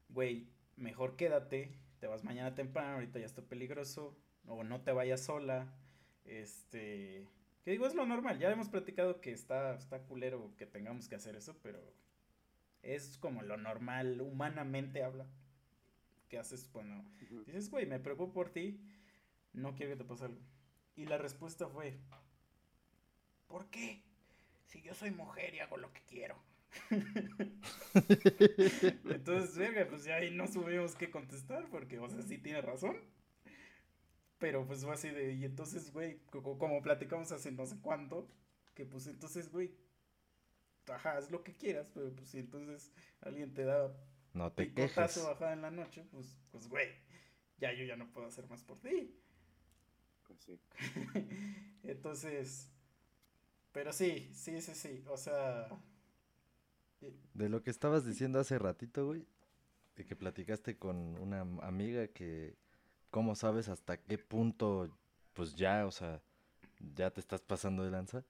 güey, 0.08 0.48
mejor 0.76 1.16
quédate, 1.16 1.78
te 2.00 2.08
vas 2.08 2.24
mañana 2.24 2.54
temprano, 2.54 2.94
ahorita 2.94 3.20
ya 3.20 3.26
está 3.26 3.42
peligroso, 3.42 4.16
o 4.46 4.64
no 4.64 4.82
te 4.82 4.92
vayas 4.92 5.22
sola, 5.22 5.72
este, 6.24 7.28
que 7.64 7.70
digo, 7.70 7.86
es 7.86 7.94
lo 7.94 8.04
normal, 8.04 8.38
ya 8.38 8.50
hemos 8.50 8.68
platicado 8.68 9.20
que 9.20 9.30
está, 9.30 9.74
está 9.76 10.02
culero 10.02 10.52
que 10.56 10.66
tengamos 10.66 11.08
que 11.08 11.14
hacer 11.14 11.36
eso, 11.36 11.56
pero 11.62 11.80
es 12.82 13.16
como 13.18 13.42
lo 13.42 13.56
normal, 13.56 14.20
humanamente 14.20 15.04
habla, 15.04 15.26
que 16.28 16.38
haces, 16.38 16.70
bueno, 16.72 17.04
Ujú. 17.22 17.44
dices, 17.44 17.70
güey, 17.70 17.86
me 17.86 18.00
preocupo 18.00 18.32
por 18.32 18.50
ti, 18.50 18.80
no 19.52 19.76
quiero 19.76 19.92
que 19.92 20.02
te 20.02 20.04
pase 20.04 20.24
algo. 20.24 20.40
Y 20.96 21.06
la 21.06 21.18
respuesta 21.18 21.68
fue, 21.68 21.96
¿por 23.46 23.70
qué? 23.70 24.02
Si 24.74 24.82
yo 24.82 24.92
soy 24.92 25.12
mujer 25.12 25.54
y 25.54 25.60
hago 25.60 25.76
lo 25.76 25.92
que 25.92 26.02
quiero. 26.02 26.36
entonces, 29.04 29.56
verga, 29.56 29.86
pues 29.88 30.02
ya 30.02 30.16
ahí 30.16 30.34
no 30.34 30.48
subimos 30.48 30.96
qué 30.96 31.12
contestar, 31.12 31.68
porque, 31.70 32.00
o 32.00 32.08
sea, 32.08 32.22
sí 32.22 32.38
tiene 32.38 32.60
razón. 32.60 32.96
Pero 34.38 34.66
pues 34.66 34.82
fue 34.84 34.92
así 34.92 35.10
de, 35.10 35.34
y 35.34 35.44
entonces, 35.44 35.92
güey, 35.92 36.18
como, 36.26 36.82
platicamos 36.82 37.30
hace 37.30 37.52
no 37.52 37.66
sé 37.66 37.76
cuánto, 37.80 38.28
que 38.74 38.84
pues 38.84 39.06
entonces, 39.06 39.48
güey, 39.52 39.70
ajá, 40.88 41.18
haz 41.18 41.30
lo 41.30 41.44
que 41.44 41.52
quieras, 41.52 41.88
pero 41.94 42.12
pues 42.12 42.30
si 42.30 42.40
entonces 42.40 42.90
alguien 43.20 43.54
te 43.54 43.62
da 43.64 43.96
no 44.32 44.50
te 44.50 44.74
quejes. 44.74 45.22
bajada 45.24 45.52
en 45.52 45.62
la 45.62 45.70
noche, 45.70 46.04
pues, 46.10 46.36
pues, 46.50 46.66
güey, 46.68 46.88
ya 47.58 47.72
yo 47.72 47.84
ya 47.84 47.94
no 47.94 48.10
puedo 48.10 48.26
hacer 48.26 48.48
más 48.48 48.64
por 48.64 48.80
ti. 48.80 49.16
Pues 50.26 50.40
sí. 50.40 50.60
entonces, 51.84 52.73
pero 53.74 53.92
sí, 53.92 54.30
sí, 54.32 54.62
sí, 54.62 54.74
sí, 54.74 55.04
o 55.08 55.16
sea... 55.16 55.68
De 57.34 57.48
lo 57.48 57.62
que 57.62 57.70
estabas 57.70 58.06
diciendo 58.06 58.38
hace 58.38 58.58
ratito, 58.58 59.04
güey, 59.04 59.26
de 59.96 60.06
que 60.06 60.16
platicaste 60.16 60.78
con 60.78 60.96
una 61.18 61.40
amiga 61.60 62.06
que, 62.06 62.54
¿cómo 63.10 63.34
sabes 63.34 63.68
hasta 63.68 63.98
qué 63.98 64.16
punto, 64.16 64.88
pues 65.34 65.56
ya, 65.56 65.86
o 65.86 65.90
sea, 65.90 66.22
ya 66.94 67.10
te 67.10 67.20
estás 67.20 67.42
pasando 67.42 67.82
de 67.82 67.90
lanza? 67.90 68.24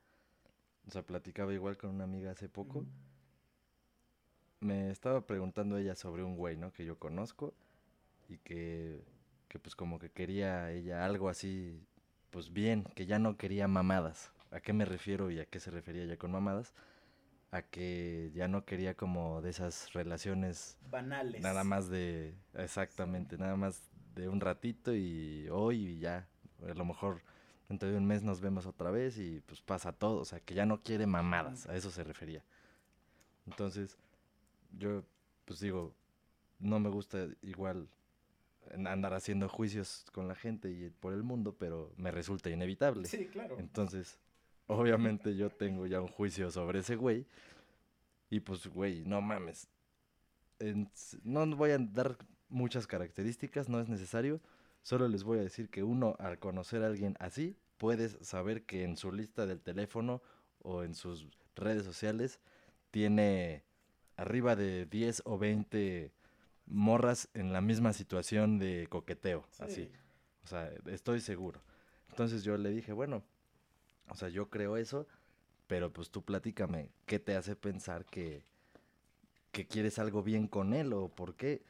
O 0.89 0.91
sea, 0.91 1.03
platicaba 1.03 1.53
igual 1.53 1.77
con 1.77 1.91
una 1.91 2.05
amiga 2.05 2.33
hace 2.33 2.49
poco. 2.49 2.87
Me 4.61 4.91
estaba 4.91 5.27
preguntando 5.27 5.77
ella 5.77 5.95
sobre 5.95 6.25
un 6.25 6.37
güey, 6.37 6.57
¿no? 6.57 6.73
Que 6.73 6.87
yo 6.87 6.99
conozco 6.99 7.53
y 8.31 8.39
que, 8.39 9.05
que 9.49 9.59
pues 9.59 9.77
como 9.77 9.99
que 9.99 10.11
quería 10.11 10.73
ella 10.73 11.05
algo 11.05 11.29
así, 11.29 11.87
pues 12.31 12.53
bien, 12.53 12.85
que 12.95 13.05
ya 13.07 13.19
no 13.19 13.37
quería 13.37 13.69
mamadas. 13.69 14.34
¿A 14.55 14.61
qué 14.61 14.73
me 14.73 14.85
refiero 14.85 15.33
y 15.33 15.41
a 15.41 15.47
qué 15.47 15.59
se 15.59 15.73
refería 15.73 16.05
ella 16.05 16.17
con 16.17 16.31
mamadas? 16.31 16.73
A 17.51 17.63
que 17.63 18.31
ya 18.35 18.47
no 18.47 18.65
quería 18.65 18.95
como 18.95 19.43
de 19.43 19.51
esas 19.51 19.93
relaciones 19.93 20.79
banales. 20.91 21.43
Nada 21.43 21.65
más 21.65 21.89
de, 21.89 22.35
exactamente, 22.55 23.37
nada 23.37 23.57
más 23.57 23.91
de 24.15 24.29
un 24.29 24.41
ratito 24.41 24.95
y 24.95 25.49
hoy 25.51 25.89
y 25.89 25.99
ya. 25.99 26.29
A 26.63 26.73
lo 26.73 26.85
mejor 26.85 27.21
dentro 27.69 27.91
de 27.91 27.97
un 27.97 28.07
mes 28.07 28.23
nos 28.23 28.41
vemos 28.41 28.65
otra 28.65 28.93
vez 28.93 29.19
y 29.19 29.41
pues 29.41 29.61
pasa 29.61 29.93
todo. 29.93 30.21
O 30.21 30.25
sea, 30.25 30.39
que 30.39 30.55
ya 30.55 30.67
no 30.67 30.83
quiere 30.83 31.07
mamadas, 31.07 31.67
a 31.67 31.75
eso 31.75 31.91
se 31.91 32.05
refería. 32.05 32.45
Entonces, 33.47 33.99
yo 34.79 35.03
pues 35.47 35.59
digo, 35.59 35.93
no 36.61 36.79
me 36.79 36.91
gusta 36.91 37.27
igual 37.43 37.89
andar 38.87 39.15
haciendo 39.15 39.49
juicios 39.49 40.07
con 40.13 40.29
la 40.29 40.37
gente 40.37 40.71
y 40.71 40.91
por 40.91 41.13
el 41.13 41.25
mundo, 41.25 41.57
pero 41.59 41.93
me 41.97 42.13
resulta 42.13 42.51
inevitable. 42.51 43.09
Sí, 43.09 43.27
claro. 43.27 43.59
Entonces, 43.59 44.19
obviamente 44.67 45.37
yo 45.37 45.51
tengo 45.51 45.87
ya 45.87 46.01
un 46.01 46.09
juicio 46.09 46.51
sobre 46.51 46.81
ese 46.81 46.97
güey. 46.97 47.27
Y 48.31 48.41
pues, 48.41 48.67
güey, 48.67 49.05
no 49.05 49.21
mames. 49.21 49.69
no 51.23 51.47
voy 51.57 51.71
a 51.71 51.79
dar 51.79 52.17
muchas 52.49 52.87
características, 52.87 53.69
no 53.69 53.81
es 53.81 53.89
necesario. 53.89 54.41
Solo 54.83 55.09
les 55.09 55.25
voy 55.25 55.39
a 55.39 55.43
decir 55.43 55.71
que 55.71 55.83
uno, 55.83 56.17
al 56.19 56.39
conocer 56.39 56.83
a 56.83 56.87
alguien 56.87 57.17
así, 57.19 57.57
puedes 57.79 58.19
saber 58.21 58.65
que 58.65 58.85
en 58.85 58.97
su 58.97 59.13
lista 59.13 59.47
del 59.47 59.61
teléfono 59.61 60.23
o 60.63 60.83
en 60.83 60.95
sus 60.95 61.29
redes 61.55 61.85
sociales 61.85 62.41
tiene 62.91 63.65
arriba 64.17 64.57
de 64.57 64.87
10 64.87 65.23
o 65.25 65.39
20 65.39 66.13
morras 66.67 67.29
en 67.35 67.53
la 67.53 67.61
misma 67.61 67.93
situación 67.93 68.59
de 68.59 68.87
coqueteo, 68.89 69.47
así. 69.59 69.91
O 70.45 70.47
sea, 70.47 70.71
estoy 70.87 71.21
seguro. 71.21 71.63
Entonces 72.11 72.45
yo 72.45 72.57
le 72.57 72.71
dije, 72.71 72.93
bueno, 72.93 73.25
o 74.09 74.15
sea, 74.15 74.29
yo 74.29 74.49
creo 74.51 74.77
eso, 74.77 75.07
pero 75.67 75.93
pues 75.93 76.11
tú 76.11 76.23
platícame, 76.23 76.91
¿qué 77.07 77.19
te 77.19 77.37
hace 77.37 77.57
pensar 77.57 78.05
que, 78.05 78.45
que 79.53 79.67
quieres 79.67 79.99
algo 79.99 80.23
bien 80.23 80.47
con 80.47 80.75
él 80.75 80.93
o 80.93 81.09
por 81.09 81.35
qué? 81.35 81.63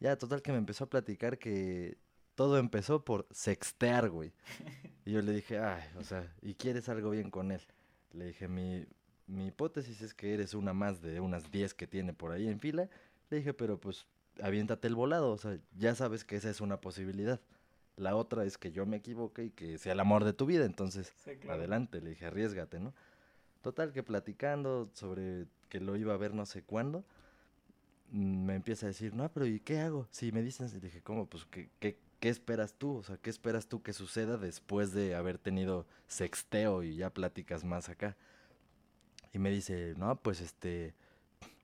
Ya, 0.00 0.16
total 0.16 0.42
que 0.42 0.52
me 0.52 0.58
empezó 0.58 0.84
a 0.84 0.90
platicar 0.90 1.38
que 1.38 1.96
todo 2.34 2.58
empezó 2.58 3.04
por 3.04 3.26
sextear, 3.30 4.10
güey. 4.10 4.32
Y 5.04 5.12
yo 5.12 5.22
le 5.22 5.32
dije, 5.32 5.58
ay, 5.58 5.82
o 5.98 6.04
sea, 6.04 6.32
¿y 6.42 6.54
quieres 6.54 6.88
algo 6.88 7.10
bien 7.10 7.30
con 7.30 7.50
él? 7.50 7.60
Le 8.12 8.26
dije, 8.26 8.48
mi, 8.48 8.86
mi 9.26 9.48
hipótesis 9.48 10.00
es 10.00 10.14
que 10.14 10.32
eres 10.34 10.54
una 10.54 10.72
más 10.72 11.02
de 11.02 11.20
unas 11.20 11.50
10 11.50 11.74
que 11.74 11.86
tiene 11.86 12.12
por 12.12 12.32
ahí 12.32 12.48
en 12.48 12.60
fila. 12.60 12.88
Le 13.30 13.38
dije, 13.38 13.52
pero 13.54 13.78
pues 13.78 14.06
aviéntate 14.40 14.88
el 14.88 14.94
volado, 14.94 15.32
o 15.32 15.38
sea, 15.38 15.58
ya 15.76 15.94
sabes 15.94 16.24
que 16.24 16.36
esa 16.36 16.50
es 16.50 16.60
una 16.60 16.80
posibilidad. 16.80 17.40
La 17.96 18.16
otra 18.16 18.44
es 18.44 18.56
que 18.56 18.72
yo 18.72 18.86
me 18.86 18.96
equivoque 18.96 19.44
y 19.44 19.50
que 19.50 19.78
sea 19.78 19.92
el 19.92 20.00
amor 20.00 20.24
de 20.24 20.32
tu 20.32 20.46
vida. 20.46 20.64
Entonces, 20.64 21.12
adelante, 21.48 22.00
le 22.00 22.10
dije, 22.10 22.26
arriesgate, 22.26 22.80
¿no? 22.80 22.94
Total, 23.60 23.92
que 23.92 24.02
platicando 24.02 24.90
sobre 24.94 25.46
que 25.68 25.80
lo 25.80 25.96
iba 25.96 26.14
a 26.14 26.16
ver 26.16 26.34
no 26.34 26.46
sé 26.46 26.62
cuándo, 26.62 27.04
mm, 28.10 28.44
me 28.44 28.54
empieza 28.54 28.86
a 28.86 28.88
decir, 28.88 29.14
no, 29.14 29.30
pero 29.30 29.46
¿y 29.46 29.60
qué 29.60 29.78
hago? 29.78 30.08
Si 30.10 30.32
me 30.32 30.42
dicen, 30.42 30.70
le 30.72 30.80
dije, 30.80 31.02
¿cómo? 31.02 31.26
Pues, 31.26 31.44
¿qué, 31.46 31.68
qué, 31.78 31.98
qué 32.18 32.28
esperas 32.28 32.74
tú? 32.74 32.96
O 32.96 33.02
sea, 33.02 33.18
¿qué 33.18 33.30
esperas 33.30 33.66
tú 33.66 33.82
que 33.82 33.92
suceda 33.92 34.36
después 34.36 34.92
de 34.92 35.14
haber 35.14 35.38
tenido 35.38 35.86
sexteo 36.08 36.82
y 36.82 36.96
ya 36.96 37.10
platicas 37.10 37.62
más 37.62 37.88
acá? 37.88 38.16
Y 39.32 39.38
me 39.38 39.50
dice, 39.50 39.94
no, 39.96 40.16
pues 40.16 40.40
este, 40.40 40.94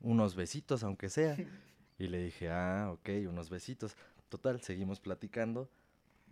unos 0.01 0.37
besitos, 0.37 0.83
aunque 0.85 1.09
sea. 1.09 1.37
Y 2.01 2.07
le 2.07 2.23
dije, 2.23 2.49
ah, 2.49 2.93
ok, 2.93 3.09
unos 3.29 3.51
besitos. 3.51 3.97
Total, 4.29 4.61
seguimos 4.61 5.01
platicando 5.01 5.69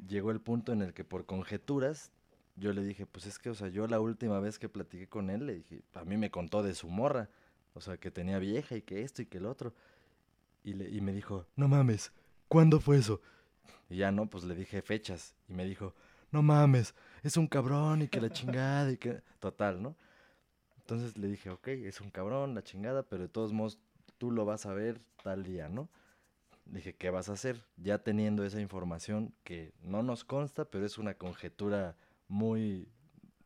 llegó 0.07 0.31
el 0.31 0.41
punto 0.41 0.73
en 0.73 0.83
el 0.83 0.95
que 0.95 1.05
por 1.05 1.27
conjeturas 1.27 2.13
yo 2.57 2.73
le 2.73 2.83
dije, 2.83 3.07
pues 3.07 3.27
es 3.27 3.39
que, 3.39 3.51
o 3.51 3.55
sea, 3.55 3.69
yo 3.69 3.87
la 3.87 4.01
última 4.01 4.41
vez 4.41 4.59
que 4.59 4.69
platiqué 4.69 5.09
con 5.09 5.29
él, 5.29 5.47
le 5.47 5.55
dije, 5.57 5.83
a 5.95 6.05
mí 6.05 6.17
me 6.17 6.31
contó 6.31 6.63
de 6.63 6.75
su 6.75 6.89
morra, 6.89 7.29
o 7.75 7.81
sea, 7.81 7.99
que 7.99 8.11
tenía 8.11 8.39
vieja 8.39 8.77
y 8.77 8.83
que 8.83 9.03
esto 9.03 9.21
y 9.21 9.27
que 9.27 9.39
el 9.39 9.47
otro. 9.47 9.75
Y, 10.65 10.73
le, 10.73 10.89
y 10.89 11.01
me 11.03 11.13
dijo, 11.13 11.47
no 11.55 11.69
mames, 11.69 12.13
¿cuándo 12.49 12.81
fue 12.81 12.97
eso? 12.97 13.21
Y 13.91 13.99
ya 13.99 14.11
no, 14.11 14.27
pues 14.29 14.45
le 14.45 14.55
dije 14.55 14.81
fechas. 14.81 15.35
Y 15.49 15.53
me 15.53 15.67
dijo, 15.67 15.95
no 16.31 16.43
mames, 16.43 16.95
es 17.23 17.37
un 17.37 17.47
cabrón 17.47 18.03
y 18.03 18.09
que 18.09 18.21
la 18.21 18.31
chingada 18.31 18.91
y 18.91 18.97
que... 18.97 19.23
Total, 19.39 19.83
¿no? 19.83 19.95
Entonces 20.79 21.19
le 21.19 21.29
dije, 21.29 21.51
ok, 21.51 21.69
es 21.69 22.01
un 22.01 22.11
cabrón, 22.11 22.55
la 22.55 22.63
chingada, 22.63 23.03
pero 23.03 23.23
de 23.23 23.29
todos 23.29 23.53
modos 23.53 23.79
tú 24.19 24.31
lo 24.31 24.45
vas 24.45 24.65
a 24.67 24.73
ver 24.73 25.01
tal 25.23 25.45
día, 25.45 25.69
¿no? 25.69 25.89
Dije, 26.67 26.95
¿qué 26.95 27.11
vas 27.11 27.29
a 27.29 27.35
hacer? 27.35 27.65
Ya 27.77 27.99
teniendo 27.99 28.45
esa 28.45 28.61
información 28.61 29.35
que 29.45 29.73
no 29.83 30.03
nos 30.03 30.25
consta, 30.25 30.65
pero 30.65 30.85
es 30.85 30.99
una 30.99 31.15
conjetura 31.15 31.97
muy, 32.29 32.89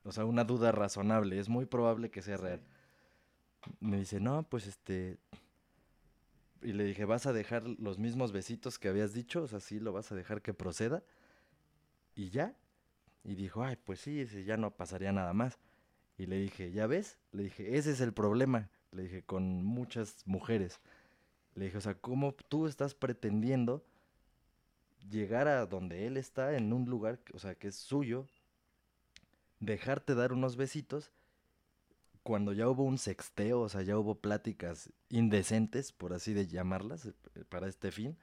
o 0.05 0.13
sea, 0.13 0.25
una 0.25 0.45
duda 0.45 0.73
razonable, 0.73 1.39
es 1.39 1.49
muy 1.49 1.67
probable 1.67 2.11
que 2.11 2.23
sea 2.23 2.37
real. 2.37 2.63
Me 3.81 3.99
dice, 3.99 4.21
no, 4.21 4.43
pues 4.45 4.67
este... 4.67 5.19
Y 6.63 6.73
le 6.73 6.85
dije, 6.85 7.07
¿vas 7.07 7.25
a 7.25 7.33
dejar 7.33 7.67
los 7.67 7.99
mismos 7.99 8.33
besitos 8.33 8.79
que 8.79 8.89
habías 8.89 9.15
dicho? 9.15 9.43
O 9.43 9.49
sea, 9.49 9.61
sí, 9.61 9.81
lo 9.81 9.93
vas 9.93 10.13
a 10.13 10.15
dejar 10.15 10.43
que 10.43 10.53
proceda. 10.53 11.03
Y 12.15 12.29
ya. 12.29 12.55
Y 13.25 13.35
dijo, 13.35 13.65
ay, 13.65 13.77
pues 13.83 14.01
sí, 14.01 14.27
ya 14.45 14.59
no 14.59 14.71
pasaría 14.71 15.11
nada 15.11 15.33
más. 15.33 15.59
Y 16.19 16.27
le 16.27 16.37
dije, 16.37 16.71
¿ya 16.71 16.87
ves? 16.87 17.19
Le 17.33 17.45
dije, 17.45 17.79
ese 17.79 17.93
es 17.93 18.03
el 18.03 18.13
problema. 18.13 18.69
Le 18.93 19.05
dije, 19.05 19.23
con 19.23 19.65
muchas 19.65 20.23
mujeres 20.27 20.81
le 21.61 21.67
dije, 21.67 21.77
o 21.77 21.83
sea, 21.83 21.95
¿cómo 21.95 22.35
tú 22.49 22.67
estás 22.67 22.95
pretendiendo 22.95 23.85
llegar 25.11 25.47
a 25.47 25.67
donde 25.67 26.07
él 26.07 26.17
está 26.17 26.57
en 26.57 26.73
un 26.73 26.87
lugar, 26.87 27.21
o 27.35 27.39
sea, 27.39 27.55
que 27.55 27.69
es 27.69 27.77
suyo, 27.77 28.27
dejarte 29.59 30.15
dar 30.15 30.33
unos 30.33 30.57
besitos 30.57 31.13
cuando 32.23 32.55
ya 32.55 32.67
hubo 32.67 32.85
un 32.85 32.97
sexteo, 32.97 33.61
o 33.61 33.69
sea, 33.69 33.83
ya 33.83 33.99
hubo 33.99 34.15
pláticas 34.15 34.91
indecentes, 35.11 35.93
por 35.93 36.15
así 36.15 36.33
de 36.33 36.47
llamarlas, 36.47 37.05
eh, 37.05 37.13
para 37.51 37.69
este 37.69 37.93
fin, 37.93 38.17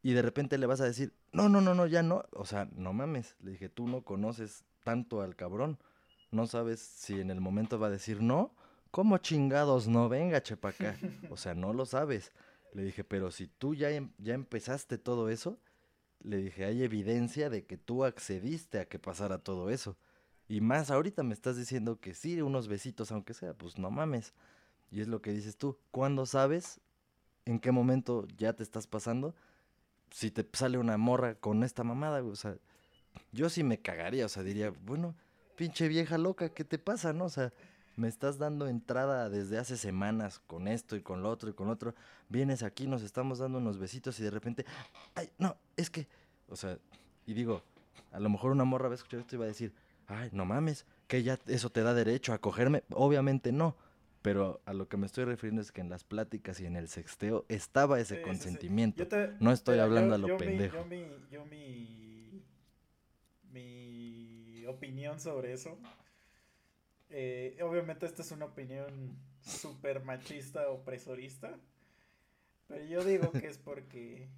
y 0.00 0.12
de 0.12 0.22
repente 0.22 0.58
le 0.58 0.66
vas 0.66 0.80
a 0.80 0.84
decir, 0.84 1.12
no, 1.32 1.48
no, 1.48 1.60
no, 1.60 1.74
no, 1.74 1.88
ya 1.88 2.04
no, 2.04 2.24
o 2.34 2.46
sea, 2.46 2.68
no 2.76 2.92
mames, 2.92 3.34
le 3.40 3.50
dije, 3.50 3.68
tú 3.68 3.88
no 3.88 4.02
conoces 4.02 4.62
tanto 4.84 5.22
al 5.22 5.34
cabrón, 5.34 5.76
no 6.30 6.46
sabes 6.46 6.78
si 6.78 7.20
en 7.20 7.32
el 7.32 7.40
momento 7.40 7.80
va 7.80 7.88
a 7.88 7.90
decir 7.90 8.22
no, 8.22 8.54
¿Cómo 8.92 9.16
chingados 9.16 9.88
no? 9.88 10.10
Venga, 10.10 10.42
chepaca. 10.42 10.96
O 11.30 11.38
sea, 11.38 11.54
no 11.54 11.72
lo 11.72 11.86
sabes. 11.86 12.30
Le 12.74 12.84
dije, 12.84 13.04
pero 13.04 13.30
si 13.30 13.46
tú 13.46 13.74
ya, 13.74 13.90
em, 13.90 14.12
ya 14.18 14.34
empezaste 14.34 14.98
todo 14.98 15.30
eso, 15.30 15.58
le 16.20 16.36
dije, 16.36 16.66
hay 16.66 16.82
evidencia 16.82 17.48
de 17.48 17.64
que 17.64 17.78
tú 17.78 18.04
accediste 18.04 18.78
a 18.78 18.84
que 18.84 18.98
pasara 18.98 19.38
todo 19.38 19.70
eso. 19.70 19.96
Y 20.46 20.60
más 20.60 20.90
ahorita 20.90 21.22
me 21.22 21.32
estás 21.32 21.56
diciendo 21.56 22.00
que 22.00 22.12
sí, 22.12 22.42
unos 22.42 22.68
besitos 22.68 23.10
aunque 23.12 23.32
sea, 23.32 23.54
pues 23.54 23.78
no 23.78 23.90
mames. 23.90 24.34
Y 24.90 25.00
es 25.00 25.08
lo 25.08 25.22
que 25.22 25.32
dices 25.32 25.56
tú, 25.56 25.78
¿cuándo 25.90 26.26
sabes 26.26 26.78
en 27.46 27.60
qué 27.60 27.72
momento 27.72 28.28
ya 28.36 28.52
te 28.52 28.62
estás 28.62 28.86
pasando? 28.86 29.34
Si 30.10 30.30
te 30.30 30.46
sale 30.52 30.76
una 30.76 30.98
morra 30.98 31.34
con 31.36 31.62
esta 31.64 31.82
mamada, 31.82 32.22
o 32.22 32.36
sea, 32.36 32.58
yo 33.32 33.48
sí 33.48 33.64
me 33.64 33.80
cagaría, 33.80 34.26
o 34.26 34.28
sea, 34.28 34.42
diría, 34.42 34.70
bueno, 34.84 35.14
pinche 35.56 35.88
vieja 35.88 36.18
loca, 36.18 36.50
¿qué 36.50 36.64
te 36.64 36.78
pasa, 36.78 37.14
no? 37.14 37.24
O 37.24 37.30
sea, 37.30 37.54
me 37.96 38.08
estás 38.08 38.38
dando 38.38 38.66
entrada 38.68 39.28
desde 39.28 39.58
hace 39.58 39.76
semanas 39.76 40.38
con 40.46 40.66
esto 40.68 40.96
y 40.96 41.02
con 41.02 41.22
lo 41.22 41.28
otro 41.30 41.50
y 41.50 41.52
con 41.52 41.66
lo 41.66 41.72
otro. 41.74 41.94
Vienes 42.28 42.62
aquí, 42.62 42.86
nos 42.86 43.02
estamos 43.02 43.38
dando 43.38 43.58
unos 43.58 43.78
besitos 43.78 44.18
y 44.20 44.22
de 44.22 44.30
repente, 44.30 44.64
ay, 45.14 45.30
no, 45.38 45.56
es 45.76 45.90
que, 45.90 46.06
o 46.48 46.56
sea, 46.56 46.78
y 47.26 47.34
digo, 47.34 47.62
a 48.10 48.20
lo 48.20 48.28
mejor 48.30 48.50
una 48.52 48.64
morra 48.64 48.88
va 48.88 48.94
a 48.94 48.96
escuchar 48.96 49.20
esto 49.20 49.36
y 49.36 49.38
va 49.38 49.44
a 49.44 49.48
decir, 49.48 49.72
ay, 50.06 50.30
no 50.32 50.44
mames, 50.44 50.86
que 51.06 51.22
ya 51.22 51.38
eso 51.46 51.70
te 51.70 51.82
da 51.82 51.94
derecho 51.94 52.32
a 52.32 52.38
cogerme. 52.38 52.82
Obviamente 52.90 53.52
no, 53.52 53.76
Pero 54.22 54.60
a 54.66 54.72
lo 54.72 54.86
que 54.88 54.96
me 54.96 55.06
estoy 55.06 55.24
refiriendo 55.24 55.60
es 55.62 55.72
que 55.72 55.80
en 55.80 55.88
las 55.90 56.04
pláticas 56.04 56.60
y 56.60 56.66
en 56.66 56.76
el 56.76 56.86
sexteo 56.88 57.44
estaba 57.48 57.98
ese 57.98 58.14
Sí, 58.14 58.14
sí, 58.14 58.20
sí. 58.22 58.22
consentimiento. 58.22 59.08
Te- 59.08 59.32
No 59.40 59.50
estoy 59.50 59.80
hablando 59.80 60.10
yo- 60.10 60.14
a 60.14 60.18
lo 60.18 60.28
yo 60.28 60.34
mi- 60.34 60.38
pendejo. 60.38 60.76
yo 60.76 60.84
mi, 60.84 61.06
yo 61.28 61.44
mi, 61.46 62.44
mi 63.52 64.64
opinión 64.66 65.18
sobre 65.18 65.52
eso. 65.52 65.76
Eh, 67.12 67.58
obviamente 67.62 68.06
esta 68.06 68.22
es 68.22 68.32
una 68.32 68.46
opinión 68.46 69.16
súper 69.42 70.04
machista, 70.04 70.68
opresorista. 70.70 71.58
Pero 72.66 72.84
yo 72.86 73.04
digo 73.04 73.30
que 73.32 73.46
es 73.46 73.58
porque 73.58 74.28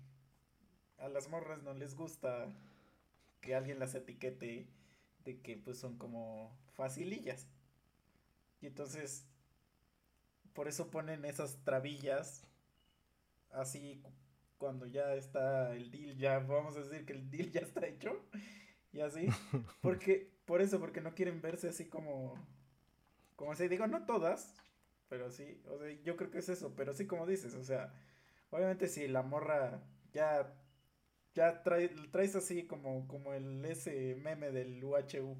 a 0.98 1.08
las 1.08 1.28
morras 1.28 1.62
no 1.62 1.74
les 1.74 1.94
gusta 1.94 2.48
que 3.40 3.54
alguien 3.54 3.78
las 3.78 3.94
etiquete 3.94 4.68
de 5.24 5.40
que 5.40 5.56
pues 5.58 5.78
son 5.78 5.98
como 5.98 6.56
facilillas. 6.74 7.48
Y 8.60 8.66
entonces 8.66 9.26
por 10.54 10.68
eso 10.68 10.90
ponen 10.90 11.24
esas 11.26 11.62
trabillas 11.64 12.46
así 13.52 14.00
cu- 14.02 14.12
cuando 14.58 14.86
ya 14.86 15.14
está 15.14 15.74
el 15.74 15.90
deal, 15.90 16.16
ya 16.16 16.38
vamos 16.38 16.76
a 16.76 16.80
decir 16.80 17.04
que 17.04 17.12
el 17.12 17.30
deal 17.30 17.50
ya 17.50 17.60
está 17.60 17.86
hecho 17.86 18.24
y 18.92 19.00
así, 19.00 19.28
porque 19.82 20.30
por 20.46 20.62
eso, 20.62 20.80
porque 20.80 21.00
no 21.00 21.14
quieren 21.14 21.40
verse 21.42 21.68
así 21.68 21.86
como, 21.86 22.34
como 23.36 23.52
así, 23.52 23.68
digo, 23.68 23.86
no 23.86 24.06
todas, 24.06 24.54
pero 25.08 25.30
sí, 25.30 25.60
o 25.68 25.78
sea, 25.78 25.90
yo 26.02 26.16
creo 26.16 26.30
que 26.30 26.38
es 26.38 26.48
eso, 26.48 26.74
pero 26.76 26.92
sí 26.92 27.06
como 27.06 27.26
dices, 27.26 27.54
o 27.54 27.62
sea, 27.64 27.92
obviamente 28.50 28.88
si 28.88 29.08
la 29.08 29.22
morra 29.22 29.82
ya, 30.12 30.52
ya 31.34 31.62
trae, 31.62 31.88
traes 32.10 32.36
así 32.36 32.66
como, 32.66 33.06
como 33.08 33.34
el 33.34 33.64
ese 33.64 34.16
meme 34.16 34.50
del 34.50 34.82
UHU 34.82 35.36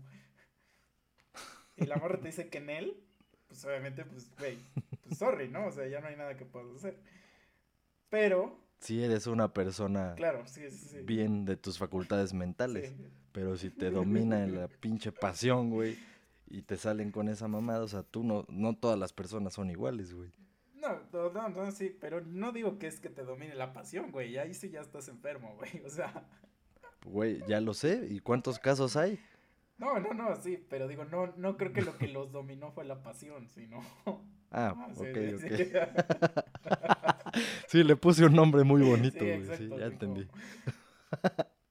y 1.77 1.87
la 1.87 1.97
morra 1.97 2.21
te 2.21 2.29
dice 2.29 2.49
que 2.49 2.59
en 2.59 2.71
él, 2.71 3.05
pues 3.49 3.65
obviamente, 3.65 4.05
pues, 4.05 4.31
güey, 4.39 4.59
pues 5.03 5.19
sorry, 5.19 5.49
¿no? 5.49 5.67
O 5.67 5.73
sea, 5.73 5.87
ya 5.87 6.01
no 6.01 6.07
hay 6.07 6.17
nada 6.17 6.37
que 6.37 6.45
puedas 6.45 6.77
hacer. 6.77 6.99
Pero, 8.09 8.61
Si 8.79 9.03
eres 9.03 9.27
una 9.27 9.53
persona 9.53 10.15
claro, 10.15 10.47
sí, 10.47 10.71
sí, 10.71 10.89
sí. 10.89 10.99
bien 11.03 11.45
de 11.45 11.57
tus 11.57 11.79
facultades 11.79 12.33
mentales, 12.33 12.95
pero 13.33 13.57
si 13.57 13.71
te 13.71 13.91
domina 13.91 14.47
la 14.47 14.69
pinche 14.69 15.11
pasión, 15.11 15.71
güey, 15.71 15.99
y 16.47 16.63
te 16.63 16.77
salen 16.77 17.11
con 17.11 17.29
esa 17.29 17.49
mamada, 17.49 17.83
o 17.83 17.89
sea, 17.89 18.03
tú 18.03 18.23
no, 18.25 18.45
no 18.49 18.77
todas 18.77 18.99
las 18.99 19.13
personas 19.13 19.55
son 19.55 19.71
iguales, 19.71 20.13
güey. 20.15 20.31
No, 20.75 21.01
no, 21.13 21.31
no, 21.31 21.49
no, 21.49 21.71
sí, 21.73 21.97
pero 21.99 22.21
no 22.21 22.53
digo 22.53 22.79
que 22.79 22.87
es 22.87 23.01
que 23.01 23.09
te 23.09 23.25
domine 23.25 23.55
la 23.55 23.73
pasión, 23.73 24.11
güey, 24.13 24.37
ahí 24.37 24.53
sí 24.55 24.71
ya 24.71 24.81
estás 24.81 25.09
enfermo, 25.09 25.55
güey, 25.57 25.83
o 25.87 25.91
sea, 25.91 26.27
Güey, 27.07 27.43
ya 27.47 27.61
lo 27.61 27.75
sé, 27.75 28.07
¿y 28.11 28.21
cuántos 28.21 28.59
casos 28.59 28.97
hay? 28.97 29.19
no, 29.79 29.99
no, 29.99 30.15
no, 30.15 30.37
sí, 30.37 30.57
pero 30.71 30.89
digo, 30.89 31.05
no, 31.05 31.35
no 31.37 31.57
creo 31.57 31.73
que 31.73 31.83
lo 31.83 31.99
que 31.99 32.09
los 32.09 32.33
dominó 32.33 32.71
fue 32.73 32.85
la 32.85 33.03
pasión, 33.03 33.49
sino... 33.49 33.81
Ah, 34.57 34.73
sí, 34.95 35.03
ok, 35.03 35.19
sí, 35.41 35.47
ok. 35.47 35.53
sí. 35.57 35.73
Sí, 37.67 37.83
le 37.83 37.97
puse 37.97 38.25
un 38.25 38.35
nombre 38.35 38.63
muy 38.63 38.83
bonito, 38.83 39.19
Sí, 39.19 39.25
güey, 39.25 39.59
sí, 39.59 39.69
ya 39.77 39.87
entendí. 39.87 40.29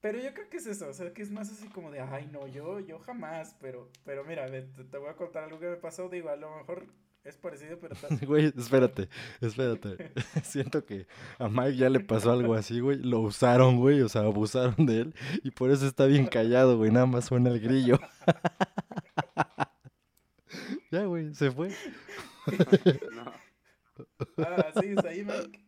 Pero 0.03 0.19
yo 0.19 0.33
creo 0.33 0.49
que 0.49 0.57
es 0.57 0.67
eso, 0.67 0.89
o 0.89 0.93
sea, 0.93 1.13
que 1.13 1.21
es 1.21 1.31
más 1.31 1.49
así 1.49 1.69
como 1.69 1.89
de, 1.89 2.01
ay, 2.01 2.27
no, 2.29 2.45
yo, 2.45 2.81
yo 2.81 2.99
jamás, 2.99 3.55
pero, 3.61 3.89
pero 4.03 4.25
mira, 4.25 4.51
te, 4.51 4.61
te 4.61 4.97
voy 4.97 5.09
a 5.09 5.15
contar 5.15 5.45
algo 5.45 5.61
que 5.61 5.67
me 5.67 5.77
pasó, 5.77 6.09
digo, 6.09 6.27
a 6.27 6.35
lo 6.35 6.53
mejor 6.57 6.87
es 7.23 7.37
parecido, 7.37 7.79
pero 7.79 7.95
Güey, 8.27 8.53
espérate, 8.57 9.07
espérate. 9.39 10.11
Siento 10.43 10.85
que 10.85 11.07
a 11.39 11.47
Mike 11.47 11.77
ya 11.77 11.89
le 11.89 12.01
pasó 12.01 12.33
algo 12.33 12.53
así, 12.53 12.81
güey. 12.81 12.97
Lo 12.97 13.21
usaron, 13.21 13.77
güey, 13.77 14.01
o 14.01 14.09
sea, 14.09 14.23
abusaron 14.23 14.85
de 14.85 15.03
él. 15.03 15.15
Y 15.41 15.51
por 15.51 15.71
eso 15.71 15.87
está 15.87 16.05
bien 16.05 16.27
callado, 16.27 16.77
güey. 16.77 16.91
Nada 16.91 17.05
más 17.05 17.23
suena 17.23 17.51
el 17.51 17.61
grillo. 17.61 17.97
ya, 20.91 21.05
güey, 21.05 21.33
se 21.33 21.49
fue. 21.49 21.69
No, 23.15 23.33
ah, 24.45 24.73
sí, 24.81 24.95
es 24.97 25.05
ahí, 25.05 25.23
Mike. 25.23 25.63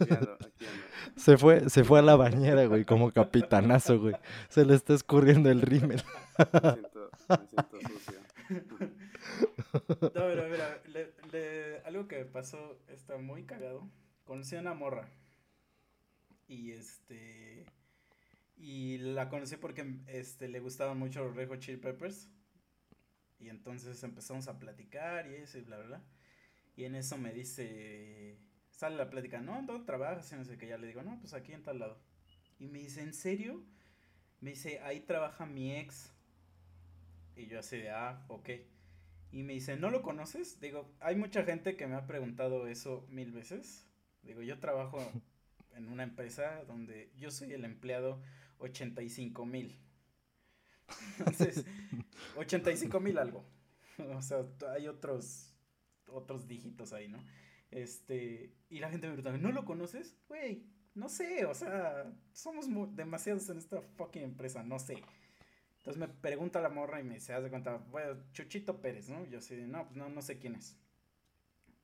aquí 0.00 0.14
ando, 0.14 0.34
aquí 0.34 0.64
ando. 0.64 0.89
Se 1.22 1.36
fue, 1.36 1.68
se 1.68 1.84
fue 1.84 1.98
a 1.98 2.02
la 2.02 2.16
bañera, 2.16 2.64
güey, 2.66 2.84
como 2.84 3.12
capitanazo, 3.12 4.00
güey. 4.00 4.14
Se 4.48 4.64
le 4.64 4.74
está 4.74 4.94
escurriendo 4.94 5.50
el 5.50 5.60
rímel. 5.62 6.02
Me 6.38 6.72
siento, 6.72 7.10
me 7.28 7.46
siento 7.48 7.80
sucio. 7.80 8.20
No, 10.00 10.10
pero 10.12 10.48
mira, 10.48 10.80
le- 10.88 11.12
le- 11.30 11.80
algo 11.84 12.08
que 12.08 12.18
me 12.18 12.24
pasó 12.24 12.78
está 12.88 13.18
muy 13.18 13.44
cagado. 13.44 13.88
Conocí 14.24 14.56
a 14.56 14.60
una 14.60 14.74
morra. 14.74 15.08
Y 16.48 16.72
este. 16.72 17.66
Y 18.56 18.98
la 18.98 19.28
conocí 19.28 19.56
porque 19.56 19.86
este, 20.08 20.48
le 20.48 20.60
gustaban 20.60 20.98
mucho 20.98 21.24
los 21.24 21.36
Red 21.36 21.48
Hot 21.48 21.60
Chili 21.60 21.76
Peppers. 21.78 22.28
Y 23.38 23.48
entonces 23.48 24.02
empezamos 24.02 24.48
a 24.48 24.58
platicar 24.58 25.30
y 25.30 25.36
eso 25.36 25.58
y 25.58 25.62
bla, 25.62 25.76
bla, 25.78 25.86
bla. 25.86 26.02
Y 26.76 26.84
en 26.84 26.94
eso 26.94 27.16
me 27.18 27.32
dice. 27.32 28.36
Sale 28.80 28.96
la 28.96 29.10
plática, 29.10 29.42
¿no? 29.42 29.60
¿Dónde 29.66 29.84
trabajas? 29.84 30.32
Y 30.32 30.36
no 30.36 30.44
sé 30.46 30.56
qué. 30.56 30.66
Ya 30.66 30.78
le 30.78 30.86
digo, 30.86 31.02
no, 31.02 31.18
pues 31.20 31.34
aquí 31.34 31.52
en 31.52 31.62
tal 31.62 31.80
lado. 31.80 31.98
Y 32.58 32.66
me 32.66 32.78
dice, 32.78 33.02
¿en 33.02 33.12
serio? 33.12 33.62
Me 34.40 34.52
dice, 34.52 34.80
ahí 34.80 35.00
trabaja 35.00 35.44
mi 35.44 35.76
ex. 35.76 36.10
Y 37.36 37.44
yo 37.46 37.58
así 37.58 37.76
de, 37.76 37.90
ah, 37.90 38.24
ok. 38.28 38.48
Y 39.32 39.42
me 39.42 39.52
dice, 39.52 39.76
¿no 39.76 39.90
lo 39.90 40.00
conoces? 40.00 40.60
Digo, 40.60 40.90
hay 41.00 41.14
mucha 41.14 41.44
gente 41.44 41.76
que 41.76 41.86
me 41.86 41.94
ha 41.94 42.06
preguntado 42.06 42.66
eso 42.68 43.06
mil 43.10 43.32
veces. 43.32 43.86
Digo, 44.22 44.40
yo 44.40 44.58
trabajo 44.60 44.98
en 45.74 45.86
una 45.88 46.02
empresa 46.02 46.64
donde 46.64 47.12
yo 47.18 47.30
soy 47.30 47.52
el 47.52 47.66
empleado 47.66 48.22
85 48.60 49.44
mil. 49.44 49.78
Entonces, 51.18 51.66
85 52.38 52.98
mil 52.98 53.18
algo. 53.18 53.44
O 54.16 54.22
sea, 54.22 54.46
hay 54.70 54.88
otros, 54.88 55.52
otros 56.06 56.48
dígitos 56.48 56.94
ahí, 56.94 57.08
¿no? 57.08 57.22
Este, 57.70 58.52
y 58.68 58.80
la 58.80 58.90
gente 58.90 59.06
me 59.06 59.14
pregunta, 59.14 59.38
¿no 59.38 59.52
lo 59.52 59.64
conoces? 59.64 60.16
Güey, 60.28 60.64
no 60.94 61.08
sé, 61.08 61.44
o 61.44 61.54
sea, 61.54 62.12
somos 62.32 62.66
demasiados 62.96 63.48
en 63.48 63.58
esta 63.58 63.80
fucking 63.80 64.22
empresa, 64.22 64.62
no 64.62 64.78
sé. 64.78 65.02
Entonces 65.78 65.98
me 65.98 66.08
pregunta 66.08 66.60
la 66.60 66.68
morra 66.68 67.00
y 67.00 67.04
me 67.04 67.14
dice, 67.14 67.32
haz 67.32 67.42
de 67.42 67.50
cuenta, 67.50 67.76
bueno, 67.90 68.22
Chuchito 68.32 68.80
Pérez, 68.80 69.08
¿no? 69.08 69.24
Yo 69.26 69.38
así, 69.38 69.56
no, 69.56 69.86
pues 69.86 69.96
no, 69.96 70.08
no 70.08 70.20
sé 70.20 70.38
quién 70.38 70.56
es. 70.56 70.76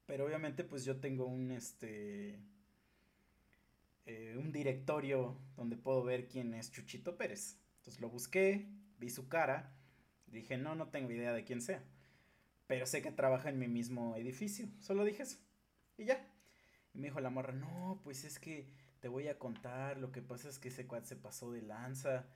Pero 0.06 0.26
obviamente 0.26 0.64
pues 0.64 0.84
yo 0.84 1.00
tengo 1.00 1.26
un, 1.26 1.50
este, 1.50 2.38
eh, 4.06 4.36
un 4.38 4.52
directorio 4.52 5.38
donde 5.56 5.76
puedo 5.76 6.04
ver 6.04 6.28
quién 6.28 6.52
es 6.54 6.70
Chuchito 6.72 7.16
Pérez. 7.16 7.58
Entonces 7.78 8.00
lo 8.00 8.10
busqué, 8.10 8.68
vi 8.98 9.08
su 9.08 9.28
cara, 9.28 9.72
dije, 10.26 10.58
no, 10.58 10.74
no 10.74 10.88
tengo 10.88 11.10
idea 11.10 11.32
de 11.32 11.44
quién 11.44 11.62
sea. 11.62 11.82
Pero 12.66 12.86
sé 12.86 13.00
que 13.00 13.12
trabaja 13.12 13.48
en 13.48 13.58
mi 13.58 13.68
mismo 13.68 14.16
edificio. 14.16 14.68
Solo 14.80 15.04
dije 15.04 15.22
eso. 15.22 15.38
Y 15.98 16.04
ya. 16.04 16.26
Y 16.94 16.98
me 16.98 17.08
dijo 17.08 17.20
la 17.20 17.30
morra, 17.30 17.52
no, 17.52 18.00
pues 18.04 18.24
es 18.24 18.38
que 18.38 18.66
te 19.00 19.08
voy 19.08 19.28
a 19.28 19.38
contar. 19.38 19.98
Lo 19.98 20.12
que 20.12 20.22
pasa 20.22 20.48
es 20.48 20.58
que 20.58 20.68
ese 20.68 20.86
cuad 20.86 21.04
se 21.04 21.16
pasó 21.16 21.52
de 21.52 21.62
lanza. 21.62 22.26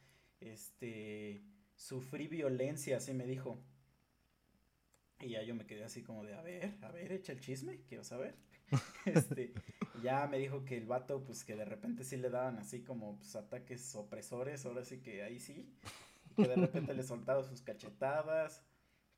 Este, 0.41 1.43
sufrí 1.77 2.29
violencia, 2.29 2.99
así 2.99 3.13
me 3.13 3.27
dijo. 3.27 3.59
Y 5.21 5.31
ya 5.31 5.43
yo 5.43 5.55
me 5.55 5.67
quedé 5.67 5.85
así 5.85 6.03
como 6.03 6.25
de, 6.25 6.35
a 6.35 6.43
ver, 6.43 6.79
a 6.83 6.91
ver, 6.91 7.13
echa 7.13 7.33
el 7.33 7.41
chisme, 7.41 7.81
quiero 7.89 8.05
saber. 8.05 8.35
Este, 9.05 9.53
y 9.99 10.03
ya 10.03 10.27
me 10.27 10.39
dijo 10.39 10.65
que 10.65 10.77
el 10.77 10.87
vato, 10.87 11.25
pues 11.25 11.45
que 11.45 11.57
de 11.57 11.65
repente 11.65 12.05
sí 12.05 12.17
le 12.17 12.31
daban 12.31 12.59
así 12.59 12.83
como 12.83 13.17
pues, 13.17 13.35
ataques 13.35 13.95
opresores, 13.97 14.65
ahora 14.65 14.85
sí 14.85 14.99
que 14.99 15.23
ahí 15.23 15.41
sí. 15.41 15.69
Que 16.37 16.47
de 16.47 16.55
repente 16.55 16.95
le 16.95 17.03
soltaba 17.03 17.43
sus 17.43 17.61
cachetadas, 17.63 18.63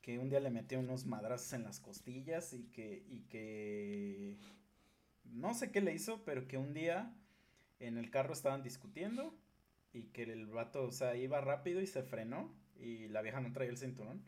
que 0.03 0.19
un 0.19 0.29
día 0.29 0.41
le 0.41 0.51
metió 0.51 0.81
unos 0.81 1.07
madrazos 1.07 1.53
en 1.53 1.63
las 1.63 1.81
costillas 1.81 2.53
y 2.53 2.65
que, 2.65 3.05
y 3.09 3.21
que 3.31 4.37
no 5.25 5.55
sé 5.55 5.71
qué 5.71 5.81
le 5.81 5.95
hizo, 5.95 6.25
pero 6.25 6.49
que 6.49 6.59
un 6.59 6.75
día 6.75 7.15
en 7.79 7.97
el 7.97 8.11
carro 8.11 8.33
estaban 8.33 8.63
discutiendo 8.63 9.35
y 9.93 10.05
que 10.09 10.25
el 10.25 10.47
vato, 10.47 10.85
o 10.85 10.93
sea, 10.93 11.17
iba 11.17 11.41
rápido 11.41 11.81
y 11.81 11.87
se 11.87 12.03
frenó 12.03 12.53
y 12.81 13.09
la 13.09 13.23
vieja 13.23 13.41
no 13.41 13.53
traía 13.53 13.71
el 13.71 13.79
cinturón 13.79 14.25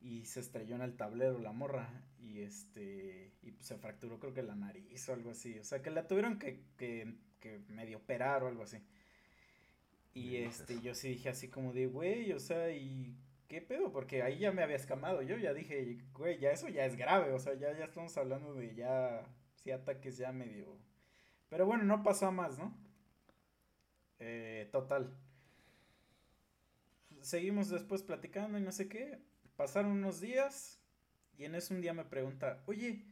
y 0.00 0.24
se 0.24 0.40
estrelló 0.40 0.76
en 0.76 0.82
el 0.82 0.96
tablero 0.96 1.38
la 1.38 1.52
morra 1.52 2.02
y 2.18 2.40
este 2.40 3.32
y 3.42 3.52
pues 3.52 3.66
se 3.66 3.76
fracturó 3.76 4.18
creo 4.18 4.32
que 4.32 4.42
la 4.42 4.54
nariz 4.54 5.08
o 5.08 5.12
algo 5.12 5.30
así, 5.30 5.58
o 5.58 5.64
sea, 5.64 5.82
que 5.82 5.90
la 5.90 6.08
tuvieron 6.08 6.38
que, 6.38 6.62
que, 6.78 7.14
que 7.40 7.60
medio 7.68 7.98
operar 7.98 8.42
o 8.42 8.48
algo 8.48 8.62
así. 8.62 8.78
Y 10.14 10.30
Bien, 10.30 10.48
este, 10.48 10.80
yo 10.80 10.94
sí 10.94 11.10
dije 11.10 11.28
así 11.28 11.48
como 11.48 11.72
de, 11.72 11.86
güey, 11.86 12.32
o 12.32 12.40
sea, 12.40 12.72
y 12.72 13.14
qué 13.50 13.60
pedo, 13.60 13.90
porque 13.90 14.22
ahí 14.22 14.38
ya 14.38 14.52
me 14.52 14.62
había 14.62 14.76
escamado, 14.76 15.22
yo 15.22 15.36
ya 15.36 15.52
dije, 15.52 15.98
güey, 16.12 16.38
ya 16.38 16.52
eso 16.52 16.68
ya 16.68 16.84
es 16.86 16.96
grave, 16.96 17.32
o 17.32 17.38
sea, 17.40 17.54
ya, 17.54 17.76
ya 17.76 17.86
estamos 17.86 18.16
hablando 18.16 18.54
de 18.54 18.76
ya, 18.76 19.26
sí, 19.56 19.72
ataques 19.72 20.18
ya 20.18 20.30
medio, 20.30 20.78
pero 21.48 21.66
bueno, 21.66 21.82
no 21.82 22.04
pasó 22.04 22.28
a 22.28 22.30
más, 22.30 22.58
¿no? 22.60 22.72
Eh, 24.20 24.68
total. 24.70 25.12
Seguimos 27.22 27.70
después 27.70 28.04
platicando 28.04 28.56
y 28.56 28.62
no 28.62 28.70
sé 28.70 28.88
qué, 28.88 29.18
pasaron 29.56 29.90
unos 29.90 30.20
días 30.20 30.80
y 31.36 31.44
en 31.44 31.56
eso 31.56 31.74
un 31.74 31.80
día 31.80 31.92
me 31.92 32.04
pregunta, 32.04 32.62
oye, 32.66 33.04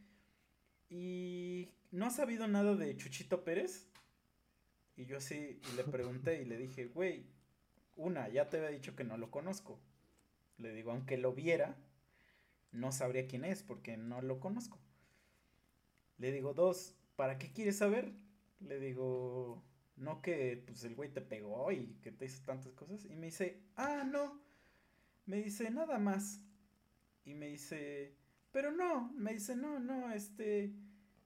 ¿y 0.89 1.69
no 1.91 2.07
has 2.07 2.15
sabido 2.15 2.47
nada 2.47 2.77
de 2.77 2.97
Chuchito 2.97 3.43
Pérez? 3.43 3.89
Y 4.95 5.05
yo 5.07 5.17
así 5.17 5.61
le 5.75 5.83
pregunté 5.83 6.41
y 6.41 6.45
le 6.45 6.59
dije, 6.59 6.87
güey, 6.87 7.27
una, 7.97 8.29
ya 8.29 8.49
te 8.49 8.59
había 8.59 8.71
dicho 8.71 8.95
que 8.95 9.03
no 9.03 9.19
lo 9.19 9.33
conozco. 9.33 9.81
Le 10.59 10.73
digo, 10.73 10.91
aunque 10.91 11.17
lo 11.17 11.33
viera, 11.33 11.77
no 12.73 12.93
sabría 12.93 13.27
quién 13.27 13.45
es 13.45 13.63
porque 13.63 13.97
no 13.97 14.21
lo 14.21 14.41
conozco. 14.41 14.79
Le 16.19 16.33
digo, 16.33 16.53
dos, 16.53 16.97
¿para 17.17 17.39
qué 17.39 17.53
quieres 17.53 17.79
saber? 17.79 18.13
Le 18.61 18.81
digo, 18.81 19.65
no 19.97 20.21
que 20.21 20.63
pues 20.67 20.85
el 20.85 20.95
güey 20.95 21.13
te 21.13 21.21
pegó 21.21 21.71
y 21.73 21.99
que 22.03 22.13
te 22.13 22.25
hizo 22.25 22.45
tantas 22.45 22.73
cosas. 22.73 23.05
Y 23.05 23.15
me 23.17 23.27
dice, 23.27 23.63
ah, 23.77 24.05
no. 24.05 24.41
Me 25.27 25.37
dice, 25.43 25.71
nada 25.71 25.99
más. 25.99 26.41
Y 27.25 27.35
me 27.35 27.49
dice, 27.49 28.17
pero 28.51 28.73
no, 28.73 29.13
me 29.13 29.35
dice, 29.35 29.55
no, 29.55 29.79
no, 29.79 30.13
este, 30.13 30.73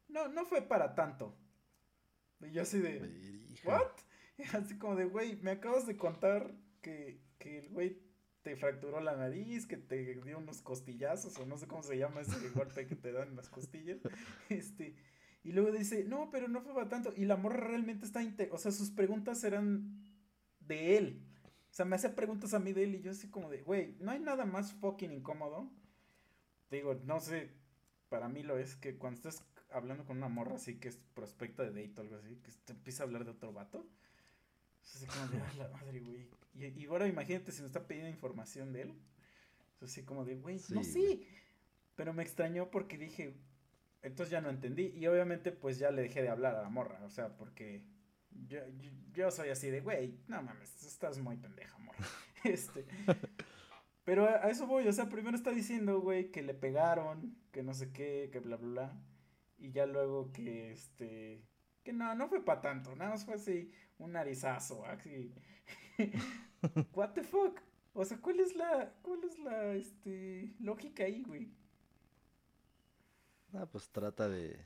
no, 0.09 0.29
no 0.29 0.45
fue 0.45 0.63
para 0.63 0.95
tanto. 0.95 1.37
Y 2.41 2.51
yo 2.51 2.63
así 2.63 2.81
de. 2.81 3.57
¿what? 3.65 3.93
Y 4.37 4.43
así 4.57 4.77
como 4.79 4.97
de, 4.97 5.05
güey, 5.05 5.37
me 5.37 5.53
acabas 5.53 5.87
de 5.87 5.97
contar 5.97 6.55
que, 6.81 7.21
que 7.39 7.59
el 7.59 7.69
güey 7.71 8.03
te 8.43 8.57
fracturó 8.57 9.01
la 9.01 9.17
nariz, 9.17 9.67
que 9.67 9.77
te 9.77 10.15
dio 10.17 10.39
unos 10.39 10.63
costillazos, 10.63 11.39
o 11.39 11.47
no 11.47 11.57
sé 11.57 11.67
cómo 11.67 11.83
se 11.83 11.97
llama 11.97 12.21
ese 12.21 12.49
golpe 12.55 12.87
que 12.87 12.97
te 12.97 13.13
dan 13.13 13.29
en 13.29 13.37
las 13.37 13.49
costillas. 13.49 13.99
Este, 14.49 14.95
y 15.45 15.53
luego 15.53 15.73
dice, 15.73 16.05
no, 16.05 16.31
pero 16.31 16.49
no 16.49 16.61
fue 16.61 16.75
para 16.75 16.89
tanto. 16.89 17.13
Y 17.17 17.25
la 17.25 17.37
morra 17.37 17.69
realmente 17.69 18.07
está, 18.07 18.21
o 18.51 18.59
sea, 18.59 18.73
sus 18.73 18.91
preguntas 18.91 19.43
eran 19.45 20.03
de 20.61 20.97
él. 20.97 21.23
O 21.71 21.75
sea, 21.75 21.87
me 21.87 21.97
hace 21.97 22.11
preguntas 22.11 22.53
a 22.55 22.59
mí 22.59 22.73
de 22.73 22.85
él 22.85 22.97
y 22.97 23.01
yo 23.01 23.11
así 23.13 23.31
como 23.31 23.49
de, 23.49 23.63
güey, 23.63 23.97
no 23.99 24.11
hay 24.11 24.21
nada 24.21 24.45
más 24.45 24.73
fucking 24.75 25.11
incómodo. 25.11 25.71
Te 26.69 26.77
digo, 26.77 26.95
no 27.05 27.19
sé, 27.21 27.51
para 28.09 28.29
mí 28.29 28.43
lo 28.43 28.59
es 28.59 28.77
que 28.77 28.99
cuando 28.99 29.17
estás 29.17 29.43
hablando 29.71 30.05
con 30.05 30.19
una 30.19 30.29
morra 30.29 30.57
así 30.57 30.79
que 30.79 30.89
es 30.89 30.99
prospecta 31.15 31.63
de 31.63 31.71
date 31.71 31.99
o 31.99 32.03
algo 32.03 32.17
así, 32.17 32.37
que 32.37 32.53
te 32.67 32.73
empieza 32.73 33.03
a 33.03 33.07
hablar 33.07 33.25
de 33.25 33.31
otro 33.31 33.53
vato. 33.53 33.87
Es 34.83 34.97
así 34.97 35.07
como 35.07 35.27
de, 35.29 35.39
"Ah, 35.41 35.53
la 35.59 35.69
madre, 35.69 36.01
güey. 36.01 36.27
Y, 36.55 36.67
y 36.83 36.87
ahora 36.87 37.07
imagínate 37.07 37.53
si 37.53 37.61
me 37.63 37.67
está 37.69 37.87
pidiendo 37.87 38.11
información 38.11 38.73
de 38.73 38.83
él. 38.83 38.95
Así 39.81 40.03
como 40.05 40.25
de, 40.25 40.37
güey, 40.37 40.57
no, 40.71 40.83
Sí, 40.85 40.93
sí. 40.93 41.01
güey. 41.07 41.27
Pero 41.97 42.13
me 42.13 42.23
extrañó 42.23 42.71
porque 42.71 42.97
dije, 42.99 43.35
entonces 44.03 44.31
ya 44.31 44.41
no 44.41 44.51
entendí. 44.51 44.87
Y 44.95 45.07
obviamente 45.07 45.53
pues 45.53 45.79
ya 45.79 45.91
le 45.91 46.03
dejé 46.03 46.23
de 46.23 46.29
hablar 46.29 46.55
a 46.57 46.63
la 46.63 46.69
morra. 46.69 47.01
O 47.05 47.11
sea, 47.11 47.37
porque 47.37 47.83
yo, 48.47 48.59
yo, 48.79 48.91
yo 49.13 49.31
soy 49.31 49.51
así 49.51 49.71
de, 49.71 49.81
güey, 49.81 50.19
no 50.29 50.43
mames, 50.43 50.83
estás 50.85 51.19
muy 51.19 51.37
pendeja, 51.37 51.77
morra. 51.79 51.99
Este. 52.45 52.85
Pero 54.05 54.27
a, 54.29 54.45
a 54.47 54.51
eso 54.51 54.67
voy, 54.67 54.87
o 54.89 54.93
sea, 54.93 55.09
primero 55.09 55.37
está 55.37 55.53
diciendo, 55.53 56.01
güey, 56.01 56.31
que 56.33 56.43
le 56.43 56.55
pegaron, 56.55 57.37
que 57.53 57.63
no 57.63 57.73
sé 57.73 57.93
qué, 57.93 58.31
que 58.33 58.41
bla, 58.41 58.57
bla, 58.57 58.69
bla. 58.89 59.03
Y 59.59 59.71
ya 59.71 59.87
luego 59.87 60.33
que, 60.33 60.73
este, 60.73 61.41
que 61.85 61.93
no, 61.93 62.15
no 62.17 62.29
fue 62.29 62.45
para 62.45 62.61
tanto, 62.61 62.97
nada 62.97 63.13
más 63.13 63.25
fue 63.25 63.35
así, 63.35 63.71
un 64.03 64.13
narizazo, 64.13 64.85
así. 64.87 65.33
What 66.95 67.11
the 67.11 67.23
fuck? 67.23 67.61
O 67.95 68.05
sea, 68.05 68.19
¿cuál 68.21 68.41
es 68.41 68.57
la, 68.57 68.93
cuál 69.03 69.23
es 69.25 69.39
la, 69.39 69.75
este, 69.75 70.55
lógica 70.61 71.05
ahí, 71.05 71.23
güey? 71.23 71.51
Ah, 73.55 73.67
pues 73.67 73.89
trata 73.91 74.29
de, 74.29 74.59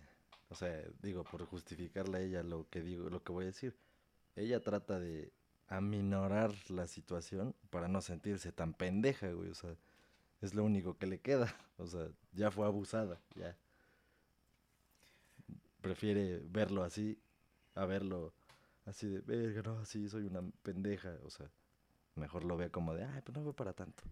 o 0.49 0.55
sea, 0.55 0.83
digo, 1.03 1.25
por 1.25 1.45
justificarle 1.45 2.19
a 2.19 2.21
ella 2.21 2.43
lo 2.43 2.69
que 2.71 2.81
digo, 2.83 3.11
lo 3.11 3.23
que 3.23 3.33
voy 3.33 3.45
a 3.45 3.49
decir. 3.49 3.77
Ella 4.37 4.61
trata 4.61 5.01
de 5.01 5.33
aminorar 5.69 6.53
la 6.71 6.87
situación 6.87 7.55
para 7.71 7.89
no 7.89 8.01
sentirse 8.01 8.53
tan 8.53 8.75
pendeja, 8.75 9.33
güey, 9.33 9.51
o 9.51 9.55
sea, 9.55 9.75
es 10.41 10.55
lo 10.55 10.63
único 10.65 10.97
que 10.97 11.07
le 11.07 11.19
queda, 11.19 11.55
o 11.79 11.87
sea, 11.87 12.09
ya 12.33 12.51
fue 12.51 12.67
abusada, 12.67 13.21
ya. 13.35 13.57
Prefiere 15.81 16.41
verlo 16.49 16.85
así 16.85 17.19
a 17.75 17.85
verlo 17.87 18.33
así 18.87 19.09
de, 19.09 19.21
verga, 19.21 19.63
no, 19.63 19.85
sí, 19.85 20.09
soy 20.09 20.27
una 20.27 20.43
pendeja, 20.63 21.17
o 21.25 21.31
sea, 21.31 21.51
mejor 22.17 22.45
lo 22.45 22.57
ve 22.57 22.71
como 22.71 22.95
de, 22.95 23.05
ay, 23.05 23.23
pues 23.25 23.37
no 23.37 23.45
fue 23.45 23.55
para 23.55 23.73
tanto. 23.75 24.05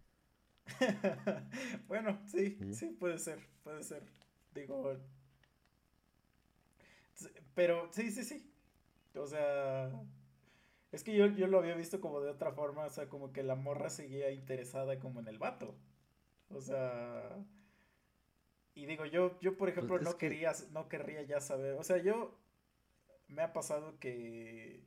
Bueno, 1.89 2.21
sí, 2.27 2.59
sí, 2.73 2.87
puede 2.99 3.19
ser, 3.19 3.39
puede 3.63 3.83
ser. 3.83 4.03
Digo. 4.55 4.97
s- 7.17 7.31
Pero 7.55 7.89
sí, 7.93 8.11
sí, 8.11 8.25
sí. 8.25 8.51
O 9.15 9.27
sea. 9.27 9.91
Es 10.93 11.03
que 11.05 11.17
yo, 11.17 11.27
yo 11.27 11.49
lo 11.49 11.59
había 11.59 11.75
visto 11.75 12.01
como 12.01 12.21
de 12.21 12.31
otra 12.31 12.53
forma, 12.53 12.87
o 12.87 12.91
sea, 12.91 13.09
como 13.09 13.33
que 13.33 13.43
la 13.43 13.57
morra 13.57 13.91
seguía 13.91 14.31
interesada 14.31 14.99
como 15.01 15.21
en 15.21 15.29
el 15.29 15.39
vato. 15.39 15.75
O 16.51 16.61
sea. 16.61 17.45
Y 18.75 18.87
digo, 18.87 19.05
yo, 19.07 19.39
yo 19.41 19.57
por 19.57 19.69
ejemplo, 19.69 19.95
Pues 19.97 20.03
es 20.03 20.09
no 20.15 20.19
que- 20.19 20.29
quería, 20.29 20.53
no 20.73 20.89
querría 20.89 21.23
ya 21.23 21.41
saber. 21.41 21.75
O 21.75 21.85
sea, 21.85 21.99
yo 21.99 22.37
me 23.29 23.43
ha 23.43 23.53
pasado 23.53 23.99
que. 23.99 24.85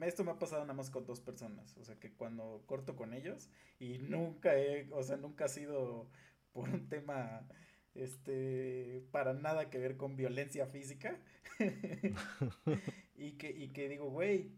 Esto 0.00 0.24
me 0.24 0.32
ha 0.32 0.38
pasado 0.38 0.62
nada 0.62 0.74
más 0.74 0.90
con 0.90 1.06
dos 1.06 1.20
personas. 1.20 1.76
O 1.76 1.84
sea, 1.84 1.98
que 1.98 2.12
cuando 2.12 2.62
corto 2.66 2.96
con 2.96 3.12
ellos 3.14 3.50
y 3.78 3.98
nunca 3.98 4.56
he, 4.56 4.88
o 4.92 5.02
sea, 5.02 5.16
nunca 5.16 5.44
ha 5.44 5.48
sido 5.48 6.08
por 6.52 6.68
un 6.68 6.88
tema, 6.88 7.46
este, 7.94 9.04
para 9.10 9.32
nada 9.34 9.70
que 9.70 9.78
ver 9.78 9.96
con 9.96 10.16
violencia 10.16 10.66
física. 10.66 11.18
y 13.16 13.32
que, 13.32 13.50
y 13.50 13.68
que 13.68 13.88
digo, 13.88 14.10
güey, 14.10 14.52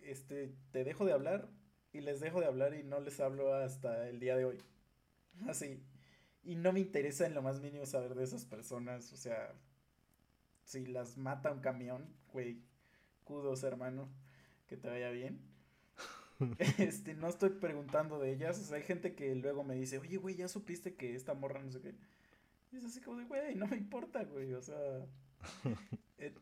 este, 0.00 0.54
te 0.70 0.84
dejo 0.84 1.04
de 1.04 1.12
hablar 1.12 1.48
y 1.92 2.00
les 2.00 2.20
dejo 2.20 2.40
de 2.40 2.46
hablar 2.46 2.74
y 2.74 2.82
no 2.82 3.00
les 3.00 3.18
hablo 3.20 3.54
hasta 3.54 4.08
el 4.08 4.20
día 4.20 4.36
de 4.36 4.44
hoy. 4.44 4.58
Así. 5.48 5.82
Y 6.44 6.56
no 6.56 6.72
me 6.72 6.80
interesa 6.80 7.26
en 7.26 7.34
lo 7.34 7.42
más 7.42 7.60
mínimo 7.60 7.86
saber 7.86 8.14
de 8.14 8.24
esas 8.24 8.44
personas. 8.44 9.12
O 9.12 9.16
sea, 9.16 9.54
si 10.64 10.86
las 10.86 11.16
mata 11.16 11.52
un 11.52 11.60
camión, 11.60 12.14
güey, 12.38 12.60
kudos, 13.24 13.64
hermano, 13.64 14.08
que 14.68 14.76
te 14.76 14.88
vaya 14.88 15.10
bien. 15.10 15.40
Este, 16.78 17.14
no 17.14 17.26
estoy 17.28 17.50
preguntando 17.50 18.20
de 18.20 18.32
ellas. 18.32 18.60
O 18.60 18.62
sea, 18.62 18.76
hay 18.76 18.84
gente 18.84 19.16
que 19.16 19.34
luego 19.34 19.64
me 19.64 19.74
dice, 19.74 19.98
oye, 19.98 20.18
güey, 20.18 20.36
ya 20.36 20.46
supiste 20.46 20.94
que 20.94 21.16
esta 21.16 21.34
morra 21.34 21.60
no 21.60 21.72
sé 21.72 21.80
qué. 21.80 21.96
Y 22.70 22.76
es 22.76 22.84
así 22.84 23.00
como 23.00 23.18
de, 23.18 23.24
güey, 23.24 23.56
no 23.56 23.66
me 23.66 23.76
importa, 23.76 24.22
güey. 24.22 24.54
O 24.54 24.62
sea, 24.62 25.04
eh, 26.18 26.32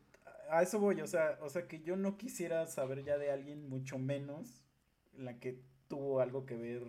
a 0.51 0.61
eso 0.63 0.79
voy. 0.81 1.01
O 1.01 1.07
sea, 1.07 1.39
o 1.41 1.49
sea, 1.49 1.67
que 1.67 1.81
yo 1.81 1.97
no 1.97 2.19
quisiera 2.19 2.67
saber 2.67 3.05
ya 3.05 3.17
de 3.17 3.31
alguien, 3.31 3.71
mucho 3.71 3.99
menos 3.99 4.63
en 5.17 5.25
la 5.25 5.39
que 5.39 5.63
tuvo 5.89 6.21
algo 6.21 6.45
que 6.45 6.57
ver 6.57 6.83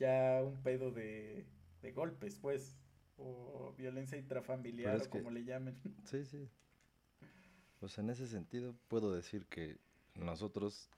ya 0.00 0.42
un 0.42 0.60
pedo 0.64 0.90
de, 0.90 1.46
de 1.82 1.92
golpes, 1.92 2.34
pues. 2.40 2.76
O 3.18 3.72
violencia 3.78 4.18
intrafamiliar, 4.18 4.96
o 4.96 5.02
que- 5.04 5.08
como 5.10 5.30
le 5.30 5.44
llamen. 5.44 5.76
Sí, 6.06 6.24
sí. 6.24 6.48
Pues 7.80 7.96
en 7.98 8.10
ese 8.10 8.26
sentido 8.26 8.74
puedo 8.88 9.12
decir 9.12 9.46
que 9.46 9.78
nosotros, 10.14 10.90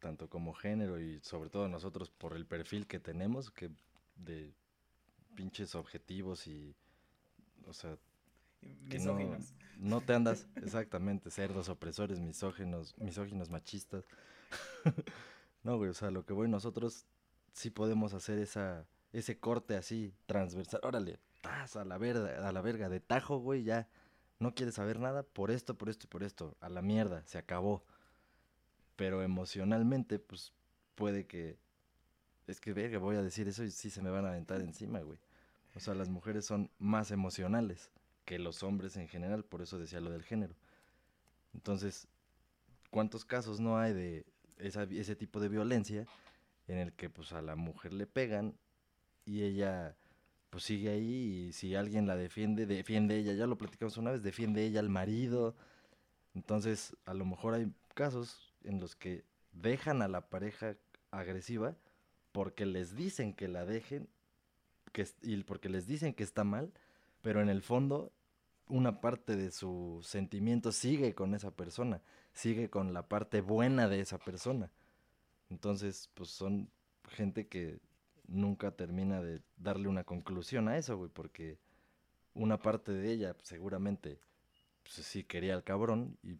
tanto 0.00 0.28
como 0.28 0.52
género 0.52 1.00
y 1.00 1.20
sobre 1.20 1.50
todo 1.50 1.68
nosotros 1.68 2.10
por 2.10 2.34
el 2.34 2.46
perfil 2.46 2.86
que 2.86 2.98
tenemos, 2.98 3.50
que 3.50 3.70
de 4.16 4.52
pinches 5.36 5.74
objetivos 5.74 6.46
y, 6.48 6.74
o 7.66 7.72
sea, 7.72 7.96
que 8.90 8.98
no, 8.98 9.16
no 9.78 10.00
te 10.00 10.14
andas 10.14 10.48
exactamente 10.56 11.30
cerdos, 11.30 11.68
opresores, 11.68 12.18
misóginos, 12.18 12.98
misóginos, 12.98 13.48
machistas. 13.48 14.04
no, 15.62 15.76
güey, 15.76 15.90
o 15.90 15.94
sea, 15.94 16.10
lo 16.10 16.26
que 16.26 16.32
voy 16.32 16.48
nosotros 16.48 17.06
sí 17.52 17.70
podemos 17.70 18.14
hacer 18.14 18.38
esa 18.38 18.86
ese 19.12 19.38
corte 19.38 19.76
así 19.76 20.12
transversal. 20.26 20.80
Órale, 20.82 21.18
a 21.42 21.84
la 21.84 21.98
verga, 21.98 22.48
a 22.48 22.52
la 22.52 22.60
verga 22.60 22.88
de 22.88 23.00
tajo, 23.00 23.38
güey, 23.38 23.64
ya 23.64 23.88
no 24.38 24.54
quieres 24.54 24.74
saber 24.74 24.98
nada 25.00 25.22
por 25.22 25.50
esto, 25.50 25.76
por 25.76 25.88
esto 25.88 26.06
y 26.06 26.10
por 26.10 26.22
esto, 26.22 26.56
a 26.60 26.68
la 26.68 26.82
mierda, 26.82 27.22
se 27.26 27.38
acabó. 27.38 27.84
Pero 28.96 29.22
emocionalmente, 29.22 30.18
pues 30.18 30.52
puede 30.94 31.26
que 31.26 31.58
es 32.46 32.60
que 32.60 32.72
verga, 32.72 32.98
voy 32.98 33.16
a 33.16 33.22
decir 33.22 33.48
eso 33.48 33.64
y 33.64 33.70
sí 33.70 33.90
se 33.90 34.02
me 34.02 34.10
van 34.10 34.24
a 34.24 34.28
aventar 34.28 34.60
encima, 34.60 35.00
güey. 35.00 35.18
O 35.74 35.80
sea, 35.80 35.94
las 35.94 36.08
mujeres 36.08 36.46
son 36.46 36.70
más 36.78 37.10
emocionales 37.10 37.90
que 38.24 38.38
los 38.38 38.62
hombres 38.62 38.96
en 38.96 39.08
general, 39.08 39.44
por 39.44 39.62
eso 39.62 39.78
decía 39.78 40.00
lo 40.00 40.10
del 40.10 40.22
género. 40.22 40.54
Entonces, 41.54 42.08
¿cuántos 42.90 43.24
casos 43.24 43.60
no 43.60 43.78
hay 43.78 43.92
de 43.92 44.26
esa, 44.58 44.84
ese 44.84 45.16
tipo 45.16 45.40
de 45.40 45.48
violencia 45.48 46.06
en 46.68 46.78
el 46.78 46.92
que 46.92 47.10
pues 47.10 47.32
a 47.32 47.42
la 47.42 47.56
mujer 47.56 47.92
le 47.92 48.06
pegan 48.06 48.54
y 49.24 49.42
ella 49.42 49.96
pues 50.56 50.64
sigue 50.64 50.88
ahí 50.88 51.48
y 51.48 51.52
si 51.52 51.74
alguien 51.74 52.06
la 52.06 52.16
defiende, 52.16 52.64
defiende 52.64 53.18
ella, 53.18 53.34
ya 53.34 53.46
lo 53.46 53.58
platicamos 53.58 53.98
una 53.98 54.12
vez, 54.12 54.22
defiende 54.22 54.64
ella 54.64 54.80
al 54.80 54.88
marido. 54.88 55.54
Entonces, 56.34 56.96
a 57.04 57.12
lo 57.12 57.26
mejor 57.26 57.52
hay 57.52 57.70
casos 57.92 58.54
en 58.64 58.80
los 58.80 58.96
que 58.96 59.22
dejan 59.52 60.00
a 60.00 60.08
la 60.08 60.30
pareja 60.30 60.74
agresiva 61.10 61.76
porque 62.32 62.64
les 62.64 62.96
dicen 62.96 63.34
que 63.34 63.48
la 63.48 63.66
dejen 63.66 64.08
que, 64.92 65.06
y 65.20 65.36
porque 65.42 65.68
les 65.68 65.86
dicen 65.86 66.14
que 66.14 66.22
está 66.22 66.42
mal, 66.42 66.72
pero 67.20 67.42
en 67.42 67.50
el 67.50 67.60
fondo 67.60 68.10
una 68.66 69.02
parte 69.02 69.36
de 69.36 69.50
su 69.50 70.00
sentimiento 70.04 70.72
sigue 70.72 71.14
con 71.14 71.34
esa 71.34 71.50
persona, 71.50 72.00
sigue 72.32 72.70
con 72.70 72.94
la 72.94 73.06
parte 73.06 73.42
buena 73.42 73.90
de 73.90 74.00
esa 74.00 74.16
persona. 74.16 74.70
Entonces, 75.50 76.08
pues 76.14 76.30
son 76.30 76.70
gente 77.10 77.46
que 77.46 77.78
nunca 78.28 78.70
termina 78.70 79.20
de 79.22 79.42
darle 79.56 79.88
una 79.88 80.04
conclusión 80.04 80.68
a 80.68 80.76
eso, 80.76 80.96
güey, 80.96 81.10
porque 81.10 81.58
una 82.34 82.58
parte 82.58 82.92
de 82.92 83.12
ella 83.12 83.34
pues, 83.34 83.48
seguramente 83.48 84.20
pues, 84.82 84.94
sí 84.94 85.24
quería 85.24 85.54
al 85.54 85.64
cabrón 85.64 86.18
y, 86.22 86.38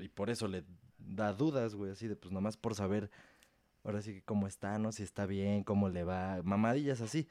y 0.00 0.08
por 0.08 0.30
eso 0.30 0.48
le 0.48 0.64
da 0.98 1.32
dudas, 1.32 1.74
güey, 1.74 1.92
así 1.92 2.08
de 2.08 2.16
pues 2.16 2.32
nomás 2.32 2.56
por 2.56 2.74
saber 2.74 3.10
ahora 3.84 4.02
sí 4.02 4.14
que 4.14 4.22
cómo 4.22 4.46
está, 4.46 4.78
¿no? 4.78 4.92
Si 4.92 5.02
está 5.02 5.26
bien, 5.26 5.62
cómo 5.62 5.88
le 5.88 6.04
va, 6.04 6.40
mamadillas 6.42 7.00
así. 7.00 7.28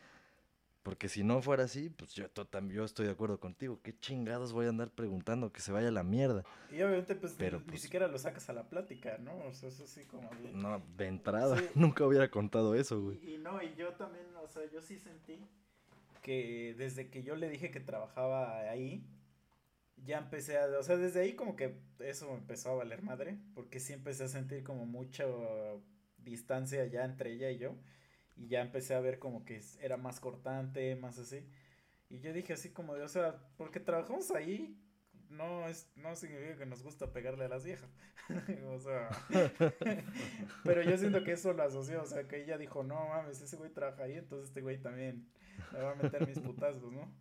Porque 0.83 1.07
si 1.07 1.23
no 1.23 1.41
fuera 1.41 1.63
así, 1.63 1.89
pues 1.89 2.13
yo, 2.13 2.29
to- 2.29 2.45
tam- 2.45 2.69
yo 2.69 2.83
estoy 2.83 3.05
de 3.05 3.13
acuerdo 3.13 3.39
contigo. 3.39 3.79
¿Qué 3.81 3.97
chingados 3.97 4.51
voy 4.51 4.65
a 4.65 4.69
andar 4.69 4.91
preguntando 4.91 5.51
que 5.53 5.61
se 5.61 5.71
vaya 5.71 5.87
a 5.87 5.91
la 5.91 6.03
mierda? 6.03 6.43
Y 6.71 6.75
obviamente, 6.81 7.15
pues, 7.15 7.35
Pero, 7.37 7.59
ni, 7.59 7.65
pues- 7.65 7.81
siquiera 7.81 8.07
lo 8.09 8.17
sacas 8.19 8.49
a 8.49 8.53
la 8.53 8.63
plática, 8.69 9.17
¿no? 9.17 9.33
O 9.47 9.53
sea, 9.53 9.69
eso 9.69 9.87
sí 9.87 10.03
como 10.03 10.29
de... 10.41 10.51
No, 10.51 10.81
de 10.97 11.07
entrada, 11.07 11.57
Sí. 11.57 11.65
nunca 11.75 12.05
hubiera 12.05 12.29
contado 12.29 12.75
eso, 12.75 13.01
güey. 13.01 13.17
Y, 13.23 13.35
y 13.35 13.37
no, 13.37 13.63
y 13.63 13.73
yo 13.75 13.93
también, 13.93 14.25
o 14.43 14.47
sea, 14.49 14.63
yo 14.71 14.81
sí 14.81 14.99
sentí 14.99 15.39
que 16.21 16.75
desde 16.77 17.09
que 17.09 17.23
yo 17.23 17.35
le 17.37 17.49
dije 17.49 17.71
que 17.71 17.79
trabajaba 17.79 18.59
ahí, 18.69 19.05
ya 20.05 20.17
empecé 20.17 20.57
a, 20.57 20.65
o 20.79 20.83
sea, 20.83 20.97
desde 20.97 21.21
ahí 21.21 21.33
como 21.33 21.55
que 21.55 21.77
eso 21.99 22.27
me 22.29 22.35
empezó 22.39 22.71
a 22.71 22.75
valer 22.75 23.01
madre, 23.03 23.37
porque 23.55 23.79
sí 23.79 23.93
empecé 23.93 24.25
a 24.25 24.27
sentir 24.27 24.63
como 24.65 24.85
mucha 24.85 25.25
distancia 26.17 26.85
ya 26.87 27.05
entre 27.05 27.31
ella 27.33 27.51
y 27.51 27.57
yo, 27.57 27.75
y 28.35 28.47
ya 28.47 28.61
empecé 28.61 28.95
a 28.95 28.99
ver 28.99 29.19
como 29.19 29.45
que 29.45 29.61
era 29.81 29.97
más 29.97 30.19
cortante, 30.19 30.95
más 30.95 31.17
así, 31.19 31.47
y 32.09 32.19
yo 32.19 32.33
dije 32.33 32.53
así 32.53 32.71
como 32.71 32.95
de, 32.95 33.03
o 33.03 33.07
sea, 33.07 33.39
porque 33.57 33.79
trabajamos 33.79 34.31
ahí, 34.31 34.79
no 35.29 35.67
es, 35.67 35.91
no 35.95 36.15
significa 36.15 36.57
que 36.57 36.65
nos 36.65 36.83
gusta 36.83 37.11
pegarle 37.11 37.45
a 37.45 37.49
las 37.49 37.63
viejas, 37.63 37.89
o 38.67 38.79
sea, 38.79 39.09
pero 40.63 40.81
yo 40.83 40.97
siento 40.97 41.23
que 41.23 41.33
eso 41.33 41.53
lo 41.53 41.63
asoció, 41.63 42.03
o 42.03 42.05
sea, 42.05 42.27
que 42.27 42.43
ella 42.43 42.57
dijo, 42.57 42.83
no 42.83 43.07
mames, 43.07 43.41
ese 43.41 43.57
güey 43.57 43.71
trabaja 43.71 44.03
ahí, 44.03 44.17
entonces 44.17 44.49
este 44.49 44.61
güey 44.61 44.81
también 44.81 45.27
me 45.71 45.79
va 45.79 45.91
a 45.91 45.95
meter 45.95 46.27
mis 46.27 46.39
putazos, 46.39 46.91
¿no? 46.91 47.11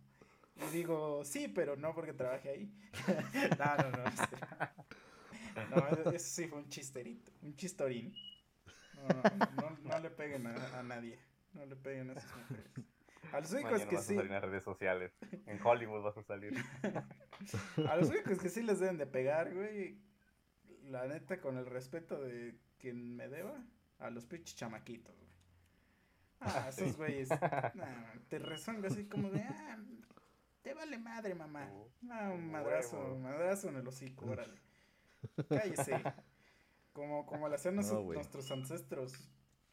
Y 0.55 0.65
digo, 0.67 1.23
sí, 1.25 1.47
pero 1.47 1.75
no 1.75 1.93
porque 1.95 2.13
trabaje 2.13 2.49
ahí. 2.49 2.71
no, 3.59 3.75
no, 3.77 3.89
no. 3.91 4.03
No, 5.69 6.11
eso 6.11 6.29
sí 6.29 6.47
fue 6.47 6.59
un 6.59 6.69
chisterito, 6.69 7.31
un 7.41 7.55
chistorín. 7.55 8.13
No, 9.03 9.21
no, 9.61 9.77
no, 9.83 9.99
le 9.99 10.09
peguen 10.09 10.47
a, 10.47 10.79
a 10.79 10.83
nadie, 10.83 11.19
no 11.53 11.65
le 11.65 11.75
peguen 11.75 12.09
a 12.09 12.13
esas 12.13 12.35
mujeres. 12.37 12.71
A 13.31 13.39
los 13.39 13.51
únicos 13.51 13.71
Mañana 13.71 13.89
que 13.89 13.95
vas 13.95 14.05
sí, 14.05 14.13
a 14.13 14.17
salir 14.17 14.31
en 14.31 14.41
redes 14.41 14.63
sociales. 14.63 15.11
En 15.47 15.59
Hollywood 15.65 16.03
vas 16.03 16.17
a 16.17 16.23
salir. 16.23 16.53
a 17.89 17.95
los 17.95 18.09
únicos 18.09 18.39
que 18.39 18.49
sí 18.49 18.61
les 18.61 18.79
deben 18.79 18.97
de 18.97 19.07
pegar, 19.07 19.53
güey, 19.53 19.99
la 20.83 21.07
neta, 21.07 21.41
con 21.41 21.57
el 21.57 21.65
respeto 21.65 22.21
de 22.21 22.59
quien 22.77 23.15
me 23.15 23.27
deba, 23.27 23.63
a 23.99 24.09
los 24.09 24.25
pinches 24.25 24.55
chamaquitos, 24.55 25.17
güey. 25.17 25.31
Ah, 26.41 26.67
esos 26.69 26.95
güeyes, 26.97 27.29
nah, 27.73 28.13
te 28.27 28.39
rezonga 28.39 28.89
así 28.89 29.07
como 29.07 29.29
de, 29.31 29.41
ah, 29.41 29.79
te 30.61 30.73
vale 30.73 30.97
madre, 30.97 31.33
mamá. 31.33 31.73
Ah, 32.09 32.31
un 32.31 32.51
madrazo, 32.51 32.97
Huevo. 32.99 33.15
un 33.15 33.23
madrazo 33.23 33.69
en 33.69 33.77
el 33.77 33.87
hocico, 33.87 34.27
órale. 34.27 34.61
Cállese. 35.49 36.03
Como, 36.93 37.25
como 37.25 37.49
lo 37.49 37.55
hacían 37.55 37.75
No, 37.77 38.01
nuestros- 38.03 38.49
ancestros. 38.51 39.13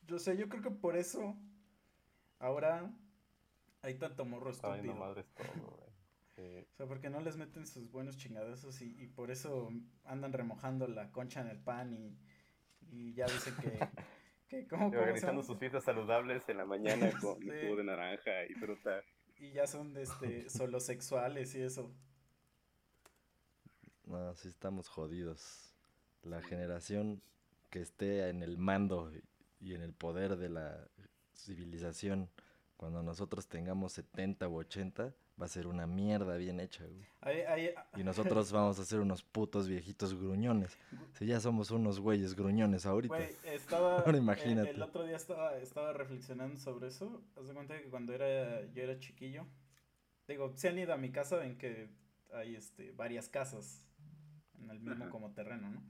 Yo 0.06 0.18
sé, 0.18 0.36
yo 0.36 0.48
creo 0.48 0.62
que 0.62 0.70
por 0.70 0.96
eso 0.96 1.36
ahora 2.38 2.90
hay 3.82 3.94
tanto 3.98 4.24
morro 4.24 4.50
estúpido. 4.50 4.94
madres 4.94 5.26
todo, 5.34 5.76
güey. 5.76 5.90
Sí. 6.36 6.66
O 6.72 6.76
sea, 6.76 6.86
porque 6.86 7.10
no 7.10 7.20
les 7.20 7.36
meten 7.36 7.66
sus 7.66 7.90
buenos 7.90 8.16
chingadazos 8.16 8.80
y, 8.80 8.94
y 9.02 9.08
por 9.08 9.30
eso 9.30 9.68
andan 10.04 10.32
remojando 10.32 10.86
la 10.88 11.10
concha 11.12 11.40
en 11.42 11.48
el 11.48 11.58
pan 11.60 11.92
y, 11.92 12.16
y 12.88 13.12
ya 13.12 13.26
dicen 13.26 13.54
que, 13.56 13.78
que 14.48 14.66
¿cómo, 14.66 14.86
Y 14.88 14.90
cómo 14.90 14.90
se 14.92 14.98
organizando 15.00 15.42
sus 15.42 15.58
fiestas 15.58 15.84
saludables 15.84 16.48
en 16.48 16.56
la 16.56 16.64
mañana 16.64 17.10
con 17.20 17.38
Sí. 17.42 17.50
jugo 17.60 17.76
de 17.76 17.84
naranja 17.84 18.46
y 18.48 18.54
fruta. 18.54 19.02
Y 19.38 19.52
ya 19.52 19.66
son 19.66 19.94
este, 19.98 20.48
solo 20.48 20.80
sexuales 20.80 21.54
y 21.56 21.60
eso. 21.62 21.92
No, 24.04 24.34
sí 24.34 24.48
estamos 24.48 24.88
jodidos. 24.88 25.69
La 26.22 26.42
generación 26.42 27.22
que 27.70 27.80
esté 27.80 28.28
en 28.28 28.42
el 28.42 28.58
mando 28.58 29.12
y 29.60 29.74
en 29.74 29.82
el 29.82 29.92
poder 29.92 30.36
de 30.36 30.48
la 30.48 30.88
civilización, 31.34 32.28
cuando 32.76 33.02
nosotros 33.02 33.46
tengamos 33.48 33.92
70 33.92 34.48
u 34.48 34.56
80, 34.58 35.14
va 35.40 35.46
a 35.46 35.48
ser 35.48 35.66
una 35.66 35.86
mierda 35.86 36.36
bien 36.36 36.60
hecha, 36.60 36.84
güey. 36.84 37.06
Hay- 37.22 37.70
Y 37.96 38.04
nosotros 38.04 38.52
vamos 38.52 38.78
a 38.78 38.84
ser 38.84 39.00
unos 39.00 39.22
putos 39.22 39.68
viejitos 39.68 40.14
gruñones. 40.14 40.76
Si 41.12 41.26
ya 41.26 41.40
somos 41.40 41.70
unos 41.70 42.00
güeyes 42.00 42.34
gruñones 42.34 42.84
ahorita. 42.86 43.16
Güey, 43.16 43.30
estaba. 43.44 43.98
Ahora 44.04 44.16
eh, 44.18 44.20
imagínate. 44.20 44.70
El 44.70 44.82
otro 44.82 45.04
día 45.04 45.16
estaba, 45.16 45.56
estaba 45.58 45.92
reflexionando 45.92 46.58
sobre 46.58 46.88
eso. 46.88 47.22
Haz 47.36 47.48
de 47.48 47.54
cuenta 47.54 47.78
que 47.80 47.88
cuando 47.88 48.12
era, 48.12 48.66
yo 48.72 48.82
era 48.82 48.98
chiquillo. 48.98 49.46
Digo, 50.28 50.52
si 50.56 50.68
han 50.68 50.78
ido 50.78 50.92
a 50.92 50.96
mi 50.96 51.10
casa, 51.10 51.36
ven 51.36 51.56
que 51.56 51.88
hay 52.32 52.54
este, 52.54 52.92
varias 52.92 53.28
casas 53.28 53.86
en 54.58 54.70
el 54.70 54.78
mismo 54.80 55.04
Ajá. 55.04 55.10
como 55.10 55.32
terreno, 55.32 55.70
¿no? 55.70 55.82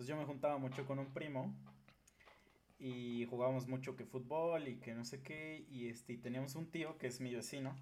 Entonces 0.00 0.16
yo 0.16 0.18
me 0.18 0.24
juntaba 0.24 0.56
mucho 0.56 0.86
con 0.86 0.98
un 0.98 1.12
primo. 1.12 1.54
Y 2.78 3.26
jugábamos 3.26 3.68
mucho 3.68 3.96
que 3.96 4.06
fútbol 4.06 4.66
y 4.66 4.78
que 4.78 4.94
no 4.94 5.04
sé 5.04 5.20
qué. 5.20 5.66
Y 5.68 5.90
este, 5.90 6.14
y 6.14 6.16
teníamos 6.16 6.54
un 6.54 6.70
tío 6.70 6.96
que 6.96 7.06
es 7.06 7.20
mi 7.20 7.34
vecino. 7.34 7.76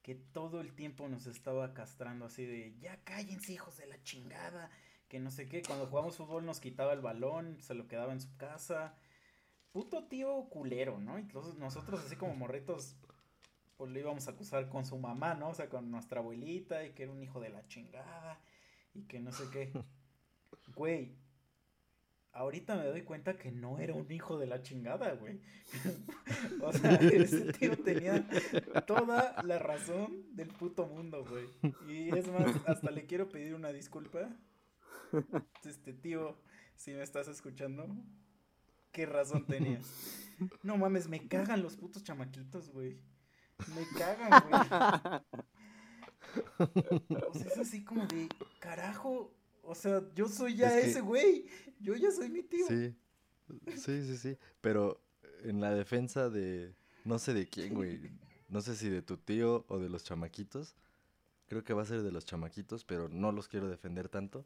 Que 0.00 0.14
todo 0.14 0.62
el 0.62 0.72
tiempo 0.72 1.10
nos 1.10 1.26
estaba 1.26 1.74
castrando 1.74 2.24
así 2.24 2.46
de, 2.46 2.74
ya 2.80 3.04
cállense 3.04 3.52
hijos 3.52 3.76
de 3.76 3.86
la 3.86 4.02
chingada 4.02 4.70
que 5.08 5.20
no 5.20 5.30
sé 5.30 5.46
qué. 5.46 5.60
Cuando 5.60 5.88
jugamos 5.88 6.16
fútbol 6.16 6.46
nos 6.46 6.58
quitaba 6.58 6.94
el 6.94 7.02
balón, 7.02 7.60
se 7.60 7.74
lo 7.74 7.86
quedaba 7.86 8.14
en 8.14 8.22
su 8.22 8.34
casa. 8.38 8.96
Puto 9.72 10.04
tío 10.08 10.48
culero, 10.48 11.00
¿no? 11.00 11.18
Entonces 11.18 11.56
nosotros 11.56 12.00
así 12.02 12.16
como 12.16 12.34
morritos, 12.34 12.96
pues 13.76 13.90
le 13.90 14.00
íbamos 14.00 14.26
a 14.26 14.30
acusar 14.30 14.70
con 14.70 14.86
su 14.86 14.96
mamá, 14.96 15.34
¿no? 15.34 15.50
O 15.50 15.54
sea, 15.54 15.68
con 15.68 15.90
nuestra 15.90 16.20
abuelita 16.20 16.82
y 16.86 16.94
que 16.94 17.02
era 17.02 17.12
un 17.12 17.22
hijo 17.22 17.40
de 17.40 17.50
la 17.50 17.68
chingada 17.68 18.40
y 18.94 19.02
que 19.02 19.20
no 19.20 19.32
sé 19.32 19.44
qué. 19.52 19.70
Güey, 20.74 21.16
ahorita 22.32 22.76
me 22.76 22.86
doy 22.86 23.02
cuenta 23.02 23.36
que 23.36 23.50
no 23.50 23.78
era 23.78 23.94
un 23.94 24.10
hijo 24.10 24.38
de 24.38 24.46
la 24.46 24.62
chingada, 24.62 25.12
güey. 25.14 25.40
o 26.62 26.72
sea, 26.72 26.94
ese 26.94 27.52
tío 27.52 27.76
tenía 27.76 28.26
toda 28.86 29.42
la 29.42 29.58
razón 29.58 30.34
del 30.34 30.48
puto 30.48 30.86
mundo, 30.86 31.24
güey. 31.24 31.46
Y 31.88 32.16
es 32.16 32.28
más, 32.28 32.56
hasta 32.66 32.90
le 32.90 33.06
quiero 33.06 33.28
pedir 33.28 33.54
una 33.54 33.72
disculpa. 33.72 34.30
Este 35.64 35.92
tío, 35.92 36.40
si 36.76 36.92
me 36.92 37.02
estás 37.02 37.28
escuchando, 37.28 37.86
qué 38.92 39.06
razón 39.06 39.46
tenías. 39.46 39.86
No 40.62 40.76
mames, 40.76 41.08
me 41.08 41.28
cagan 41.28 41.62
los 41.62 41.76
putos 41.76 42.02
chamaquitos, 42.02 42.70
güey. 42.70 42.98
Me 43.74 43.86
cagan, 43.98 44.42
güey. 44.48 45.20
O 47.28 47.34
sea, 47.34 47.46
es 47.46 47.58
así 47.58 47.82
como 47.82 48.06
de, 48.06 48.28
carajo. 48.60 49.34
O 49.70 49.74
sea, 49.76 50.02
yo 50.16 50.28
soy 50.28 50.56
ya 50.56 50.76
Es 50.76 50.88
ese 50.88 51.00
güey. 51.00 51.46
Yo 51.78 51.94
ya 51.94 52.10
soy 52.10 52.28
mi 52.28 52.42
tío. 52.42 52.66
Sí, 52.66 52.92
sí, 53.76 54.04
sí, 54.04 54.16
sí. 54.16 54.36
Pero 54.60 55.00
en 55.44 55.60
la 55.60 55.72
defensa 55.72 56.28
de, 56.28 56.74
no 57.04 57.20
sé 57.20 57.34
de 57.34 57.46
quién, 57.46 57.74
güey. 57.74 58.10
No 58.48 58.62
sé 58.62 58.74
si 58.74 58.88
de 58.88 59.00
tu 59.00 59.16
tío 59.16 59.64
o 59.68 59.78
de 59.78 59.88
los 59.88 60.02
chamaquitos. 60.02 60.74
Creo 61.46 61.62
que 61.62 61.72
va 61.72 61.82
a 61.82 61.86
ser 61.86 62.02
de 62.02 62.10
los 62.10 62.24
chamaquitos, 62.24 62.84
pero 62.84 63.08
no 63.08 63.30
los 63.30 63.46
quiero 63.46 63.68
defender 63.68 64.08
tanto. 64.08 64.44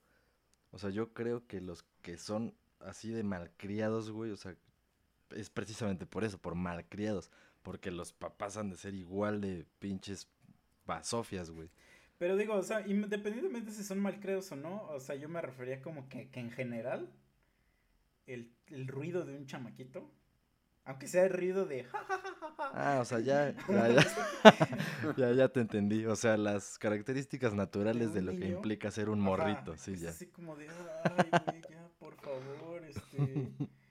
O 0.72 0.78
sea, 0.78 0.90
yo 0.90 1.14
creo 1.14 1.46
que 1.46 1.62
los 1.62 1.86
que 2.02 2.18
son 2.18 2.54
así 2.80 3.08
de 3.08 3.22
malcriados, 3.22 4.10
güey, 4.10 4.30
o 4.30 4.36
sea, 4.36 4.54
es 5.30 5.48
precisamente 5.48 6.04
por 6.04 6.24
eso, 6.24 6.36
por 6.36 6.54
malcriados. 6.54 7.30
Porque 7.62 7.90
los 7.90 8.12
papás 8.12 8.58
han 8.58 8.68
de 8.68 8.76
ser 8.76 8.92
igual 8.92 9.40
de 9.40 9.64
pinches 9.78 10.28
basofias, 10.84 11.50
güey. 11.50 11.70
Pero 12.18 12.36
digo, 12.36 12.54
o 12.54 12.62
sea, 12.62 12.86
independientemente 12.86 13.70
si 13.72 13.82
son 13.82 13.98
malcreos 14.00 14.50
o 14.52 14.56
no, 14.56 14.84
o 14.88 15.00
sea, 15.00 15.16
yo 15.16 15.28
me 15.28 15.40
refería 15.40 15.82
como 15.82 16.08
que, 16.08 16.28
que 16.30 16.40
en 16.40 16.50
general, 16.50 17.10
el, 18.26 18.52
el 18.68 18.86
ruido 18.86 19.24
de 19.24 19.36
un 19.36 19.46
chamaquito, 19.46 20.10
aunque 20.84 21.08
sea 21.08 21.24
el 21.24 21.30
ruido 21.32 21.66
de... 21.66 21.84
"Ja, 21.84 21.98
ja, 21.98 22.18
ja, 22.18 22.34
ja, 22.40 22.54
ja", 22.56 22.70
Ah, 22.76 22.98
o 23.00 23.04
sea, 23.04 23.20
ya, 23.20 23.50
ya, 23.68 23.88
ya, 23.88 24.04
ya, 25.16 25.32
ya 25.32 25.48
te 25.48 25.60
entendí. 25.60 26.06
O 26.06 26.16
sea, 26.16 26.36
las 26.36 26.78
características 26.78 27.54
naturales 27.54 28.12
de 28.14 28.22
lo 28.22 28.36
que 28.36 28.46
implica 28.46 28.90
ser 28.90 29.08
un 29.10 29.20
ajá, 29.20 29.24
morrito, 29.24 29.76
sí, 29.76 29.96
ya. 29.96 30.10
así 30.10 30.26
como 30.26 30.56
de, 30.56 30.68
ay, 30.68 31.30
güey, 31.46 31.62
ya, 31.70 31.88
por 31.98 32.14
favor, 32.16 32.84
este... 32.84 33.48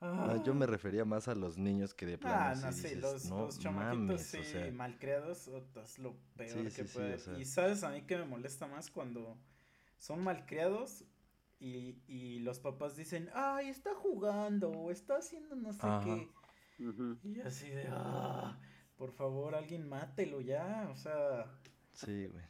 Ah, 0.00 0.42
yo 0.44 0.54
me 0.54 0.64
Ah. 0.64 0.68
refería 0.68 1.04
más 1.04 1.26
a 1.28 1.34
los 1.34 1.56
niños 1.56 1.94
que 1.94 2.04
de 2.06 2.18
plano 2.18 2.36
Ah, 2.38 2.54
no, 2.54 2.72
sí, 2.72 2.82
dices, 2.82 2.98
los, 3.00 3.24
no 3.30 3.46
los 3.46 3.58
chamaquitos 3.58 4.00
mames, 4.06 4.26
sí, 4.26 4.38
o 4.38 4.44
sea, 4.44 4.70
malcriados, 4.72 5.48
es 5.48 5.98
lo 5.98 6.16
peor 6.36 6.70
Sí, 6.70 6.76
que 6.76 6.82
sí, 6.82 6.88
sí, 6.88 6.94
puede. 6.98 7.14
o 7.14 7.18
sea. 7.18 7.38
Y 7.38 7.44
sabes 7.46 7.82
a 7.82 7.90
mí 7.90 8.02
que 8.02 8.18
me 8.18 8.24
molesta 8.26 8.66
más 8.66 8.90
cuando 8.90 9.38
son 9.96 10.22
malcriados 10.22 11.04
y, 11.58 12.02
y 12.06 12.40
los 12.40 12.60
papás 12.60 12.96
dicen, 12.96 13.30
ay, 13.32 13.68
está 13.70 13.94
jugando 13.94 14.70
o 14.70 14.90
está 14.90 15.16
haciendo 15.16 15.56
no 15.56 15.72
sé 15.72 15.86
Ajá. 15.86 16.04
qué. 16.04 16.28
Y 17.24 17.40
así 17.40 17.70
de, 17.70 17.88
ah, 17.90 18.58
por 18.96 19.12
favor, 19.12 19.54
alguien 19.54 19.88
mátelo 19.88 20.42
ya, 20.42 20.88
o 20.92 20.96
sea, 20.96 21.46
sí, 21.94 22.26
güey. 22.26 22.44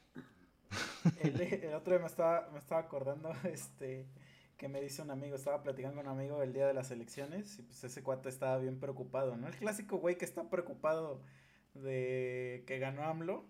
el, 1.20 1.40
el 1.40 1.74
otro 1.74 1.92
día 1.92 2.00
me 2.00 2.08
estaba, 2.08 2.50
me 2.52 2.58
estaba 2.58 2.80
acordando, 2.80 3.30
este, 3.44 4.08
que 4.56 4.68
me 4.68 4.80
dice 4.80 5.02
un 5.02 5.10
amigo, 5.10 5.36
estaba 5.36 5.62
platicando 5.62 5.96
con 5.98 6.06
un 6.06 6.18
amigo 6.18 6.42
el 6.42 6.52
día 6.52 6.66
de 6.66 6.74
las 6.74 6.90
elecciones 6.90 7.58
y 7.58 7.62
pues 7.62 7.84
ese 7.84 8.02
cuate 8.02 8.28
estaba 8.28 8.58
bien 8.58 8.80
preocupado, 8.80 9.36
¿no? 9.36 9.48
El 9.48 9.56
clásico 9.56 9.98
güey 9.98 10.16
que 10.16 10.24
está 10.24 10.48
preocupado 10.48 11.22
de 11.74 12.64
que 12.66 12.78
ganó 12.78 13.04
AMLO, 13.04 13.46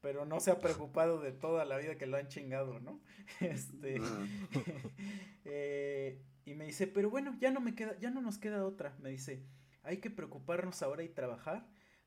pero 0.00 0.24
no 0.24 0.40
se 0.40 0.50
ha 0.50 0.60
preocupado 0.60 1.20
de 1.20 1.32
toda 1.32 1.64
la 1.64 1.78
vida 1.78 1.98
que 1.98 2.06
lo 2.06 2.16
han 2.16 2.28
chingado, 2.28 2.78
¿no? 2.80 3.00
Este, 3.40 3.96
Ajá. 3.98 4.26
eh, 5.44 6.22
y 6.44 6.54
me 6.54 6.66
dice, 6.66 6.86
pero 6.86 7.10
bueno, 7.10 7.36
ya 7.40 7.50
no 7.50 7.60
me 7.60 7.74
queda, 7.74 7.98
ya 7.98 8.10
no 8.10 8.20
nos 8.20 8.38
queda 8.38 8.64
otra, 8.64 8.96
me 9.00 9.10
dice, 9.10 9.42
hay 9.82 9.98
que 9.98 10.10
preocuparnos 10.10 10.82
ahora 10.82 11.02
y 11.02 11.08
trabajar 11.08 11.66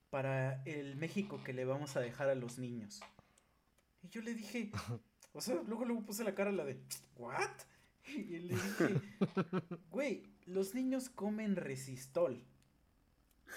para 0.09 0.63
el 0.65 0.95
México 0.95 1.41
que 1.43 1.53
le 1.53 1.65
vamos 1.65 1.95
a 1.97 1.99
dejar 1.99 2.29
a 2.29 2.35
los 2.35 2.59
niños. 2.59 3.01
Y 4.01 4.09
yo 4.09 4.21
le 4.21 4.33
dije, 4.33 4.71
o 5.33 5.41
sea, 5.41 5.55
luego 5.67 5.85
luego 5.85 6.05
puse 6.05 6.23
la 6.23 6.35
cara 6.35 6.51
la 6.51 6.65
de, 6.65 6.79
¿what? 7.15 7.51
Y 8.15 8.39
le 8.39 8.55
dije, 8.55 9.01
güey, 9.89 10.23
los 10.45 10.75
niños 10.75 11.09
comen 11.09 11.55
resistol. 11.55 12.43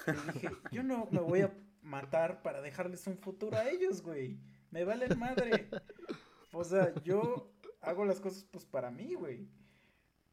Le 0.06 0.32
dije, 0.32 0.50
yo 0.70 0.82
no 0.82 1.08
me 1.10 1.20
voy 1.20 1.40
a 1.40 1.54
matar 1.82 2.42
para 2.42 2.60
dejarles 2.60 3.06
un 3.06 3.18
futuro 3.18 3.56
a 3.56 3.68
ellos, 3.68 4.02
güey. 4.02 4.38
Me 4.70 4.84
vale 4.84 5.14
madre. 5.14 5.68
O 6.52 6.64
sea, 6.64 6.92
yo 7.02 7.52
hago 7.80 8.04
las 8.04 8.20
cosas 8.20 8.44
pues 8.50 8.64
para 8.64 8.90
mí, 8.90 9.14
güey. 9.14 9.48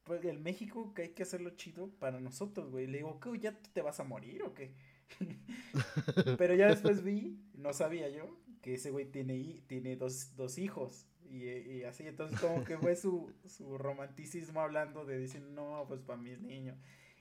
Pues 0.03 0.23
el 0.25 0.39
México 0.39 0.93
que 0.93 1.03
hay 1.03 1.09
que 1.09 1.23
hacerlo 1.23 1.51
chido 1.51 1.89
para 1.99 2.19
nosotros, 2.19 2.71
güey. 2.71 2.87
Le 2.87 2.97
digo, 2.97 3.19
¿qué? 3.19 3.39
¿Ya 3.39 3.57
te 3.57 3.81
vas 3.81 3.99
a 3.99 4.03
morir 4.03 4.43
o 4.43 4.53
qué? 4.53 4.75
Pero 6.37 6.55
ya 6.55 6.67
después 6.67 7.03
vi, 7.03 7.39
no 7.53 7.73
sabía 7.73 8.09
yo, 8.09 8.37
que 8.61 8.73
ese 8.75 8.91
güey 8.91 9.05
tiene, 9.05 9.63
tiene 9.67 9.95
dos, 9.95 10.35
dos 10.35 10.57
hijos. 10.57 11.07
Y, 11.29 11.49
y, 11.49 11.83
así, 11.83 12.05
entonces 12.07 12.39
como 12.39 12.63
que 12.63 12.77
fue 12.77 12.95
su, 12.95 13.33
su 13.45 13.77
romanticismo 13.77 14.61
hablando 14.61 15.05
de 15.05 15.19
decir, 15.19 15.41
no, 15.41 15.85
pues 15.87 16.01
para 16.01 16.21
mis 16.21 16.39
niños. 16.39 16.77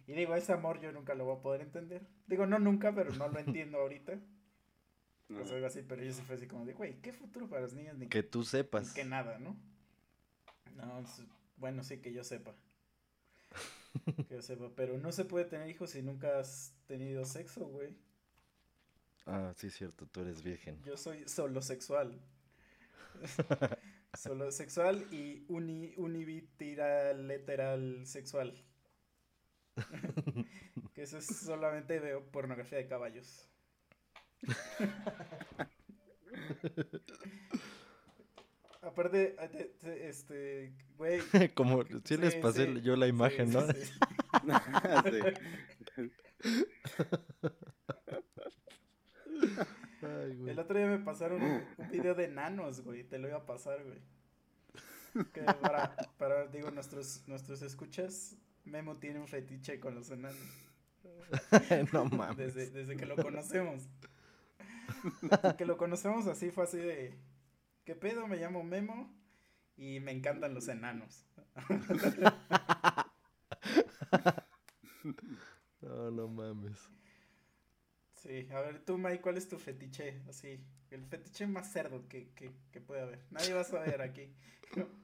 Y 0.06 0.12
digo, 0.12 0.34
ese 0.34 0.52
amor 0.52 0.80
yo 0.80 0.92
nunca 0.92 1.14
lo 1.14 1.24
voy 1.24 1.38
a 1.38 1.42
poder 1.42 1.60
entender. 1.60 2.06
Digo, 2.26 2.46
no 2.46 2.58
nunca, 2.58 2.94
pero 2.94 3.12
no 3.14 3.28
lo 3.28 3.38
entiendo 3.38 3.78
ahorita. 3.78 4.18
Pues 5.28 5.50
algo 5.50 5.66
así, 5.66 5.82
pero 5.82 6.02
yo 6.02 6.12
sí 6.12 6.22
fue 6.22 6.36
así 6.36 6.46
como 6.46 6.66
de, 6.66 6.74
güey, 6.74 7.00
¿qué 7.00 7.12
futuro 7.12 7.48
para 7.48 7.62
los 7.62 7.72
niños? 7.72 7.96
Ni 7.96 8.08
que 8.08 8.22
tú 8.22 8.44
sepas. 8.44 8.88
Ni 8.88 8.94
que 8.94 9.04
nada, 9.04 9.38
¿no? 9.38 9.56
No, 10.76 11.04
bueno, 11.56 11.84
sí 11.84 11.98
que 11.98 12.12
yo 12.12 12.24
sepa. 12.24 12.54
que 14.28 14.34
yo 14.34 14.42
sepa, 14.42 14.70
pero 14.74 14.98
no 14.98 15.12
se 15.12 15.24
puede 15.24 15.44
tener 15.44 15.68
hijos 15.70 15.90
si 15.90 16.02
nunca 16.02 16.38
has 16.38 16.74
tenido 16.86 17.24
sexo, 17.24 17.66
güey. 17.66 17.94
Ah, 19.26 19.52
sí, 19.56 19.70
cierto, 19.70 20.06
tú 20.06 20.20
eres 20.20 20.42
virgen. 20.42 20.82
Yo 20.84 20.96
soy 20.96 21.26
solo 21.28 21.62
sexual. 21.62 22.20
solo 24.14 24.50
sexual 24.52 25.06
y 25.10 25.44
uni, 25.48 25.94
univitiral 25.96 27.26
sexual. 28.06 28.54
que 30.94 31.02
eso 31.02 31.18
es 31.18 31.26
solamente 31.26 31.98
veo 32.00 32.24
pornografía 32.30 32.78
de 32.78 32.86
caballos. 32.86 33.48
Aparte, 38.82 39.36
este, 39.84 40.74
güey. 40.96 41.20
Como 41.54 41.84
si 42.04 42.16
les 42.16 42.34
pasé 42.34 42.80
yo 42.82 42.96
la 42.96 43.06
imagen, 43.06 43.52
¿no? 43.52 43.64
El 50.02 50.58
otro 50.58 50.78
día 50.78 50.88
me 50.88 50.98
pasaron 50.98 51.42
un, 51.42 51.62
video 51.90 52.14
de 52.14 52.28
nanos, 52.28 52.82
güey. 52.82 53.04
Te 53.04 53.18
lo 53.18 53.28
iba 53.28 53.38
a 53.38 53.46
pasar, 53.46 53.82
güey. 53.84 53.98
Que 55.32 55.42
para, 55.42 55.94
para, 56.18 56.46
digo, 56.46 56.70
nuestros, 56.70 57.26
nuestros 57.28 57.62
escuchas, 57.62 58.36
Memo 58.64 58.96
tiene 58.96 59.20
un 59.20 59.28
fetiche 59.28 59.78
con 59.78 59.94
los 59.94 60.10
enanos. 60.10 60.40
no 61.92 62.06
mames. 62.06 62.36
Desde, 62.36 62.70
desde 62.70 62.96
que 62.96 63.06
lo 63.06 63.14
conocemos. 63.16 63.88
Desde 65.22 65.56
que 65.56 65.66
lo 65.66 65.76
conocemos 65.76 66.26
así 66.26 66.50
fue 66.50 66.64
así 66.64 66.78
de. 66.78 67.16
¿Qué 67.84 67.94
pedo? 67.94 68.26
Me 68.26 68.38
llamo 68.38 68.64
Memo 68.64 69.14
y 69.76 70.00
me 70.00 70.10
encantan 70.12 70.54
los 70.54 70.68
enanos. 70.68 71.26
no, 75.80 76.10
no 76.10 76.28
mames. 76.28 76.88
Sí, 78.16 78.41
a 78.52 78.60
ver, 78.60 78.84
tú, 78.84 78.98
Mike, 78.98 79.20
¿cuál 79.20 79.36
es 79.36 79.48
tu 79.48 79.58
fetiche? 79.58 80.22
Así, 80.28 80.60
el 80.90 81.04
fetiche 81.04 81.46
más 81.46 81.72
cerdo 81.72 82.08
que, 82.08 82.32
que, 82.34 82.52
que 82.70 82.80
puede 82.80 83.02
haber. 83.02 83.24
Nadie 83.30 83.54
va 83.54 83.60
a 83.60 83.64
saber 83.64 84.02
aquí. 84.02 84.34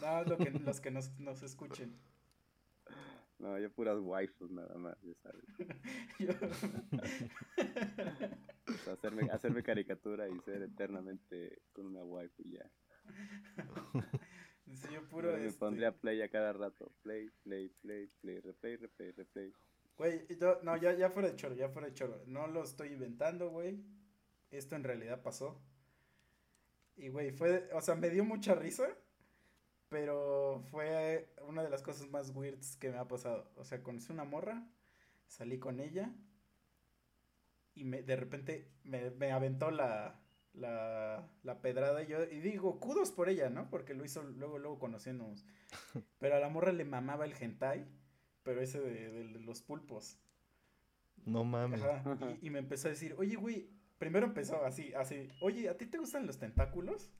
Nada 0.00 0.24
lo 0.24 0.36
que, 0.36 0.50
los 0.50 0.80
que 0.80 0.90
nos, 0.90 1.18
nos 1.18 1.42
escuchen. 1.42 1.98
No, 3.38 3.58
yo 3.58 3.70
puras 3.70 3.98
waifus 4.00 4.50
nada 4.50 4.78
más, 4.78 4.96
ya 5.02 5.14
sabes. 5.16 5.44
hacerme, 8.90 9.30
hacerme 9.30 9.62
caricatura 9.62 10.26
y 10.28 10.38
ser 10.40 10.62
eternamente 10.62 11.60
con 11.72 11.86
una 11.86 12.02
waifu 12.02 12.42
ya. 12.44 12.70
Sí, 14.74 14.88
yo 14.92 15.06
puro 15.08 15.32
Me 15.32 15.46
este... 15.46 15.58
pondría 15.58 15.92
play 15.92 16.22
a 16.22 16.30
cada 16.30 16.52
rato. 16.52 16.92
Play, 17.02 17.30
play, 17.42 17.68
play, 17.82 18.08
play, 18.20 18.40
replay, 18.40 18.76
replay, 18.76 19.12
replay. 19.12 19.52
Güey, 19.96 20.26
yo, 20.38 20.60
no, 20.62 20.76
ya, 20.76 20.92
ya 20.92 21.10
fuera 21.10 21.28
de 21.28 21.36
choro, 21.36 21.54
ya 21.54 21.68
fuera 21.68 21.88
de 21.88 21.94
choro. 21.94 22.22
No 22.26 22.46
lo 22.46 22.62
estoy 22.62 22.88
inventando, 22.88 23.50
güey. 23.50 23.82
Esto 24.50 24.76
en 24.76 24.84
realidad 24.84 25.22
pasó. 25.22 25.60
Y, 26.96 27.08
güey, 27.08 27.30
fue, 27.32 27.68
o 27.72 27.80
sea, 27.80 27.94
me 27.94 28.10
dio 28.10 28.24
mucha 28.24 28.54
risa. 28.54 28.88
Pero 29.88 30.62
fue 30.70 31.32
una 31.46 31.62
de 31.62 31.70
las 31.70 31.82
cosas 31.82 32.08
más 32.10 32.30
weirds 32.34 32.76
que 32.76 32.90
me 32.90 32.98
ha 32.98 33.06
pasado. 33.08 33.50
O 33.56 33.64
sea, 33.64 33.82
conocí 33.82 34.12
una 34.12 34.24
morra, 34.24 34.66
salí 35.26 35.58
con 35.58 35.80
ella. 35.80 36.12
Y 37.74 37.84
me, 37.84 38.02
de 38.02 38.16
repente 38.16 38.72
me, 38.84 39.10
me 39.10 39.32
aventó 39.32 39.70
la, 39.70 40.20
la, 40.54 41.28
la 41.42 41.60
pedrada 41.60 42.02
y 42.02 42.06
yo, 42.08 42.24
y 42.24 42.40
digo, 42.40 42.80
kudos 42.80 43.12
por 43.12 43.28
ella, 43.28 43.50
¿no? 43.50 43.68
Porque 43.70 43.94
lo 43.94 44.04
hizo 44.04 44.22
luego, 44.22 44.58
luego 44.58 44.78
conociéndonos. 44.78 45.44
Pero 46.18 46.36
a 46.36 46.40
la 46.40 46.48
morra 46.48 46.72
le 46.72 46.84
mamaba 46.84 47.24
el 47.24 47.34
hentai, 47.38 47.86
pero 48.46 48.62
ese 48.62 48.80
de, 48.80 49.10
de, 49.10 49.24
de 49.24 49.40
los 49.40 49.60
pulpos. 49.60 50.16
No 51.24 51.42
mames. 51.42 51.82
Ajá, 51.82 52.16
y, 52.40 52.46
y, 52.46 52.50
me 52.50 52.60
empezó 52.60 52.86
a 52.86 52.92
decir, 52.92 53.16
oye, 53.18 53.34
güey, 53.34 53.68
primero 53.98 54.24
empezó 54.24 54.64
así, 54.64 54.94
así, 54.94 55.28
oye, 55.40 55.68
¿a 55.68 55.76
ti 55.76 55.86
te 55.86 55.98
gustan 55.98 56.28
los 56.28 56.38
tentáculos? 56.38 57.10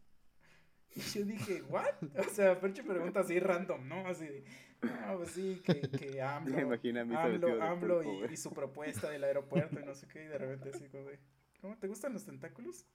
Y 0.95 1.01
yo 1.01 1.25
dije, 1.25 1.63
¿what? 1.63 1.95
O 2.17 2.31
sea, 2.31 2.61
Perche 2.61 2.85
pregunta 2.85 3.21
así 3.21 3.41
random, 3.41 3.89
¿no? 3.89 4.07
Así 4.07 4.27
de, 4.27 4.45
no, 4.83 5.17
pues 5.17 5.31
sí, 5.33 5.61
que, 5.65 5.81
que 5.81 6.23
AMLO, 6.23 6.61
Imagina 6.61 7.01
a 7.01 7.25
AMLO, 7.25 7.63
AMLO 7.63 8.03
pulpo, 8.03 8.27
y, 8.31 8.33
y, 8.33 8.37
su 8.37 8.53
propuesta 8.53 9.11
del 9.11 9.25
aeropuerto 9.25 9.81
y 9.81 9.85
no 9.85 9.95
sé 9.97 10.07
qué, 10.07 10.25
y 10.25 10.29
de 10.29 10.39
repente 10.39 10.71
así 10.73 10.89
como 10.89 11.07
de, 11.07 11.19
¿cómo 11.61 11.77
te 11.77 11.89
gustan 11.89 12.13
los 12.13 12.25
tentáculos? 12.25 12.87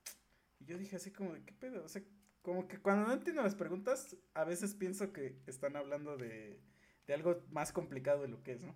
Y 0.59 0.65
yo 0.65 0.77
dije 0.77 0.95
así 0.95 1.11
como 1.11 1.33
de, 1.33 1.43
¿qué 1.43 1.53
pedo? 1.53 1.83
O 1.83 1.89
sea, 1.89 2.01
como 2.41 2.69
que 2.69 2.79
cuando 2.79 3.07
no 3.07 3.13
entiendo 3.13 3.43
las 3.43 3.55
preguntas, 3.55 4.15
a 4.33 4.45
veces 4.45 4.73
pienso 4.73 5.11
que 5.11 5.41
están 5.45 5.75
hablando 5.75 6.15
de, 6.15 6.61
de 7.07 7.13
algo 7.13 7.43
más 7.51 7.71
complicado 7.71 8.21
de 8.23 8.27
lo 8.29 8.43
que 8.43 8.53
es, 8.53 8.61
¿no? 8.63 8.75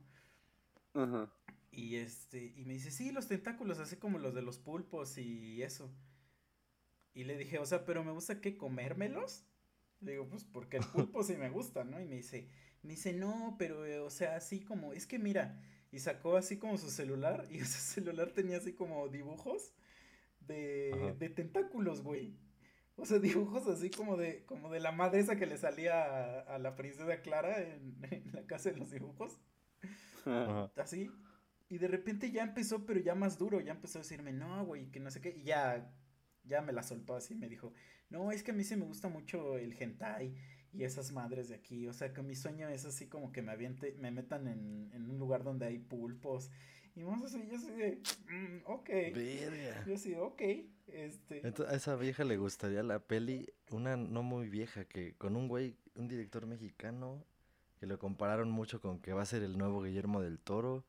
Ajá. 0.93 1.03
Uh 1.03 1.28
-huh. 1.28 1.30
Y 1.71 1.97
este, 1.97 2.53
y 2.55 2.63
me 2.65 2.73
dice, 2.73 2.89
sí, 2.91 3.11
los 3.11 3.28
tentáculos, 3.28 3.80
así 3.80 3.97
como 3.97 4.17
los 4.17 4.34
de 4.34 4.41
los 4.41 4.59
pulpos 4.59 5.17
y 5.17 5.61
eso. 5.61 5.91
Y 7.13 7.23
le 7.23 7.38
dije, 7.38 7.59
o 7.59 7.65
sea, 7.65 7.86
pero 7.86 8.03
me 8.03 8.11
gusta 8.11 8.41
que 8.41 8.57
comérmelos. 8.57 9.45
Le 10.01 10.13
digo, 10.13 10.28
pues 10.30 10.43
porque 10.43 10.78
el 10.78 10.86
pulpo 10.86 11.23
sí 11.23 11.36
me 11.38 11.49
gusta, 11.49 11.84
¿no? 11.84 11.99
Y 12.01 12.05
me 12.05 12.15
dice, 12.17 12.49
me 12.84 12.91
dice, 12.91 13.13
no, 13.13 13.55
pero, 13.57 13.86
eh, 13.86 13.99
o 13.99 14.09
sea, 14.09 14.36
así 14.36 14.61
como, 14.61 14.93
es 14.93 15.07
que 15.07 15.19
mira, 15.19 15.61
y 15.91 15.99
sacó 15.99 16.38
así 16.38 16.57
como 16.57 16.78
su 16.78 16.89
celular, 16.89 17.47
y 17.51 17.57
ese 17.59 17.80
celular 17.80 18.32
tenía 18.32 18.57
así 18.57 18.73
como 18.73 19.07
dibujos 19.09 19.73
de, 20.41 21.15
de 21.19 21.30
tentáculos, 21.30 22.01
güey. 22.01 22.38
O 22.97 23.05
sea, 23.05 23.19
dibujos 23.19 23.67
así 23.67 23.89
como 23.89 24.17
de, 24.17 24.45
como 24.45 24.71
de 24.71 24.79
la 24.79 24.91
madre 24.91 25.19
esa 25.19 25.35
que 25.35 25.45
le 25.45 25.57
salía 25.57 26.03
a, 26.03 26.55
a 26.55 26.59
la 26.59 26.75
princesa 26.75 27.21
Clara 27.21 27.61
en, 27.61 27.97
en, 28.09 28.31
la 28.33 28.45
casa 28.45 28.71
de 28.71 28.77
los 28.77 28.91
dibujos. 28.91 29.39
Ajá. 30.25 30.71
Así. 30.77 31.11
Y 31.67 31.77
de 31.77 31.87
repente 31.87 32.31
ya 32.31 32.43
empezó, 32.43 32.85
pero 32.85 32.99
ya 32.99 33.15
más 33.15 33.37
duro, 33.37 33.59
ya 33.59 33.73
empezó 33.73 33.99
a 33.99 34.03
decirme, 34.03 34.31
no, 34.31 34.65
güey, 34.65 34.91
que 34.91 34.99
no 34.99 35.11
sé 35.11 35.19
qué, 35.19 35.31
y 35.31 35.43
ya 35.43 35.91
ya 36.47 36.61
me 36.61 36.73
la 36.73 36.83
soltó 36.83 37.15
así, 37.15 37.35
me 37.35 37.49
dijo, 37.49 37.73
no, 38.09 38.31
es 38.31 38.43
que 38.43 38.51
a 38.51 38.53
mí 38.53 38.63
sí 38.63 38.75
me 38.75 38.85
gusta 38.85 39.09
mucho 39.09 39.57
el 39.57 39.75
hentai 39.79 40.35
y 40.71 40.83
esas 40.83 41.11
madres 41.11 41.49
de 41.49 41.55
aquí, 41.55 41.87
o 41.87 41.93
sea 41.93 42.13
que 42.13 42.21
mi 42.21 42.35
sueño 42.35 42.69
es 42.69 42.85
así 42.85 43.07
como 43.07 43.31
que 43.31 43.41
me 43.41 43.51
aviente, 43.51 43.95
me 43.99 44.11
metan 44.11 44.47
en, 44.47 44.91
en 44.93 45.09
un 45.09 45.17
lugar 45.17 45.43
donde 45.43 45.65
hay 45.65 45.79
pulpos, 45.79 46.51
y 46.95 47.03
vamos 47.03 47.33
así, 47.33 47.47
yo 47.47 47.57
así 47.57 47.71
de, 47.71 48.01
mm, 48.29 48.61
ok, 48.65 48.89
Verga. 49.13 49.85
yo 49.85 49.93
así, 49.95 50.15
ok, 50.15 50.41
este. 50.87 51.45
Entonces, 51.45 51.73
a 51.73 51.75
esa 51.75 51.95
vieja 51.95 52.23
le 52.23 52.37
gustaría 52.37 52.83
la 52.83 52.99
peli, 52.99 53.51
una 53.69 53.97
no 53.97 54.23
muy 54.23 54.49
vieja, 54.49 54.85
que 54.85 55.13
con 55.15 55.35
un 55.35 55.47
güey, 55.47 55.75
un 55.95 56.07
director 56.07 56.45
mexicano, 56.45 57.25
que 57.79 57.85
lo 57.85 57.99
compararon 57.99 58.49
mucho 58.49 58.79
con 58.79 58.99
que 58.99 59.13
va 59.13 59.23
a 59.23 59.25
ser 59.25 59.43
el 59.43 59.57
nuevo 59.57 59.83
Guillermo 59.83 60.21
del 60.21 60.39
Toro, 60.39 60.85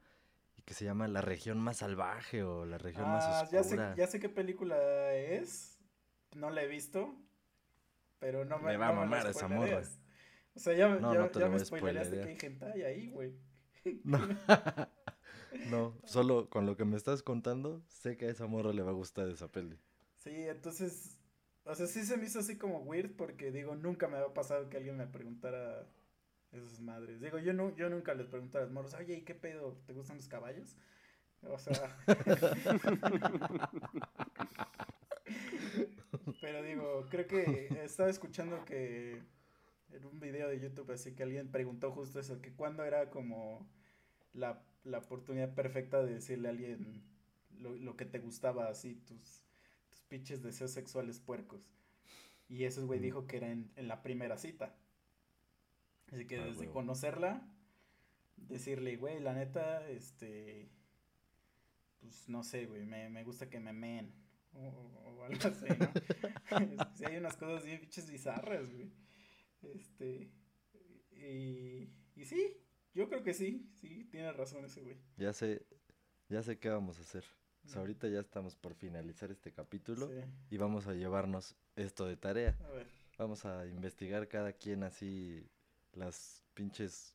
que 0.64 0.74
se 0.74 0.84
llama 0.84 1.08
La 1.08 1.20
región 1.20 1.58
más 1.58 1.78
salvaje 1.78 2.42
o 2.42 2.66
La 2.66 2.78
región 2.78 3.06
ah, 3.06 3.12
más 3.12 3.42
oscura. 3.42 3.62
Ya 3.62 3.94
sé, 3.94 4.00
ya 4.00 4.06
sé 4.06 4.20
qué 4.20 4.28
película 4.28 5.12
es. 5.14 5.78
No 6.34 6.50
la 6.50 6.62
he 6.62 6.66
visto. 6.66 7.14
Pero 8.18 8.44
no 8.44 8.58
me, 8.58 8.72
me 8.72 8.76
va 8.76 8.86
no 8.86 8.92
a 8.92 9.04
mamar 9.04 9.26
esa 9.28 9.48
morra. 9.48 9.82
O 10.54 10.58
sea, 10.58 10.74
ya, 10.74 10.88
no, 10.88 11.12
ya, 11.12 11.20
no 11.20 11.30
ya 11.32 11.48
me 11.48 11.58
spoileaste 11.58 12.20
que 12.20 12.28
hay 12.28 12.38
hentai 12.40 12.82
ahí, 12.82 13.08
güey. 13.08 13.34
No. 14.04 14.18
no, 15.70 15.94
solo 16.04 16.48
con 16.48 16.66
lo 16.66 16.76
que 16.76 16.84
me 16.84 16.96
estás 16.96 17.22
contando, 17.22 17.82
sé 17.88 18.16
que 18.16 18.26
a 18.26 18.30
esa 18.30 18.46
morra 18.46 18.72
le 18.72 18.82
va 18.82 18.90
a 18.90 18.94
gustar 18.94 19.28
esa 19.28 19.50
peli. 19.50 19.78
Sí, 20.16 20.32
entonces, 20.34 21.18
o 21.64 21.74
sea, 21.74 21.86
sí 21.86 22.04
se 22.04 22.16
me 22.16 22.26
hizo 22.26 22.40
así 22.40 22.56
como 22.56 22.80
weird 22.80 23.16
porque 23.16 23.50
digo, 23.50 23.76
nunca 23.76 24.08
me 24.08 24.16
había 24.16 24.34
pasado 24.34 24.68
que 24.68 24.76
alguien 24.76 24.96
me 24.96 25.06
preguntara 25.06 25.86
esas 26.52 26.80
madres. 26.80 27.20
Digo, 27.20 27.38
yo, 27.38 27.52
no, 27.52 27.74
yo 27.76 27.88
nunca 27.88 28.14
les 28.14 28.26
pregunto 28.26 28.58
a 28.58 28.62
las 28.62 28.70
morros, 28.70 28.94
oye, 28.94 29.14
¿y 29.18 29.22
qué 29.22 29.34
pedo? 29.34 29.76
¿Te 29.86 29.92
gustan 29.92 30.16
los 30.16 30.28
caballos? 30.28 30.76
O 31.42 31.58
sea. 31.58 31.96
Pero 36.40 36.62
digo, 36.62 37.06
creo 37.10 37.26
que 37.26 37.68
estaba 37.84 38.08
escuchando 38.08 38.64
que 38.64 39.22
en 39.90 40.04
un 40.04 40.18
video 40.20 40.48
de 40.48 40.60
YouTube 40.60 40.90
así 40.90 41.14
que 41.14 41.22
alguien 41.22 41.50
preguntó 41.50 41.92
justo 41.92 42.20
eso, 42.20 42.40
que 42.40 42.52
cuándo 42.52 42.84
era 42.84 43.10
como 43.10 43.68
la, 44.32 44.62
la 44.86 44.98
oportunidad 44.98 45.54
perfecta 45.54 46.02
de 46.04 46.14
decirle 46.14 46.48
a 46.48 46.50
alguien 46.52 47.02
lo, 47.58 47.74
lo 47.76 47.96
que 47.96 48.04
te 48.06 48.18
gustaba, 48.20 48.68
así, 48.68 48.94
tus, 48.96 49.42
tus 49.90 50.02
pinches 50.02 50.42
deseos 50.42 50.70
sexuales 50.72 51.20
puercos. 51.20 51.62
Y 52.48 52.64
ese 52.64 52.82
güey 52.82 53.00
Mm. 53.00 53.02
dijo 53.02 53.26
que 53.26 53.38
era 53.38 53.50
en, 53.50 53.70
en 53.76 53.88
la 53.88 54.02
primera 54.02 54.38
cita. 54.38 54.74
Así 56.12 56.26
que 56.26 56.38
Ah, 56.38 56.44
desde 56.46 56.68
conocerla, 56.70 57.48
decirle, 58.36 58.96
güey, 58.96 59.20
la 59.20 59.34
neta, 59.34 59.88
este, 59.88 60.70
pues 62.00 62.28
no 62.28 62.42
sé, 62.44 62.66
güey, 62.66 62.84
me, 62.84 63.08
me 63.10 63.24
gusta 63.24 63.50
que 63.50 63.60
me 63.60 63.72
meen. 63.72 64.12
O, 64.54 64.60
o 65.18 65.24
algo 65.24 65.48
así, 65.48 65.66
¿no? 65.78 65.92
sí, 66.94 67.04
hay 67.04 67.16
unas 67.16 67.36
cosas 67.36 67.64
bien 67.64 67.80
pinches 67.80 68.10
bizarras, 68.10 68.72
güey. 68.72 68.90
Este, 69.62 70.30
y, 71.12 71.90
y 72.14 72.24
sí, 72.24 72.56
yo 72.96 73.08
creo 73.08 73.22
que 73.22 73.32
sí, 73.34 73.70
sí, 73.80 74.04
tiene 74.10 74.32
razón 74.32 74.64
ese 74.64 74.80
güey. 74.80 74.96
Ya 75.16 75.32
sé, 75.32 75.64
ya 76.28 76.42
sé 76.42 76.58
qué 76.58 76.68
vamos 76.70 76.98
a 76.98 77.02
hacer. 77.02 77.24
O 77.64 77.68
sea, 77.68 77.76
Mm. 77.78 77.80
ahorita 77.80 78.08
ya 78.08 78.20
estamos 78.20 78.54
por 78.56 78.74
finalizar 78.74 79.30
este 79.30 79.52
capítulo 79.52 80.08
Sí, 80.08 80.14
y 80.50 80.56
vamos 80.56 80.86
a 80.86 80.94
llevarnos 80.94 81.54
esto 81.76 82.06
de 82.06 82.16
tarea. 82.16 82.56
a 82.64 82.70
ver, 82.70 82.86
Vamos 83.18 83.44
a 83.46 83.64
investigar 83.66 84.28
cada 84.28 84.52
quien 84.52 84.82
así 84.82 85.48
las 85.94 86.44
pinches 86.54 87.14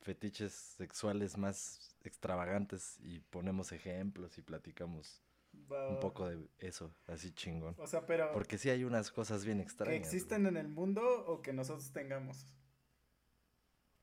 fetiches 0.00 0.52
sexuales 0.52 1.38
más 1.38 1.96
extravagantes 2.02 2.98
y 3.00 3.20
ponemos 3.20 3.72
ejemplos 3.72 4.36
y 4.38 4.42
platicamos 4.42 5.22
va, 5.70 5.88
un 5.88 6.00
poco 6.00 6.28
de 6.28 6.38
eso, 6.58 6.92
así 7.06 7.30
chingón. 7.32 7.74
O 7.78 7.86
sea, 7.86 8.04
pero 8.06 8.32
Porque 8.32 8.58
sí 8.58 8.68
hay 8.70 8.84
unas 8.84 9.10
cosas 9.12 9.44
bien 9.44 9.58
que 9.58 9.64
extrañas. 9.64 9.92
güey. 10.00 10.02
existen 10.04 10.46
en 10.46 10.56
el 10.56 10.68
mundo 10.68 11.00
o 11.26 11.40
que 11.42 11.52
nosotros 11.52 11.90
tengamos. 11.92 12.44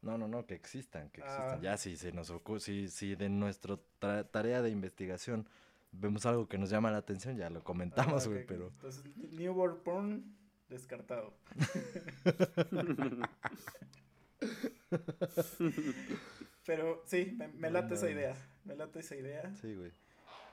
No, 0.02 0.18
no, 0.18 0.28
no, 0.28 0.46
que 0.46 0.56
existan, 0.56 1.10
que 1.12 1.22
Ah. 1.22 1.26
existan. 1.28 1.62
Ya 1.62 1.78
si 1.78 1.96
se 1.96 2.12
nos 2.12 2.30
ocurre, 2.32 2.60
si, 2.60 2.88
si 2.88 3.16
de 3.16 3.30
nuestra 3.30 3.78
tra- 4.00 4.28
tarea 4.30 4.62
de 4.62 4.70
investigación 4.70 5.48
vemos 5.92 6.26
algo 6.26 6.48
que 6.48 6.58
nos 6.58 6.70
llama 6.70 6.92
la 6.92 6.98
atención, 6.98 7.38
ya 7.38 7.50
lo 7.50 7.64
comentamos, 7.64 8.26
Ah, 8.26 8.30
güey, 8.30 8.46
pero 8.46 8.68
Entonces, 8.70 9.04
newborn 9.32 9.78
porn, 9.84 10.36
descartado. 10.70 11.34
Pero 16.66 17.02
sí, 17.06 17.34
me, 17.38 17.48
me 17.50 17.70
No 17.70 17.82
late 17.82 17.96
esa 17.96 18.10
idea. 18.10 18.36
Me 18.66 18.76
late 18.76 19.00
esa 19.00 19.16
idea. 19.16 19.54
sí, 19.56 19.76
güey. 19.76 19.92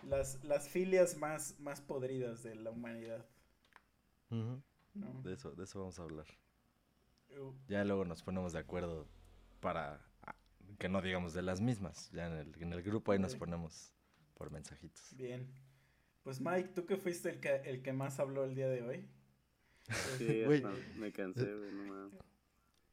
Las, 0.08 0.42
las 0.44 0.68
filias 0.68 1.16
más, 1.16 1.58
más 1.58 1.80
podridas 1.80 2.42
de 2.42 2.54
la 2.54 2.70
humanidad. 2.70 3.24
¿no? 4.30 4.62
De 5.24 5.32
eso, 5.34 5.52
de 5.52 5.64
eso 5.64 5.80
vamos 5.80 5.98
a 5.98 6.02
hablar. 6.02 6.26
Uh, 7.30 7.52
Ya 7.68 7.84
luego 7.84 8.04
nos 8.04 8.22
ponemos 8.22 8.52
de 8.52 8.60
acuerdo 8.60 9.06
para 9.60 10.00
ah, 10.22 10.34
que 10.78 10.88
no 10.88 11.02
digamos 11.02 11.34
de 11.34 11.42
las 11.42 11.60
mismas. 11.60 12.10
Ya 12.12 12.26
en 12.26 12.32
el, 12.34 12.62
en 12.62 12.72
el 12.72 12.82
grupo 12.82 13.12
ahí 13.12 13.18
nos 13.18 13.34
ponemos 13.36 13.92
por 14.34 14.50
mensajitos. 14.50 15.14
bien. 15.16 15.48
Pues 16.22 16.40
Mike, 16.40 16.70
tú 16.74 16.84
que 16.84 16.96
fuiste 16.96 17.30
el 17.30 17.40
que, 17.40 17.56
el 17.64 17.82
que 17.82 17.92
más 17.92 18.20
habló 18.20 18.44
el 18.44 18.54
día 18.54 18.68
de 18.68 18.82
hoy. 18.82 19.08
Sí, 20.18 20.42
Güey. 20.44 20.62
hasta 20.62 20.78
me 20.98 21.12
cansé, 21.12 21.54
güey, 21.54 21.72
no. 21.72 22.10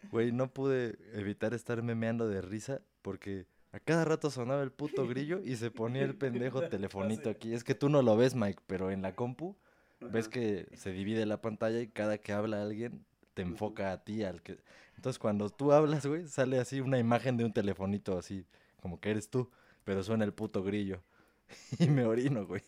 Güey, 0.10 0.32
no 0.32 0.54
pude 0.54 0.98
evitar 1.14 1.54
estar 1.54 1.82
memeando 1.82 2.28
de 2.28 2.42
risa 2.42 2.82
porque 3.02 3.48
a 3.72 3.80
cada 3.80 4.06
rato 4.06 4.32
sonaba 4.32 4.64
el 4.64 4.72
puto 4.72 5.06
grillo 5.08 5.42
y 5.44 5.58
se 5.58 5.72
ponía 5.72 6.04
el 6.04 6.16
pendejo 6.16 6.62
telefonito 6.70 7.30
aquí. 7.30 7.54
Es 7.54 7.64
que 7.64 7.76
tú 7.76 7.90
no 7.90 8.02
lo 8.02 8.16
ves, 8.16 8.36
Mike, 8.36 8.64
pero 8.68 8.92
en 8.92 9.02
la 9.02 9.16
compu 9.16 9.58
ves 10.00 10.30
que 10.30 10.68
se 10.74 10.92
divide 10.92 11.26
la 11.26 11.42
pantalla 11.42 11.82
y 11.82 11.88
cada 11.88 12.18
que 12.18 12.32
habla 12.32 12.62
alguien 12.62 13.06
te 13.36 13.44
enfoca 13.44 13.92
a 13.94 14.04
ti, 14.04 14.24
al 14.24 14.42
que... 14.42 14.60
Entonces 14.96 15.20
cuando 15.20 15.50
tú 15.52 15.72
hablas, 15.74 16.06
güey, 16.08 16.28
sale 16.28 16.60
así 16.60 16.82
una 16.82 16.98
imagen 17.00 17.38
de 17.38 17.46
un 17.46 17.54
telefonito 17.54 18.18
así, 18.18 18.48
como 18.82 19.00
que 19.00 19.12
eres 19.12 19.30
tú, 19.30 19.52
pero 19.84 20.04
suena 20.04 20.26
el 20.26 20.34
puto 20.34 20.64
grillo. 20.64 21.04
Y 21.80 21.90
me 21.90 22.06
orino, 22.06 22.48
güey. 22.48 22.64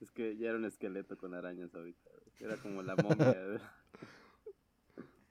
Es 0.00 0.10
que 0.10 0.36
ya 0.36 0.48
era 0.48 0.58
un 0.58 0.64
esqueleto 0.64 1.16
con 1.18 1.34
arañas 1.34 1.74
ahorita. 1.74 2.10
güey. 2.10 2.32
Era 2.40 2.56
como 2.56 2.82
la 2.82 2.96
momia. 2.96 3.46
güey. 3.46 3.60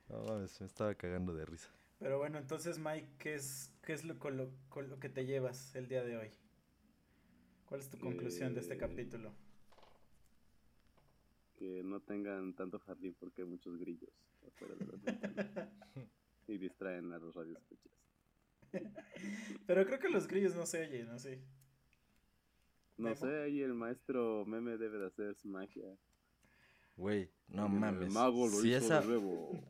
No 0.10 0.24
mames, 0.24 0.60
me 0.60 0.68
estaba 0.68 0.96
cagando 0.96 1.34
de 1.34 1.46
risa. 1.46 1.70
Pero 2.00 2.18
bueno, 2.18 2.38
entonces 2.40 2.80
Mike, 2.80 3.08
¿qué 3.20 3.36
es, 3.36 3.72
qué 3.84 3.94
es 3.94 4.04
lo, 4.06 4.18
con, 4.18 4.38
lo, 4.38 4.50
con 4.70 4.90
lo 4.90 5.00
que 5.00 5.10
te 5.10 5.26
llevas 5.26 5.76
el 5.76 5.88
día 5.88 6.04
de 6.04 6.18
hoy? 6.18 6.32
¿Cuál 7.66 7.82
es 7.82 7.90
tu 7.90 8.00
conclusión 8.00 8.54
de 8.54 8.62
este 8.62 8.74
Eh, 8.74 8.78
capítulo? 8.78 9.34
que 11.56 11.84
no 11.84 12.00
tengan 12.02 12.54
tanto 12.56 12.80
jardín 12.80 13.16
porque 13.20 13.42
hay 13.42 13.48
muchos 13.48 13.78
grillos 13.78 14.10
afuera 14.48 14.76
de 14.76 14.86
las 14.86 15.02
ventanas. 15.02 15.70
Y 16.48 16.58
distraen 16.58 17.14
a 17.14 17.20
los 17.20 17.36
radioescuchas. 17.36 17.92
Pero 19.68 19.86
creo 19.86 20.00
que 20.00 20.10
los 20.10 20.28
grillos 20.28 20.56
no 20.56 20.66
se 20.66 20.82
oyen, 20.82 21.08
¿no? 21.08 21.20
Sí. 21.20 21.40
No 22.98 23.16
sé, 23.16 23.44
ahí 23.44 23.62
el 23.62 23.76
maestro 23.76 24.46
meme 24.48 24.78
debe 24.78 24.98
de 24.98 25.06
hacer 25.08 25.36
su 25.36 25.48
magia. 25.48 25.96
Güey, 26.98 27.30
no 27.50 27.68
El 27.68 27.72
mames. 27.74 28.12
mago 28.14 28.48
lo 28.48 28.58
si 28.62 28.70
hizo 28.70 28.78
esa, 28.78 29.02
de 29.02 29.08
nuevo. 29.08 29.64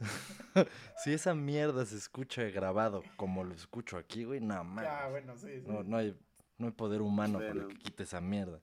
si 1.04 1.12
esa 1.12 1.34
mierda 1.34 1.86
se 1.86 1.96
escucha 1.96 2.42
grabado 2.44 3.02
como 3.16 3.44
lo 3.44 3.54
escucho 3.54 3.96
aquí, 3.96 4.24
güey, 4.24 4.40
no 4.40 4.62
mames. 4.64 4.90
Ah, 4.90 5.08
bueno, 5.08 5.36
sí, 5.38 5.60
sí. 5.60 5.64
No, 5.66 5.84
no 5.84 5.96
hay, 5.96 6.18
no 6.58 6.66
hay 6.66 6.72
poder 6.72 7.00
humano 7.02 7.38
para 7.38 7.52
Bueno. 7.52 7.68
que 7.68 7.76
quite 7.78 8.02
esa 8.02 8.20
mierda. 8.20 8.60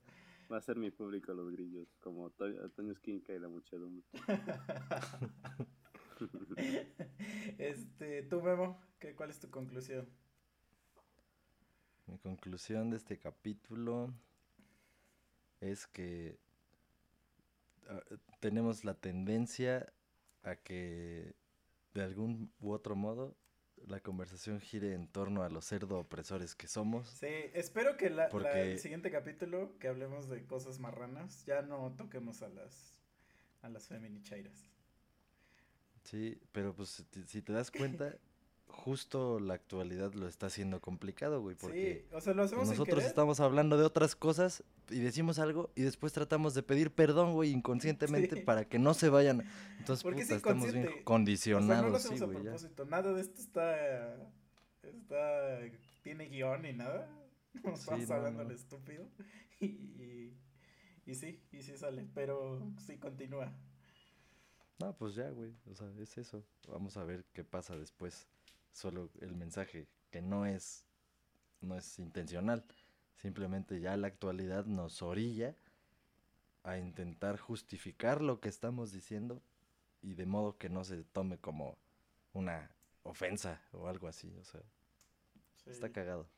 Va 0.53 0.57
a 0.57 0.61
ser 0.61 0.77
mi 0.77 0.91
público 0.91 1.33
los 1.33 1.51
grillos, 1.51 1.87
como 1.99 2.29
To- 2.29 2.45
Antonio 2.45 2.93
Esquinca 2.93 3.33
y 3.33 3.39
la 3.39 3.49
muchedumbre. 3.49 4.05
este, 7.57 8.21
tú 8.23 8.39
Memo, 8.39 8.79
¿qué, 8.99 9.15
¿cuál 9.15 9.31
es 9.31 9.39
tu 9.39 9.49
conclusión? 9.49 10.07
Mi 12.05 12.19
conclusión 12.19 12.91
de 12.91 12.97
este 12.97 13.17
capítulo 13.17 14.13
es 15.59 15.87
que 15.87 16.37
ah, 17.89 18.03
tenemos 18.39 18.85
la 18.85 18.93
tendencia 18.93 19.91
a 20.43 20.55
que 20.57 21.33
de 21.95 22.03
algún 22.03 22.53
u 22.59 22.73
otro 22.73 22.95
modo 22.95 23.35
la 23.87 23.99
conversación 23.99 24.59
gire 24.59 24.93
en 24.93 25.07
torno 25.07 25.43
a 25.43 25.49
los 25.49 25.65
cerdo 25.65 25.99
opresores 25.99 26.55
que 26.55 26.67
somos. 26.67 27.09
Sí, 27.09 27.27
espero 27.53 27.97
que 27.97 28.09
la, 28.09 28.27
el 28.27 28.79
siguiente 28.79 29.11
capítulo, 29.11 29.77
que 29.79 29.87
hablemos 29.87 30.29
de 30.29 30.45
cosas 30.45 30.79
marranas, 30.79 31.45
ya 31.45 31.61
no 31.61 31.93
toquemos 31.97 32.41
a 32.41 32.49
las 32.49 32.99
a 33.61 33.69
las 33.69 33.87
feminichairas. 33.87 34.69
Sí, 36.03 36.37
pero 36.51 36.75
pues 36.75 37.03
si 37.27 37.41
te 37.41 37.53
das 37.53 37.71
cuenta, 37.71 38.13
justo 38.67 39.39
la 39.39 39.53
actualidad 39.53 40.13
lo 40.13 40.27
está 40.27 40.47
haciendo 40.47 40.81
complicado, 40.81 41.41
güey, 41.41 41.55
porque 41.55 42.05
Sí, 42.09 42.15
o 42.15 42.19
sea, 42.21 42.33
lo 42.33 42.43
hacemos 42.43 42.67
nosotros 42.67 43.03
estamos 43.03 43.39
hablando 43.39 43.77
de 43.77 43.85
otras 43.85 44.15
cosas 44.15 44.63
y 44.89 44.99
decimos 44.99 45.39
algo 45.39 45.71
y 45.75 45.83
después 45.83 46.11
tratamos 46.11 46.53
de 46.53 46.63
pedir 46.63 46.91
perdón, 46.91 47.33
güey, 47.33 47.51
inconscientemente 47.51 48.35
Sí. 48.37 48.41
para 48.41 48.65
que 48.65 48.79
no 48.79 48.93
se 48.93 49.09
vayan. 49.09 49.43
Entonces, 49.79 50.03
Porque 50.03 50.21
es 50.21 50.27
puta, 50.27 50.37
estamos 50.37 50.71
bien 50.73 50.85
inconsciente. 50.99 51.55
O 51.55 51.61
sea, 51.61 51.81
no 51.81 51.89
lo 51.89 51.93
condicionados, 51.93 52.01
sí, 52.03 52.13
a 52.21 52.25
güey, 52.25 52.37
ya. 52.37 52.43
propósito. 52.43 52.85
Nada 52.85 53.13
de 53.13 53.21
esto 53.21 53.41
está. 53.41 54.31
está 54.83 55.59
tiene 56.01 56.27
guion 56.27 56.61
ni 56.63 56.73
nada. 56.73 57.09
Nos 57.63 57.79
Sí, 57.81 58.05
no, 58.07 58.13
hablando 58.15 58.43
no. 58.43 58.51
estúpido. 58.51 59.07
Y, 59.59 59.65
y, 59.67 60.37
y 61.05 61.15
sí, 61.15 61.39
y 61.53 61.61
sí 61.61 61.77
sale. 61.77 62.05
Pero 62.13 62.61
sí 62.85 62.97
continúa. 62.97 63.53
No, 64.79 64.93
pues 64.97 65.15
ya, 65.15 65.29
güey, 65.29 65.53
o 65.71 65.75
sea, 65.75 65.87
es 66.01 66.17
eso. 66.17 66.43
Vamos 66.67 66.97
a 66.97 67.05
ver 67.05 67.23
qué 67.31 67.45
pasa 67.45 67.77
después. 67.77 68.27
Solo 68.73 69.09
el 69.21 69.35
mensaje 69.35 69.87
que 70.11 70.21
no 70.21 70.45
es 70.47 70.85
no 71.61 71.77
es 71.77 71.99
intencional. 71.99 72.65
Simplemente 73.17 73.79
ya 73.81 73.97
la 73.97 74.07
actualidad 74.07 74.65
nos 74.65 75.01
orilla 75.01 75.55
a 76.63 76.77
intentar 76.77 77.37
justificar 77.39 78.21
lo 78.21 78.39
que 78.39 78.49
estamos 78.49 78.91
diciendo 78.91 79.41
y 80.01 80.15
de 80.15 80.25
modo 80.25 80.57
que 80.57 80.69
no 80.69 80.83
se 80.83 81.03
tome 81.05 81.37
como 81.39 81.77
una 82.33 82.71
ofensa 83.03 83.61
o 83.73 83.87
algo 83.87 84.07
así, 84.07 84.35
o 84.39 84.45
sea, 84.45 84.61
está 85.67 85.89
Sí. 85.89 85.91
cagado. 85.91 86.29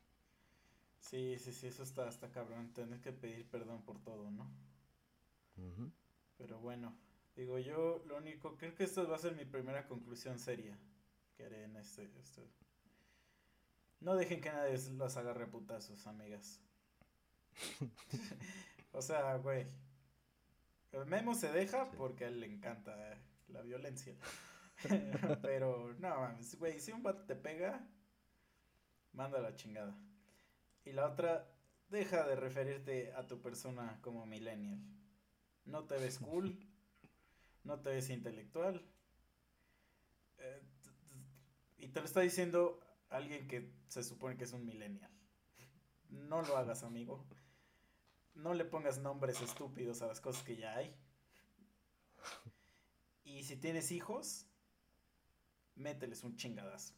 Sí, 1.00 1.38
sí, 1.38 1.52
sí, 1.54 1.68
eso 1.68 1.82
está, 1.84 2.06
está 2.08 2.30
cabrón. 2.30 2.70
Tener 2.74 3.00
que 3.00 3.12
pedir 3.12 3.48
perdón 3.48 3.80
por 3.82 3.98
todo, 4.02 4.30
¿no? 4.30 4.46
Pero 6.38 6.58
bueno, 6.60 6.96
digo 7.34 7.58
yo, 7.58 8.02
lo 8.06 8.16
único, 8.18 8.56
creo 8.56 8.74
que 8.74 8.84
esta 8.84 9.02
va 9.02 9.16
a 9.16 9.18
ser 9.18 9.34
mi 9.34 9.44
primera 9.44 9.86
conclusión 9.86 10.38
seria 10.38 10.78
que 11.36 11.44
haré 11.44 11.64
este, 11.78 12.10
este. 12.18 12.50
No 14.00 14.14
dejen 14.14 14.40
que 14.40 14.50
nadie 14.50 14.78
los 14.92 15.16
agarre 15.16 15.44
a 15.44 15.50
putazos, 15.50 16.06
amigas. 16.06 16.60
o 18.92 19.02
sea, 19.02 19.36
güey. 19.36 19.66
Memo 21.06 21.34
se 21.34 21.52
deja 21.52 21.90
porque 21.90 22.24
a 22.24 22.28
él 22.28 22.40
le 22.40 22.46
encanta 22.46 22.96
la 23.48 23.60
violencia. 23.62 24.14
Pero, 25.42 25.94
no 25.98 26.08
mames, 26.20 26.58
güey, 26.58 26.80
si 26.80 26.92
un 26.92 27.02
vato 27.02 27.24
te 27.24 27.34
pega, 27.34 27.86
manda 29.12 29.40
la 29.40 29.54
chingada. 29.54 29.96
Y 30.84 30.92
la 30.92 31.06
otra, 31.06 31.48
deja 31.88 32.26
de 32.26 32.36
referirte 32.36 33.12
a 33.14 33.26
tu 33.26 33.40
persona 33.40 33.98
como 34.02 34.26
millennial. 34.26 34.80
No 35.64 35.84
te 35.84 35.96
ves 35.98 36.18
cool, 36.18 36.58
no 37.64 37.80
te 37.80 37.90
ves 37.90 38.10
intelectual. 38.10 38.82
eh, 40.38 40.62
y 41.78 41.88
te 41.88 42.00
lo 42.00 42.06
está 42.06 42.20
diciendo 42.20 42.80
alguien 43.10 43.46
que 43.48 43.72
se 43.88 44.02
supone 44.02 44.36
que 44.36 44.44
es 44.44 44.52
un 44.52 44.64
millennial. 44.66 45.10
No 46.10 46.42
lo 46.42 46.56
hagas, 46.56 46.82
amigo. 46.82 47.24
No 48.34 48.54
le 48.54 48.64
pongas 48.64 48.98
nombres 48.98 49.40
estúpidos 49.40 50.02
a 50.02 50.06
las 50.06 50.20
cosas 50.20 50.44
que 50.44 50.56
ya 50.56 50.76
hay. 50.76 50.94
Y 53.24 53.42
si 53.44 53.56
tienes 53.56 53.92
hijos, 53.92 54.46
mételes 55.76 56.24
un 56.24 56.36
chingadazo. 56.36 56.94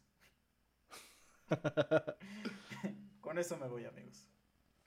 Con 3.21 3.37
eso 3.37 3.57
me 3.57 3.67
voy, 3.67 3.85
amigos. 3.85 4.25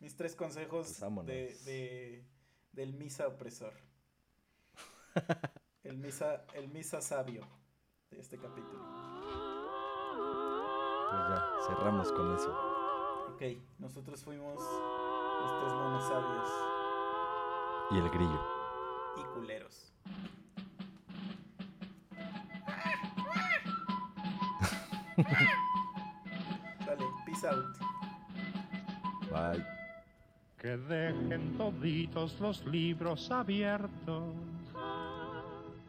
Mis 0.01 0.16
tres 0.16 0.34
consejos 0.34 1.07
Pues 1.24 1.26
de, 1.26 1.59
de- 1.64 2.24
del 2.72 2.95
misa 2.95 3.28
opresor. 3.28 3.74
El 5.84 5.99
misa, 5.99 6.45
el 6.55 6.68
misa 6.68 7.01
sabio 7.01 7.47
de 8.11 8.20
este 8.20 8.38
capítulo. 8.38 9.02
Pues 11.13 11.29
ya, 11.29 11.47
cerramos 11.67 12.11
con 12.13 12.35
eso. 12.35 12.51
Ok, 13.35 13.43
nosotros 13.79 14.23
fuimos 14.25 14.55
los 14.57 15.61
tres 15.61 15.73
monos 15.75 16.05
sabios 16.05 16.49
Y 17.91 17.99
el 17.99 18.09
grillo. 18.11 18.41
y 19.19 19.23
culeros. 19.35 19.93
Dale, 26.87 27.05
peace 27.27 27.45
out. 27.47 27.77
Bye. 29.31 29.65
Que 30.59 30.77
dejen 30.77 31.57
toditos 31.59 32.39
los 32.41 32.65
libros 32.67 33.31
abiertos. 33.31 34.35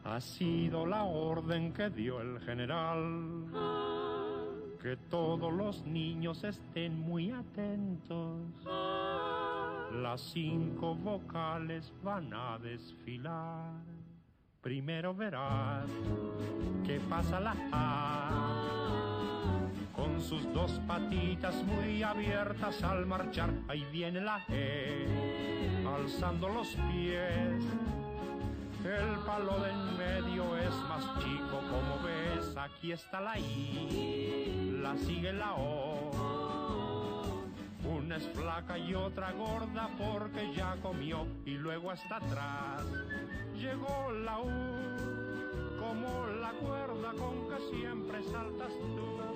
Ha 0.04 0.20
sido 0.20 0.84
la 0.86 1.04
orden 1.04 1.72
que 1.72 1.88
dio 1.90 2.20
el 2.20 2.40
general. 2.40 3.46
Que 4.84 4.98
todos 5.08 5.50
los 5.50 5.86
niños 5.86 6.44
estén 6.44 7.00
muy 7.00 7.30
atentos. 7.30 8.42
Las 9.94 10.20
cinco 10.20 10.94
vocales 10.94 11.90
van 12.02 12.34
a 12.34 12.58
desfilar. 12.58 13.72
Primero 14.60 15.14
verás 15.14 15.86
que 16.84 17.00
pasa 17.00 17.40
la 17.40 17.56
A 17.72 18.50
con 19.96 20.20
sus 20.20 20.52
dos 20.52 20.78
patitas 20.86 21.64
muy 21.64 22.02
abiertas 22.02 22.82
al 22.82 23.06
marchar. 23.06 23.54
Ahí 23.68 23.86
viene 23.90 24.20
la 24.20 24.44
E, 24.50 25.82
alzando 25.86 26.46
los 26.50 26.68
pies. 26.92 27.64
El 28.84 29.18
palo 29.24 29.60
de 29.60 29.70
en 29.70 29.96
medio 29.96 30.58
es 30.58 30.74
más 30.90 31.04
chico, 31.20 31.58
como 31.70 32.02
ves. 32.04 32.54
Aquí 32.54 32.92
está 32.92 33.18
la 33.18 33.38
I, 33.38 34.73
la 34.84 34.98
sigue 34.98 35.32
la 35.32 35.54
O. 35.54 36.10
Una 37.88 38.16
es 38.18 38.28
flaca 38.34 38.76
y 38.76 38.94
otra 38.94 39.32
gorda 39.32 39.88
porque 39.96 40.52
ya 40.54 40.76
comió 40.82 41.26
y 41.46 41.52
luego 41.52 41.90
hasta 41.90 42.16
atrás 42.16 42.84
llegó 43.56 44.12
la 44.12 44.40
U 44.40 44.50
como 45.80 46.26
la 46.38 46.50
cuerda 46.52 47.12
con 47.12 47.48
que 47.48 47.76
siempre 47.78 48.22
saltas 48.24 48.72
tú. 48.94 49.33